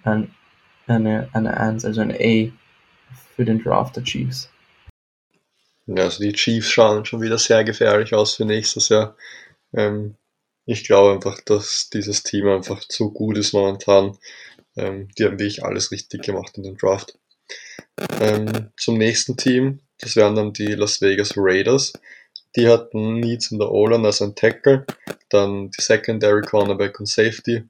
ein, 0.03 0.31
eine, 0.87 1.29
eine 1.33 1.57
1, 1.57 1.85
also 1.85 2.01
ein 2.01 2.11
A 2.11 2.51
für 3.35 3.45
den 3.45 3.61
Draft 3.61 3.95
der 3.95 4.03
Chiefs. 4.03 4.49
Ja, 5.85 6.03
also 6.03 6.21
die 6.21 6.33
Chiefs 6.33 6.69
schauen 6.69 7.05
schon 7.05 7.21
wieder 7.21 7.37
sehr 7.37 7.63
gefährlich 7.63 8.13
aus 8.13 8.35
für 8.35 8.45
nächstes 8.45 8.89
Jahr. 8.89 9.15
Ähm, 9.73 10.15
ich 10.65 10.83
glaube 10.83 11.13
einfach, 11.13 11.39
dass 11.41 11.89
dieses 11.89 12.23
Team 12.23 12.47
einfach 12.49 12.83
zu 12.85 13.11
gut 13.11 13.37
ist 13.37 13.53
momentan. 13.53 14.17
Ähm, 14.75 15.07
die 15.17 15.23
haben 15.23 15.39
wirklich 15.39 15.63
alles 15.63 15.91
richtig 15.91 16.23
gemacht 16.23 16.57
in 16.57 16.63
dem 16.63 16.77
Draft. 16.77 17.17
Ähm, 18.19 18.71
zum 18.77 18.97
nächsten 18.97 19.37
Team, 19.37 19.79
das 19.99 20.15
wären 20.17 20.35
dann 20.35 20.51
die 20.51 20.73
Las 20.73 21.01
Vegas 21.01 21.33
Raiders. 21.37 21.93
Die 22.55 22.67
hatten 22.67 23.19
Needs 23.19 23.51
in 23.51 23.59
der 23.59 23.71
O-Line, 23.71 24.05
also 24.05 24.25
ein 24.25 24.35
Tackle, 24.35 24.85
dann 25.29 25.69
die 25.69 25.81
Secondary 25.81 26.41
Cornerback 26.41 26.99
und 26.99 27.07
Safety 27.07 27.63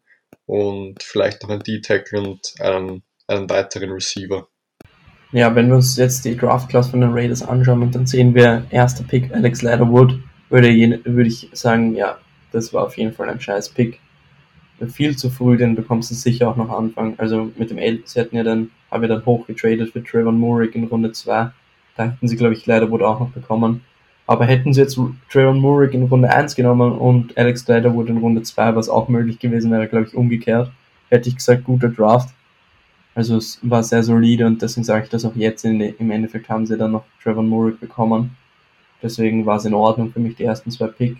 und 0.46 1.02
vielleicht 1.04 1.44
noch 1.44 1.50
ein 1.50 1.60
D-Tackle 1.60 2.22
und 2.22 2.54
einen, 2.60 3.04
einen 3.28 3.50
weiteren 3.50 3.92
Receiver. 3.92 4.48
Ja, 5.34 5.54
wenn 5.56 5.68
wir 5.68 5.76
uns 5.76 5.98
jetzt 5.98 6.24
die 6.24 6.38
Draft 6.38 6.70
Class 6.70 6.90
von 6.90 7.02
den 7.02 7.12
Raiders 7.12 7.44
anschauen 7.44 7.82
und 7.82 7.94
dann 7.94 8.06
sehen 8.06 8.34
wir 8.34 8.66
erster 8.70 9.04
Pick 9.04 9.34
Alex 9.34 9.62
Leatherwood, 9.62 10.18
würde, 10.50 10.70
würde 11.04 11.28
ich 11.28 11.50
sagen, 11.52 11.96
ja, 11.96 12.18
das 12.52 12.74
war 12.74 12.86
auf 12.86 12.98
jeden 12.98 13.14
Fall 13.14 13.30
ein 13.30 13.42
scheiß 13.42 13.70
Pick. 13.70 14.00
Viel 14.88 15.18
zu 15.18 15.30
früh, 15.30 15.58
den 15.58 15.76
bekommst 15.76 16.12
du 16.12 16.16
sicher 16.16 16.48
auch 16.48 16.56
noch 16.56 16.70
Anfang. 16.70 17.16
Also 17.18 17.52
mit 17.58 17.72
dem 17.72 17.78
L, 17.78 18.04
sie 18.06 18.20
hatten 18.20 18.38
ja 18.38 18.44
dann, 18.44 18.72
haben 18.90 19.02
wir 19.02 19.10
dann 19.10 19.26
hochgetradet 19.26 19.92
für 19.92 20.04
Trevor 20.04 20.32
Murray 20.32 20.68
in 20.68 20.86
Runde 20.86 21.12
2. 21.12 21.52
Da 21.98 22.04
hätten 22.04 22.28
sie, 22.28 22.38
glaube 22.38 22.54
ich, 22.54 22.66
Leatherwood 22.66 23.02
auch 23.02 23.20
noch 23.20 23.32
bekommen. 23.32 23.82
Aber 24.28 24.46
hätten 24.46 24.74
sie 24.74 24.82
jetzt 24.82 25.00
Trayvon 25.32 25.60
Murray 25.60 25.94
in 25.94 26.04
Runde 26.04 26.30
1 26.30 26.56
genommen 26.56 26.92
und 26.92 27.38
Alex 27.38 27.66
Leatherwood 27.68 28.10
in 28.10 28.18
Runde 28.18 28.44
2, 28.44 28.76
was 28.76 28.90
auch 28.90 29.08
möglich 29.08 29.40
gewesen 29.40 29.72
wäre, 29.72 29.88
glaube 29.88 30.08
ich, 30.08 30.16
umgekehrt, 30.16 30.70
hätte 31.10 31.30
ich 31.30 31.38
gesagt, 31.38 31.64
guter 31.64 31.90
Draft. 31.90 32.30
Also 33.16 33.38
es 33.38 33.60
war 33.64 33.82
sehr 33.84 34.04
solide 34.04 34.46
und 34.46 34.62
deswegen 34.62 34.84
sage 34.84 35.06
ich 35.06 35.10
das 35.10 35.26
auch 35.26 35.36
jetzt. 35.36 35.64
In, 35.66 35.80
Im 35.82 36.12
Endeffekt 36.12 36.50
haben 36.50 36.68
sie 36.68 36.78
dann 36.78 36.92
noch 36.92 37.06
Trevor 37.24 37.42
Murray 37.42 37.72
bekommen. 37.72 38.36
Deswegen 39.02 39.46
war 39.46 39.58
es 39.58 39.66
in 39.66 39.74
Ordnung 39.74 40.12
für 40.12 40.20
mich, 40.20 40.36
die 40.36 40.44
ersten 40.44 40.72
zwei 40.72 40.88
Pick, 40.88 41.18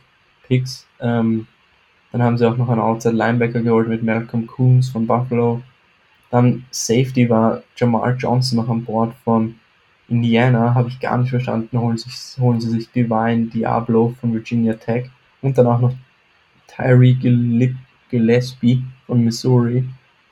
Picks. 0.48 0.86
Ähm, 1.00 1.48
dann 2.12 2.22
haben 2.22 2.38
sie 2.38 2.48
auch 2.48 2.58
noch 2.58 2.70
einen 2.70 2.82
Outside 2.82 3.16
Linebacker 3.16 3.62
geholt 3.62 3.88
mit 3.88 4.04
Malcolm 4.04 4.48
Coons 4.48 4.90
von 4.90 5.08
Buffalo. 5.08 5.62
Dann 6.30 6.66
Safety 6.72 7.30
war 7.30 7.64
Jamal 7.76 8.16
Johnson 8.18 8.58
noch 8.58 8.70
an 8.70 8.84
Bord 8.84 9.14
von 9.24 9.56
Indiana 10.10 10.74
habe 10.74 10.90
ich 10.90 11.00
gar 11.00 11.18
nicht 11.18 11.30
verstanden, 11.30 11.80
holen, 11.80 11.98
sich, 11.98 12.14
holen 12.40 12.62
sie 12.62 12.70
sich 12.70 12.92
Divine 12.92 13.48
Diablo 13.48 14.16
von 14.20 14.34
Virginia 14.34 14.74
Tech 14.74 15.10
und 15.42 15.58
dann 15.58 15.68
auch 15.68 15.80
noch 15.80 15.94
Tyree 16.68 17.14
Gillespie 18.10 18.84
von 19.06 19.24
Missouri. 19.24 19.84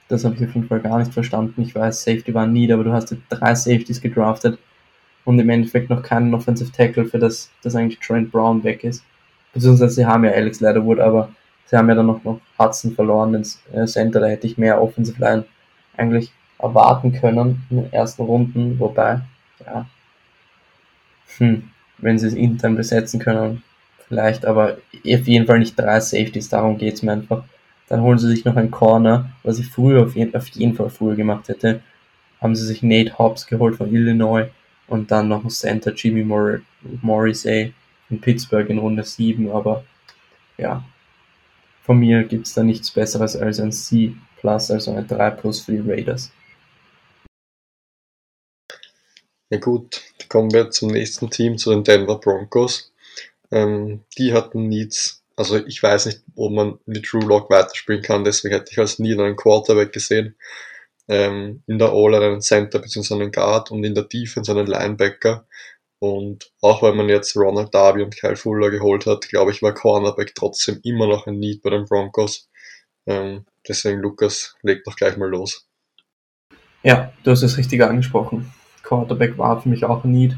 Das 0.08 0.24
habe 0.24 0.36
ich 0.36 0.44
auf 0.44 0.54
jeden 0.56 0.68
Fall 0.68 0.80
gar 0.80 1.00
nicht 1.00 1.14
verstanden. 1.14 1.62
Ich 1.62 1.76
weiß, 1.76 2.04
Safety 2.04 2.34
war 2.34 2.48
nie, 2.48 2.72
aber 2.72 2.84
du 2.84 2.94
hast 2.94 3.12
jetzt 3.12 3.24
drei 3.30 3.56
Safeties 3.56 4.02
gedraftet 4.02 4.60
und 5.26 5.40
im 5.40 5.50
Endeffekt 5.50 5.90
noch 5.90 6.04
keinen 6.04 6.34
Offensive 6.34 6.72
Tackle, 6.72 7.06
für 7.06 7.20
das, 7.20 7.52
das 7.64 7.76
eigentlich 7.76 8.00
Trent 8.00 8.32
Brown 8.32 8.64
weg 8.64 8.84
ist. 8.84 9.04
Beziehungsweise 9.54 9.96
sie 9.96 10.06
haben 10.06 10.24
ja 10.24 10.32
Alex 10.32 10.60
Leatherwood, 10.60 11.00
aber 11.00 11.30
sie 11.66 11.76
haben 11.76 11.90
ja 11.90 11.96
dann 11.96 12.06
noch, 12.06 12.24
noch 12.24 12.40
Hudson 12.60 12.94
verloren, 12.94 13.34
den 13.34 13.46
äh, 13.74 13.86
Center, 13.88 14.20
da 14.20 14.28
hätte 14.28 14.48
ich 14.48 14.58
mehr 14.58 14.82
Offensive 14.82 15.20
Line 15.20 15.46
eigentlich 15.98 16.32
erwarten 16.60 17.12
können 17.14 17.64
in 17.70 17.78
den 17.78 17.94
ersten 17.94 18.22
Runden, 18.24 18.80
wobei 18.80 19.22
ja, 19.64 19.86
hm, 21.38 21.70
wenn 21.98 22.20
sie 22.20 22.28
es 22.28 22.34
intern 22.34 22.76
besetzen 22.76 23.20
können, 23.20 23.64
vielleicht, 24.08 24.46
aber 24.46 24.78
auf 24.94 25.28
jeden 25.28 25.46
Fall 25.46 25.60
nicht 25.60 25.78
drei 25.78 26.00
Safeties, 26.00 26.50
darum 26.50 26.78
geht 26.78 26.96
es 26.96 27.04
mir 27.04 27.14
einfach. 27.14 27.44
Dann 27.88 28.02
holen 28.02 28.18
sie 28.18 28.28
sich 28.28 28.46
noch 28.46 28.56
einen 28.56 28.72
Corner, 28.72 29.30
was 29.44 29.60
ich 29.60 29.68
früher 29.68 30.04
auf 30.04 30.16
jeden, 30.16 30.36
auf 30.36 30.48
jeden 30.50 30.76
Fall 30.76 30.90
früher 30.90 31.16
gemacht 31.16 31.48
hätte. 31.50 31.82
Haben 32.42 32.56
sie 32.56 32.66
sich 32.66 32.84
Nate 32.84 33.18
Hobbs 33.18 33.46
geholt 33.48 33.76
von 33.76 33.94
Illinois 33.94 34.48
und 34.88 35.12
dann 35.12 35.28
noch 35.28 35.44
ein 35.44 35.50
Center 35.50 35.94
Jimmy 35.94 36.24
Mor 36.24 36.60
Morrissey 37.02 37.74
in 38.10 38.22
Pittsburgh 38.22 38.70
in 38.70 38.80
Runde 38.80 39.04
7, 39.04 39.52
aber 39.52 39.84
ja, 40.58 40.84
von 41.84 42.00
mir 42.00 42.24
gibt 42.24 42.48
es 42.48 42.54
da 42.54 42.64
nichts 42.64 42.92
Besseres 42.92 43.36
als 43.36 43.60
ein 43.60 43.72
C 43.72 44.16
plus, 44.40 44.72
also 44.72 44.96
ein 44.96 45.08
3 45.08 45.30
plus 45.32 45.62
für 45.62 45.72
die 45.72 45.90
Raiders. 45.90 46.32
Ja 49.50 49.60
gut, 49.60 50.02
kommen 50.30 50.52
wir 50.52 50.72
zum 50.72 50.90
nächsten 50.92 51.30
Team, 51.30 51.58
zu 51.58 51.72
den 51.72 51.84
Denver 51.84 52.20
Broncos. 52.20 52.94
Ähm, 53.52 54.04
die 54.18 54.34
hatten 54.34 54.68
Needs, 54.68 55.24
also 55.36 55.64
ich 55.66 55.82
weiß 55.82 56.08
nicht, 56.08 56.22
ob 56.36 56.52
man 56.52 56.80
mit 56.86 57.12
Drew 57.12 57.20
Lock 57.20 57.50
weiterspielen 57.50 58.02
kann, 58.02 58.24
deswegen 58.24 58.56
hätte 58.56 58.72
ich 58.72 58.80
als 58.80 59.00
nie 59.00 59.14
einen 59.14 59.36
Quarterback 59.36 59.92
gesehen. 59.94 60.36
ähm, 61.08 61.64
in 61.68 61.78
der 61.78 61.94
O-Line 61.94 62.26
einen 62.26 62.42
Center 62.42 62.80
bzw. 62.80 63.16
einen 63.16 63.32
Guard 63.32 63.72
und 63.72 63.84
in 63.84 63.96
der 63.96 64.06
Defense 64.06 64.52
einen 64.52 64.68
Linebacker. 64.68 65.48
Und 66.00 66.52
auch 66.62 66.84
wenn 66.84 66.98
man 66.98 67.10
jetzt 67.10 67.36
Ronald 67.36 67.74
Darby 67.74 68.04
und 68.04 68.16
Kyle 68.16 68.36
Fuller 68.36 68.70
geholt 68.70 69.06
hat, 69.06 69.28
glaube 69.30 69.52
ich, 69.52 69.62
war 69.62 69.74
Cornerback 69.74 70.34
trotzdem 70.36 70.80
immer 70.84 71.08
noch 71.08 71.28
ein 71.28 71.40
Need 71.40 71.62
bei 71.62 71.70
den 71.70 71.86
Broncos. 71.86 72.50
Ähm, 73.08 73.46
deswegen, 73.68 74.00
Lukas, 74.00 74.56
leg 74.62 74.84
doch 74.84 74.96
gleich 74.96 75.18
mal 75.18 75.30
los. 75.30 75.68
Ja, 76.84 77.14
du 77.24 77.32
hast 77.32 77.44
es 77.44 77.58
richtig 77.58 77.82
angesprochen. 77.82 78.52
Quarterback 78.86 79.38
war 79.38 79.62
für 79.62 79.70
mich 79.70 79.84
auch 79.84 80.04
ein 80.04 80.12
Need. 80.12 80.38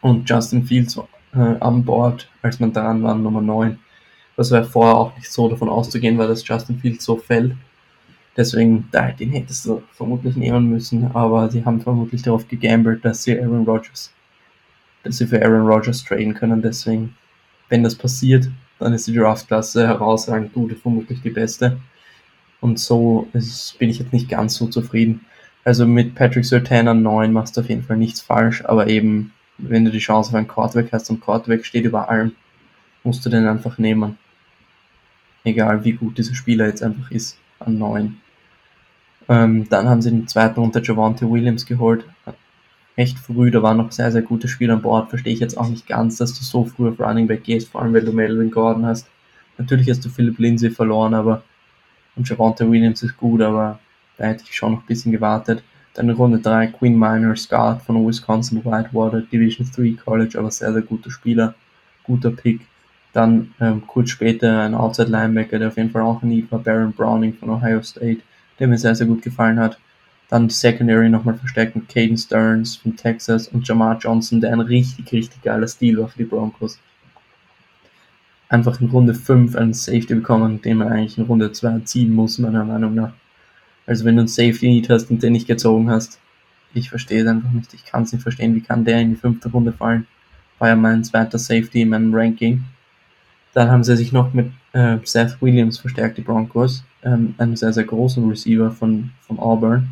Und 0.00 0.28
Justin 0.28 0.64
Fields 0.64 0.98
äh, 1.34 1.38
an 1.60 1.84
Bord, 1.84 2.28
als 2.42 2.58
man 2.60 2.72
dran 2.72 3.02
war, 3.02 3.14
Nummer 3.14 3.42
9. 3.42 3.78
Das 4.36 4.50
war 4.50 4.64
vorher 4.64 4.96
auch 4.96 5.14
nicht 5.16 5.30
so 5.30 5.48
davon 5.48 5.68
auszugehen, 5.68 6.16
weil 6.16 6.28
das 6.28 6.46
Justin 6.46 6.78
Fields 6.78 7.04
so 7.04 7.16
fällt. 7.16 7.54
Deswegen, 8.36 8.88
den 9.18 9.32
hättest 9.32 9.66
du 9.66 9.82
vermutlich 9.92 10.36
nehmen 10.36 10.70
müssen, 10.70 11.10
aber 11.12 11.50
sie 11.50 11.64
haben 11.64 11.80
vermutlich 11.80 12.22
darauf 12.22 12.48
gegambelt, 12.48 13.04
dass 13.04 13.24
sie 13.24 13.38
Aaron 13.38 13.66
Rodgers, 13.66 14.14
dass 15.02 15.18
sie 15.18 15.26
für 15.26 15.44
Aaron 15.44 15.66
Rodgers 15.66 16.04
traden 16.04 16.32
können. 16.32 16.62
Deswegen, 16.62 17.16
wenn 17.68 17.82
das 17.82 17.96
passiert, 17.96 18.48
dann 18.78 18.94
ist 18.94 19.08
die 19.08 19.14
Draftklasse 19.14 19.86
herausragend 19.86 20.54
gut, 20.54 20.72
vermutlich 20.80 21.20
die 21.20 21.30
beste. 21.30 21.78
Und 22.60 22.78
so 22.78 23.28
ist, 23.32 23.78
bin 23.78 23.90
ich 23.90 23.98
jetzt 23.98 24.12
nicht 24.12 24.28
ganz 24.28 24.54
so 24.54 24.68
zufrieden. 24.68 25.26
Also 25.64 25.86
mit 25.86 26.14
Patrick 26.14 26.44
Surtain 26.44 26.88
an 26.88 27.02
9 27.02 27.32
machst 27.32 27.56
du 27.56 27.60
auf 27.60 27.68
jeden 27.68 27.82
Fall 27.82 27.96
nichts 27.96 28.20
falsch, 28.20 28.64
aber 28.64 28.86
eben, 28.88 29.32
wenn 29.58 29.84
du 29.84 29.90
die 29.90 29.98
Chance 29.98 30.30
auf 30.30 30.34
einen 30.34 30.48
Quarterback 30.48 30.92
hast 30.92 31.10
und 31.10 31.20
Quarterback 31.20 31.66
steht 31.66 31.84
über 31.84 32.08
allem, 32.08 32.32
musst 33.04 33.24
du 33.24 33.30
den 33.30 33.46
einfach 33.46 33.78
nehmen. 33.78 34.18
Egal 35.44 35.84
wie 35.84 35.92
gut 35.92 36.18
dieser 36.18 36.34
Spieler 36.34 36.66
jetzt 36.66 36.82
einfach 36.82 37.10
ist 37.10 37.38
an 37.58 37.78
9. 37.78 38.16
Ähm, 39.28 39.68
dann 39.68 39.88
haben 39.88 40.02
sie 40.02 40.10
den 40.10 40.28
zweiten 40.28 40.60
unter 40.60 40.82
Javante 40.82 41.30
Williams 41.30 41.66
geholt. 41.66 42.04
Echt 42.96 43.18
früh, 43.18 43.50
da 43.50 43.62
waren 43.62 43.76
noch 43.76 43.92
sehr, 43.92 44.10
sehr 44.10 44.22
gute 44.22 44.48
Spieler 44.48 44.74
an 44.74 44.82
Bord. 44.82 45.08
Verstehe 45.10 45.32
ich 45.32 45.40
jetzt 45.40 45.56
auch 45.56 45.68
nicht 45.68 45.86
ganz, 45.86 46.16
dass 46.16 46.38
du 46.38 46.44
so 46.44 46.64
früh 46.64 46.88
auf 46.88 46.98
Running 46.98 47.26
Back 47.26 47.44
gehst, 47.44 47.68
vor 47.68 47.82
allem 47.82 47.94
weil 47.94 48.04
du 48.04 48.12
Melvin 48.12 48.50
Gordon 48.50 48.86
hast. 48.86 49.06
Natürlich 49.56 49.88
hast 49.88 50.04
du 50.04 50.08
Philip 50.08 50.38
Lindsay 50.38 50.70
verloren, 50.70 51.14
aber 51.14 51.42
und 52.16 52.28
Javante 52.28 52.70
Williams 52.70 53.02
ist 53.02 53.16
gut, 53.16 53.40
aber 53.40 53.78
da 54.20 54.26
hätte 54.26 54.44
ich 54.44 54.54
schon 54.54 54.72
noch 54.72 54.80
ein 54.80 54.86
bisschen 54.86 55.12
gewartet. 55.12 55.62
Dann 55.94 56.10
Runde 56.10 56.38
3 56.38 56.66
Queen 56.68 56.96
Minor 56.96 57.34
Scott 57.36 57.80
von 57.80 58.06
Wisconsin 58.06 58.62
Whitewater, 58.62 59.22
Division 59.22 59.66
3 59.74 59.96
College, 60.04 60.38
aber 60.38 60.50
sehr, 60.50 60.74
sehr 60.74 60.82
guter 60.82 61.10
Spieler, 61.10 61.54
guter 62.04 62.30
Pick. 62.30 62.60
Dann 63.14 63.54
ähm, 63.60 63.82
kurz 63.86 64.10
später 64.10 64.60
ein 64.60 64.74
Outside 64.74 65.10
Linebacker, 65.10 65.58
der 65.58 65.68
auf 65.68 65.78
jeden 65.78 65.90
Fall 65.90 66.02
auch 66.02 66.22
ein 66.22 66.28
Need 66.28 66.52
war, 66.52 66.58
Baron 66.58 66.92
Browning 66.92 67.32
von 67.32 67.48
Ohio 67.48 67.82
State, 67.82 68.20
der 68.58 68.68
mir 68.68 68.76
sehr, 68.76 68.94
sehr 68.94 69.06
gut 69.06 69.22
gefallen 69.22 69.58
hat. 69.58 69.78
Dann 70.28 70.48
die 70.48 70.54
Secondary 70.54 71.08
nochmal 71.08 71.36
verstärkt 71.36 71.74
mit 71.74 71.88
Caden 71.88 72.18
Stearns 72.18 72.76
von 72.76 72.94
Texas 72.94 73.48
und 73.48 73.66
Jamar 73.66 73.98
Johnson, 73.98 74.42
der 74.42 74.52
ein 74.52 74.60
richtig, 74.60 75.10
richtig 75.10 75.40
geiler 75.40 75.66
Stil 75.66 75.96
war 75.96 76.08
für 76.08 76.18
die 76.18 76.24
Broncos. 76.24 76.78
Einfach 78.50 78.80
in 78.82 78.90
Runde 78.90 79.14
5 79.14 79.56
einen 79.56 79.72
Safety 79.72 80.14
bekommen, 80.14 80.60
den 80.60 80.76
man 80.76 80.88
eigentlich 80.88 81.16
in 81.16 81.24
Runde 81.24 81.50
2 81.50 81.80
ziehen 81.80 82.12
muss, 82.12 82.38
meiner 82.38 82.66
Meinung 82.66 82.94
nach. 82.94 83.14
Also 83.90 84.04
wenn 84.04 84.14
du 84.14 84.20
einen 84.20 84.28
Safety 84.28 84.68
Need 84.68 84.88
hast 84.88 85.10
und 85.10 85.20
den 85.20 85.32
nicht 85.32 85.48
gezogen 85.48 85.90
hast, 85.90 86.20
ich 86.74 86.90
verstehe 86.90 87.22
es 87.22 87.26
einfach 87.26 87.50
nicht. 87.50 87.74
Ich 87.74 87.84
kann 87.84 88.04
es 88.04 88.12
nicht 88.12 88.22
verstehen, 88.22 88.54
wie 88.54 88.60
kann 88.60 88.84
der 88.84 89.00
in 89.00 89.10
die 89.10 89.16
fünfte 89.16 89.48
Runde 89.50 89.72
fallen. 89.72 90.06
War 90.60 90.68
ja 90.68 90.76
mein 90.76 91.02
zweiter 91.02 91.40
Safety 91.40 91.82
in 91.82 91.88
meinem 91.88 92.14
Ranking. 92.14 92.62
Dann 93.52 93.68
haben 93.68 93.82
sie 93.82 93.96
sich 93.96 94.12
noch 94.12 94.32
mit 94.32 94.52
äh, 94.74 94.98
Seth 95.02 95.42
Williams 95.42 95.78
verstärkt, 95.80 96.18
die 96.18 96.22
Broncos. 96.22 96.84
Ähm, 97.02 97.34
einem 97.38 97.56
sehr, 97.56 97.72
sehr 97.72 97.82
großen 97.82 98.28
Receiver 98.28 98.70
von, 98.70 99.10
von 99.22 99.40
Auburn. 99.40 99.88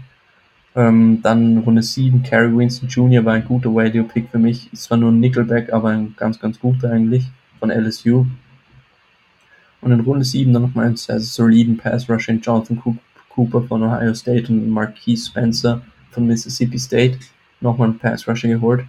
Ähm, 0.76 1.18
dann 1.24 1.58
Runde 1.58 1.82
7, 1.82 2.22
Kerry 2.22 2.56
Winston 2.56 2.88
Jr. 2.88 3.24
war 3.24 3.34
ein 3.34 3.46
guter 3.46 3.70
Radio-Pick 3.72 4.30
für 4.30 4.38
mich. 4.38 4.72
Ist 4.72 4.84
zwar 4.84 4.98
nur 4.98 5.10
ein 5.10 5.18
Nickelback, 5.18 5.72
aber 5.72 5.88
ein 5.88 6.14
ganz, 6.16 6.38
ganz 6.38 6.60
guter 6.60 6.92
eigentlich 6.92 7.24
von 7.58 7.72
LSU. 7.72 8.26
Und 9.80 9.90
in 9.90 10.00
Runde 10.00 10.24
7 10.24 10.52
dann 10.52 10.62
nochmal 10.62 10.86
einen 10.86 10.96
sehr, 10.96 11.18
sehr 11.18 11.46
soliden 11.46 11.78
Pass-Rush 11.78 12.28
in 12.28 12.40
Jonathan 12.40 12.76
Cooper 13.30 13.62
von 13.62 13.82
Ohio 13.82 14.14
State 14.14 14.52
und 14.52 14.68
Marquise 14.70 15.26
Spencer 15.26 15.82
von 16.10 16.26
Mississippi 16.26 16.78
State. 16.78 17.18
Nochmal 17.60 17.88
einen 17.88 17.98
Pass-Rusher 17.98 18.48
geholt. 18.48 18.84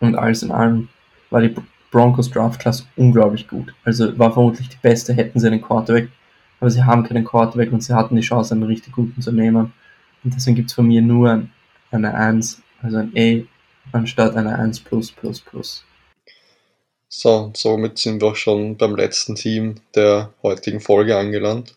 Und 0.00 0.14
alles 0.16 0.42
in 0.42 0.50
allem 0.50 0.88
war 1.30 1.40
die 1.40 1.54
Broncos 1.90 2.30
Draft 2.30 2.60
Class 2.60 2.86
unglaublich 2.96 3.48
gut. 3.48 3.74
Also 3.84 4.16
war 4.18 4.32
vermutlich 4.32 4.68
die 4.68 4.78
beste, 4.80 5.12
hätten 5.12 5.38
sie 5.40 5.46
einen 5.46 5.62
Quarterback, 5.62 6.08
aber 6.60 6.70
sie 6.70 6.82
haben 6.82 7.04
keinen 7.04 7.24
Quarterback 7.24 7.72
und 7.72 7.82
sie 7.82 7.94
hatten 7.94 8.16
die 8.16 8.22
Chance, 8.22 8.54
einen 8.54 8.62
richtig 8.62 8.92
guten 8.92 9.20
zu 9.20 9.32
nehmen. 9.32 9.72
Und 10.22 10.34
deswegen 10.34 10.56
gibt 10.56 10.70
es 10.70 10.74
von 10.74 10.86
mir 10.86 11.02
nur 11.02 11.46
eine 11.90 12.14
1, 12.14 12.62
also 12.82 12.98
ein 12.98 13.12
A, 13.16 13.96
anstatt 13.96 14.36
eine 14.36 14.56
1 14.56 14.80
plus 14.80 15.10
plus 15.10 15.40
plus. 15.40 15.84
So, 17.08 17.50
somit 17.56 17.98
sind 17.98 18.22
wir 18.22 18.28
auch 18.28 18.36
schon 18.36 18.76
beim 18.76 18.94
letzten 18.94 19.34
Team 19.34 19.76
der 19.96 20.32
heutigen 20.44 20.80
Folge 20.80 21.16
angelangt. 21.16 21.76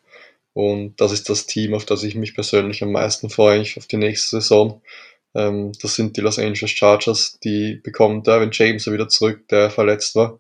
Und 0.54 1.02
das 1.02 1.12
ist 1.12 1.30
das 1.30 1.48
Team, 1.48 1.74
auf 1.74 1.86
das 1.86 2.04
ich 2.04 2.16
mich 2.16 2.36
persönlich 2.36 2.84
am 2.84 2.92
meisten 2.92 3.30
freue, 3.30 3.62
ich 3.62 3.78
auf 3.78 3.88
die 3.88 3.98
nächste 3.98 4.40
Saison. 4.42 4.82
Ähm, 5.36 5.72
das 5.82 5.96
sind 5.96 6.16
die 6.16 6.22
Los 6.22 6.38
Angeles 6.40 6.72
Chargers, 6.72 7.40
die 7.44 7.76
bekommen 7.84 8.24
Derwin 8.24 8.52
James 8.52 8.86
wieder 8.88 9.08
zurück, 9.10 9.48
der 9.50 9.70
verletzt 9.72 10.16
war. 10.16 10.40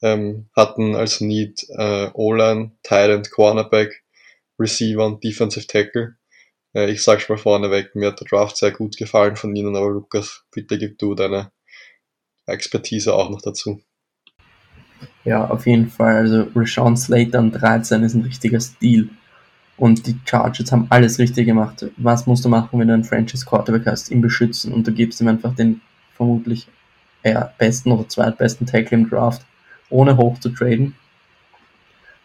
Ähm, 0.00 0.48
hatten 0.54 0.94
als 0.94 1.20
Need 1.20 1.66
äh, 1.70 2.10
O-Line, 2.14 2.72
Tight 2.84 3.30
Cornerback, 3.32 4.04
Receiver 4.58 5.04
und 5.04 5.24
Defensive 5.24 5.66
Tackle. 5.66 6.16
Äh, 6.72 6.90
ich 6.92 7.02
sag's 7.02 7.28
mal 7.28 7.38
vorneweg, 7.38 7.96
mir 7.96 8.08
hat 8.08 8.20
der 8.20 8.28
Draft 8.28 8.56
sehr 8.56 8.70
gut 8.70 8.96
gefallen 8.96 9.34
von 9.34 9.54
Ihnen, 9.56 9.74
aber 9.74 9.90
Lukas, 9.90 10.44
bitte 10.52 10.78
gib 10.78 10.98
du 10.98 11.16
deine 11.16 11.50
Expertise 12.46 13.14
auch 13.14 13.30
noch 13.30 13.42
dazu. 13.42 13.80
Ja, 15.24 15.48
auf 15.48 15.66
jeden 15.66 15.88
Fall. 15.88 16.16
Also 16.16 16.46
Rashawn 16.54 16.96
Slater 16.96 17.40
an 17.40 17.52
13 17.52 18.02
ist 18.02 18.14
ein 18.14 18.22
richtiger 18.22 18.60
Stil. 18.60 19.10
Und 19.78 20.06
die 20.06 20.18
Chargers 20.24 20.72
haben 20.72 20.88
alles 20.90 21.18
richtig 21.18 21.46
gemacht. 21.46 21.86
Was 21.96 22.26
musst 22.26 22.44
du 22.44 22.48
machen, 22.48 22.78
wenn 22.78 22.88
du 22.88 22.94
einen 22.94 23.04
Franchise 23.04 23.46
Quarterback 23.46 23.86
hast? 23.86 24.10
Ihn 24.10 24.20
beschützen 24.20 24.72
und 24.72 24.86
du 24.86 24.92
gibst 24.92 25.20
ihm 25.20 25.28
einfach 25.28 25.54
den 25.54 25.80
vermutlich 26.14 26.66
eher 27.22 27.54
besten 27.58 27.92
oder 27.92 28.08
zweitbesten 28.08 28.66
Tackle 28.66 28.98
im 28.98 29.08
Draft, 29.08 29.46
ohne 29.88 30.16
hoch 30.16 30.38
zu 30.40 30.50
traden. 30.50 30.94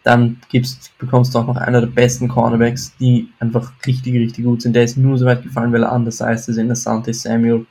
Dann 0.02 0.38
gibst, 0.50 0.92
bekommst 0.98 1.34
du 1.34 1.38
auch 1.38 1.46
noch 1.46 1.56
einer 1.56 1.80
der 1.80 1.88
besten 1.88 2.28
Cornerbacks, 2.28 2.94
die 2.98 3.30
einfach 3.38 3.72
richtig, 3.86 4.14
richtig 4.14 4.44
gut 4.44 4.60
sind. 4.60 4.74
Der 4.74 4.84
ist 4.84 4.98
nur 4.98 5.16
so 5.16 5.24
weit 5.24 5.42
gefallen, 5.42 5.72
weil 5.72 5.84
er 5.84 5.92
anders 5.92 6.20
heißt 6.20 6.48
ist 6.48 6.58
in 6.58 6.66
der 6.66 6.76
Sante 6.76 7.14
Samuel 7.14 7.66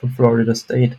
von 0.00 0.10
Florida 0.10 0.54
State. 0.54 0.96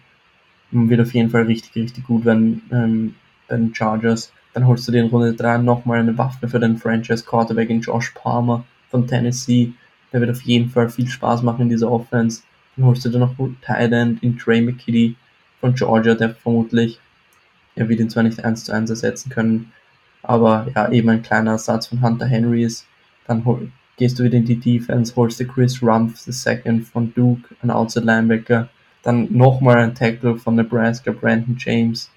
Und 0.71 0.89
wird 0.89 1.01
auf 1.01 1.13
jeden 1.13 1.29
Fall 1.29 1.43
richtig, 1.43 1.75
richtig 1.75 2.05
gut 2.07 2.23
werden 2.23 2.61
ähm, 2.71 3.15
bei 3.47 3.57
den 3.57 3.75
Chargers. 3.75 4.31
Dann 4.53 4.67
holst 4.67 4.87
du 4.87 4.91
dir 4.91 5.01
in 5.01 5.09
Runde 5.09 5.33
3 5.33 5.59
nochmal 5.59 5.99
eine 5.99 6.17
Waffe 6.17 6.47
für 6.47 6.59
den 6.59 6.77
Franchise 6.77 7.23
Quarterback 7.23 7.69
in 7.69 7.81
Josh 7.81 8.11
Palmer 8.11 8.65
von 8.89 9.07
Tennessee. 9.07 9.73
Der 10.11 10.19
wird 10.19 10.31
auf 10.31 10.41
jeden 10.41 10.69
Fall 10.69 10.89
viel 10.89 11.07
Spaß 11.07 11.41
machen 11.43 11.61
in 11.61 11.69
dieser 11.69 11.89
Offense. 11.89 12.43
Dann 12.75 12.85
holst 12.85 13.05
du 13.05 13.09
dir 13.09 13.19
noch 13.19 13.35
Tight 13.61 13.91
End 13.91 14.21
in 14.23 14.37
Trey 14.37 14.61
McKitty 14.61 15.15
von 15.59 15.73
Georgia, 15.75 16.15
der 16.15 16.31
vermutlich, 16.31 16.99
er 17.75 17.87
wird 17.87 17.99
ihn 17.99 18.09
zwar 18.09 18.23
nicht 18.23 18.43
1 18.43 18.65
zu 18.65 18.73
1 18.73 18.89
ersetzen 18.89 19.29
können, 19.29 19.71
aber 20.23 20.67
ja, 20.75 20.89
eben 20.89 21.09
ein 21.09 21.21
kleiner 21.21 21.51
Ersatz 21.51 21.87
von 21.87 22.01
Hunter 22.01 22.25
Henry 22.25 22.63
ist. 22.63 22.85
Dann 23.27 23.45
hol, 23.45 23.71
gehst 23.97 24.19
du 24.19 24.23
wieder 24.23 24.37
in 24.37 24.45
die 24.45 24.59
Defense, 24.59 25.15
holst 25.15 25.39
dir 25.39 25.47
Chris 25.47 25.81
Rumpf, 25.81 26.17
second 26.17 26.85
von 26.85 27.13
Duke, 27.13 27.55
ein 27.61 27.71
Outside 27.71 28.05
Linebacker. 28.05 28.67
Dann 29.03 29.27
nochmal 29.31 29.77
ein 29.77 29.95
Tackle 29.95 30.37
von 30.37 30.55
Nebraska, 30.55 31.11
Brandon 31.11 31.55
James. 31.57 32.11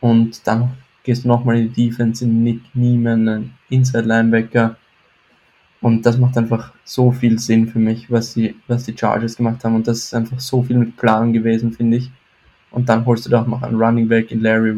Und 0.00 0.46
dann 0.46 0.70
gehst 1.06 1.24
du 1.24 1.28
nochmal 1.28 1.56
in 1.56 1.72
die 1.72 1.88
Defense, 1.88 2.24
in 2.24 2.42
Nick 2.42 2.60
Neiman, 2.74 3.28
ein 3.28 3.54
Inside 3.70 4.08
Linebacker. 4.08 4.76
Und 5.80 6.04
das 6.04 6.18
macht 6.18 6.36
einfach 6.36 6.72
so 6.84 7.12
viel 7.12 7.38
Sinn 7.38 7.68
für 7.68 7.78
mich, 7.78 8.10
was 8.10 8.34
die, 8.34 8.56
was 8.66 8.84
die 8.84 8.96
Chargers 8.98 9.36
gemacht 9.36 9.62
haben. 9.62 9.76
Und 9.76 9.86
das 9.86 9.98
ist 9.98 10.14
einfach 10.14 10.40
so 10.40 10.64
viel 10.64 10.76
mit 10.76 10.96
Plan 10.96 11.32
gewesen, 11.32 11.72
finde 11.72 11.98
ich. 11.98 12.10
Und 12.72 12.88
dann 12.88 13.06
holst 13.06 13.24
du 13.24 13.30
da 13.30 13.42
auch 13.42 13.46
noch 13.46 13.62
einen 13.62 13.80
Running 13.80 14.08
Back 14.08 14.32
in 14.32 14.40
Larry 14.40 14.74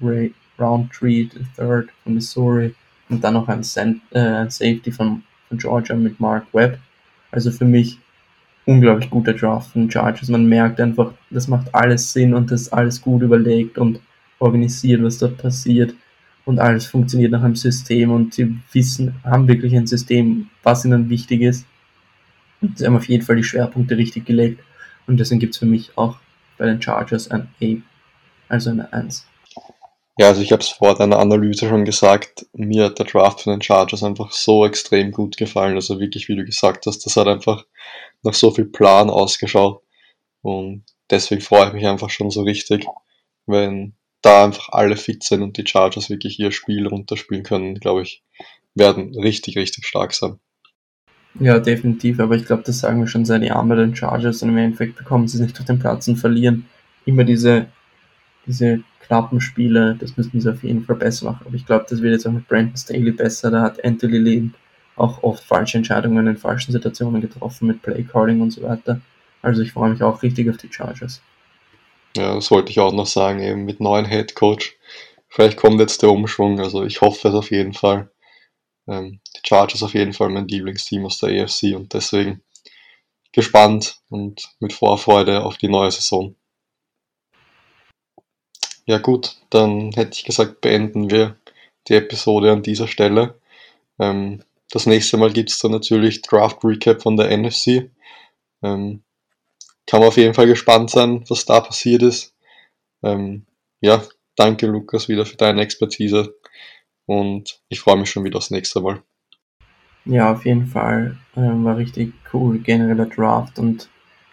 Ray 0.00 0.32
Roundtree, 0.58 1.28
Third 1.56 1.90
von 2.04 2.14
Missouri. 2.14 2.74
Und 3.10 3.22
dann 3.22 3.34
noch 3.34 3.46
ein, 3.48 3.60
äh, 3.60 4.48
Safety 4.48 4.90
von, 4.90 5.22
von 5.50 5.58
Georgia 5.58 5.94
mit 5.94 6.18
Mark 6.20 6.46
Webb. 6.54 6.78
Also 7.32 7.50
für 7.50 7.66
mich 7.66 7.98
unglaublich 8.64 9.10
guter 9.10 9.34
Draft 9.34 9.72
von 9.72 9.90
Chargers. 9.90 10.30
Man 10.30 10.46
merkt 10.46 10.80
einfach, 10.80 11.12
das 11.28 11.48
macht 11.48 11.74
alles 11.74 12.14
Sinn 12.14 12.32
und 12.32 12.50
das 12.50 12.62
ist 12.62 12.72
alles 12.72 13.02
gut 13.02 13.20
überlegt 13.20 13.76
und 13.76 14.00
organisiert, 14.40 15.02
was 15.02 15.18
dort 15.18 15.38
passiert 15.38 15.94
und 16.44 16.58
alles 16.58 16.86
funktioniert 16.86 17.30
nach 17.30 17.44
einem 17.44 17.54
System 17.54 18.10
und 18.10 18.34
sie 18.34 18.56
wissen, 18.72 19.14
haben 19.22 19.46
wirklich 19.46 19.76
ein 19.76 19.86
System, 19.86 20.50
was 20.64 20.84
ihnen 20.84 21.08
wichtig 21.08 21.42
ist. 21.42 21.66
Und 22.60 22.78
sie 22.78 22.86
haben 22.86 22.96
auf 22.96 23.08
jeden 23.08 23.24
Fall 23.24 23.36
die 23.36 23.44
Schwerpunkte 23.44 23.96
richtig 23.96 24.26
gelegt 24.26 24.60
und 25.06 25.18
deswegen 25.18 25.40
gibt 25.40 25.54
es 25.54 25.58
für 25.58 25.66
mich 25.66 25.96
auch 25.96 26.16
bei 26.58 26.66
den 26.66 26.82
Chargers 26.82 27.30
ein 27.30 27.48
A, 27.62 27.76
also 28.48 28.70
eine 28.70 28.92
1. 28.92 29.26
Ja, 30.18 30.26
also 30.26 30.42
ich 30.42 30.52
habe 30.52 30.62
es 30.62 30.68
vor 30.68 30.94
deiner 30.94 31.18
Analyse 31.18 31.66
schon 31.66 31.86
gesagt, 31.86 32.44
mir 32.52 32.86
hat 32.86 32.98
der 32.98 33.06
Draft 33.06 33.40
von 33.40 33.54
den 33.54 33.62
Chargers 33.62 34.02
einfach 34.02 34.32
so 34.32 34.66
extrem 34.66 35.12
gut 35.12 35.38
gefallen. 35.38 35.76
Also 35.76 35.98
wirklich, 35.98 36.28
wie 36.28 36.36
du 36.36 36.44
gesagt 36.44 36.84
hast, 36.84 37.06
das 37.06 37.16
hat 37.16 37.26
einfach 37.26 37.64
nach 38.22 38.34
so 38.34 38.50
viel 38.50 38.66
Plan 38.66 39.08
ausgeschaut. 39.08 39.82
Und 40.42 40.84
deswegen 41.08 41.40
freue 41.40 41.68
ich 41.68 41.72
mich 41.72 41.86
einfach 41.86 42.10
schon 42.10 42.30
so 42.30 42.42
richtig, 42.42 42.86
wenn 43.46 43.94
da 44.22 44.44
einfach 44.44 44.68
alle 44.70 44.96
fit 44.96 45.22
sind 45.22 45.42
und 45.42 45.56
die 45.56 45.66
Chargers 45.66 46.10
wirklich 46.10 46.38
ihr 46.38 46.52
Spiel 46.52 46.86
runterspielen 46.86 47.44
können, 47.44 47.74
glaube 47.76 48.02
ich, 48.02 48.22
werden 48.74 49.14
richtig, 49.18 49.56
richtig 49.56 49.86
stark 49.86 50.12
sein. 50.12 50.38
Ja, 51.38 51.58
definitiv, 51.60 52.18
aber 52.18 52.34
ich 52.34 52.44
glaube, 52.44 52.64
das 52.64 52.80
sagen 52.80 53.00
wir 53.00 53.06
schon 53.06 53.24
seit 53.24 53.42
Jahren 53.42 53.68
bei 53.68 53.76
den 53.76 53.94
Chargers 53.94 54.42
und 54.42 54.48
im 54.48 54.58
Endeffekt 54.58 54.96
bekommen 54.96 55.28
sie 55.28 55.36
es 55.36 55.42
nicht 55.42 55.56
durch 55.56 55.66
den 55.66 55.78
Platz 55.78 56.08
und 56.08 56.16
verlieren 56.16 56.66
immer 57.06 57.24
diese, 57.24 57.66
diese 58.46 58.82
knappen 59.00 59.40
Spiele, 59.40 59.96
das 59.98 60.16
müssten 60.16 60.40
sie 60.40 60.50
auf 60.50 60.62
jeden 60.62 60.84
Fall 60.84 60.96
besser 60.96 61.26
machen. 61.26 61.46
Aber 61.46 61.54
ich 61.54 61.66
glaube, 61.66 61.86
das 61.88 62.02
wird 62.02 62.12
jetzt 62.12 62.26
auch 62.26 62.32
mit 62.32 62.48
Brandon 62.48 62.76
Staley 62.76 63.12
besser. 63.12 63.50
Da 63.50 63.62
hat 63.62 63.84
Anthony 63.84 64.18
Lynn 64.18 64.54
auch 64.96 65.22
oft 65.22 65.42
falsche 65.44 65.78
Entscheidungen 65.78 66.26
in 66.26 66.36
falschen 66.36 66.72
Situationen 66.72 67.20
getroffen 67.20 67.68
mit 67.68 67.82
Playcalling 67.82 68.40
und 68.40 68.50
so 68.50 68.62
weiter. 68.62 69.00
Also 69.40 69.62
ich 69.62 69.72
freue 69.72 69.90
mich 69.90 70.02
auch 70.02 70.22
richtig 70.22 70.50
auf 70.50 70.58
die 70.58 70.72
Chargers. 70.72 71.22
Ja, 72.16 72.34
das 72.34 72.50
wollte 72.50 72.70
ich 72.70 72.80
auch 72.80 72.92
noch 72.92 73.06
sagen, 73.06 73.40
eben 73.40 73.64
mit 73.64 73.80
neuen 73.80 74.06
Head 74.06 74.34
Coach. 74.34 74.76
Vielleicht 75.28 75.56
kommt 75.56 75.80
jetzt 75.80 76.02
der 76.02 76.10
Umschwung, 76.10 76.58
also 76.58 76.84
ich 76.84 77.00
hoffe 77.00 77.28
es 77.28 77.34
auf 77.34 77.50
jeden 77.50 77.72
Fall. 77.72 78.10
Ähm, 78.88 79.20
die 79.36 79.40
Chargers 79.46 79.82
auf 79.82 79.94
jeden 79.94 80.12
Fall 80.12 80.30
mein 80.30 80.48
Lieblingsteam 80.48 81.06
aus 81.06 81.18
der 81.18 81.44
AFC 81.44 81.76
und 81.76 81.94
deswegen 81.94 82.42
gespannt 83.32 84.00
und 84.08 84.50
mit 84.58 84.72
Vorfreude 84.72 85.44
auf 85.44 85.56
die 85.56 85.68
neue 85.68 85.90
Saison. 85.92 86.34
Ja 88.86 88.98
gut, 88.98 89.36
dann 89.50 89.92
hätte 89.92 90.14
ich 90.14 90.24
gesagt, 90.24 90.60
beenden 90.60 91.10
wir 91.10 91.36
die 91.86 91.94
Episode 91.94 92.50
an 92.50 92.62
dieser 92.64 92.88
Stelle. 92.88 93.38
Ähm, 94.00 94.42
das 94.70 94.86
nächste 94.86 95.16
Mal 95.16 95.32
gibt 95.32 95.50
es 95.50 95.60
dann 95.60 95.70
natürlich 95.70 96.22
Draft 96.22 96.64
Recap 96.64 97.02
von 97.02 97.16
der 97.16 97.36
NFC. 97.36 97.90
Ähm, 98.62 99.04
kann 99.90 100.00
man 100.00 100.08
auf 100.08 100.16
jeden 100.16 100.34
Fall 100.34 100.46
gespannt 100.46 100.90
sein, 100.90 101.24
was 101.28 101.44
da 101.44 101.60
passiert 101.60 102.02
ist. 102.02 102.32
Ähm, 103.02 103.44
ja, 103.80 104.02
danke 104.36 104.68
Lukas 104.68 105.08
wieder 105.08 105.26
für 105.26 105.36
deine 105.36 105.62
Expertise 105.62 106.32
und 107.06 107.60
ich 107.68 107.80
freue 107.80 107.96
mich 107.96 108.08
schon 108.08 108.22
wieder 108.22 108.38
aufs 108.38 108.52
nächste 108.52 108.80
Mal. 108.80 109.02
Ja, 110.04 110.30
auf 110.32 110.44
jeden 110.44 110.66
Fall. 110.66 111.16
Ähm, 111.36 111.64
war 111.64 111.76
richtig 111.76 112.12
cool, 112.32 112.60
genereller 112.60 113.06
Draft 113.06 113.58
und 113.58 113.88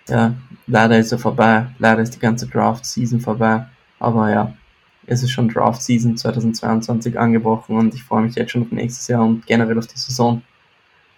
ja, 0.07 0.35
leider 0.67 0.99
ist 0.99 1.11
er 1.11 1.17
vorbei. 1.17 1.67
Leider 1.79 2.03
ist 2.03 2.13
die 2.13 2.19
ganze 2.19 2.47
Draft-Season 2.47 3.19
vorbei. 3.19 3.65
Aber 3.99 4.29
ja, 4.29 4.55
es 5.07 5.23
ist 5.23 5.31
schon 5.31 5.49
Draft 5.49 5.81
Season 5.81 6.15
2022 6.15 7.17
angebrochen 7.17 7.77
und 7.77 7.95
ich 7.95 8.03
freue 8.03 8.21
mich 8.21 8.35
jetzt 8.35 8.51
schon 8.51 8.61
auf 8.61 8.71
nächstes 8.71 9.07
Jahr 9.07 9.25
und 9.25 9.47
generell 9.47 9.79
auf 9.79 9.87
die 9.87 9.97
Saison. 9.97 10.43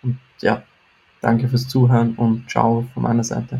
Und 0.02 0.18
ja, 0.42 0.64
danke 1.20 1.50
fürs 1.50 1.68
Zuhören 1.68 2.16
und 2.16 2.50
ciao 2.50 2.88
von 2.94 3.04
meiner 3.04 3.24
Seite. 3.24 3.60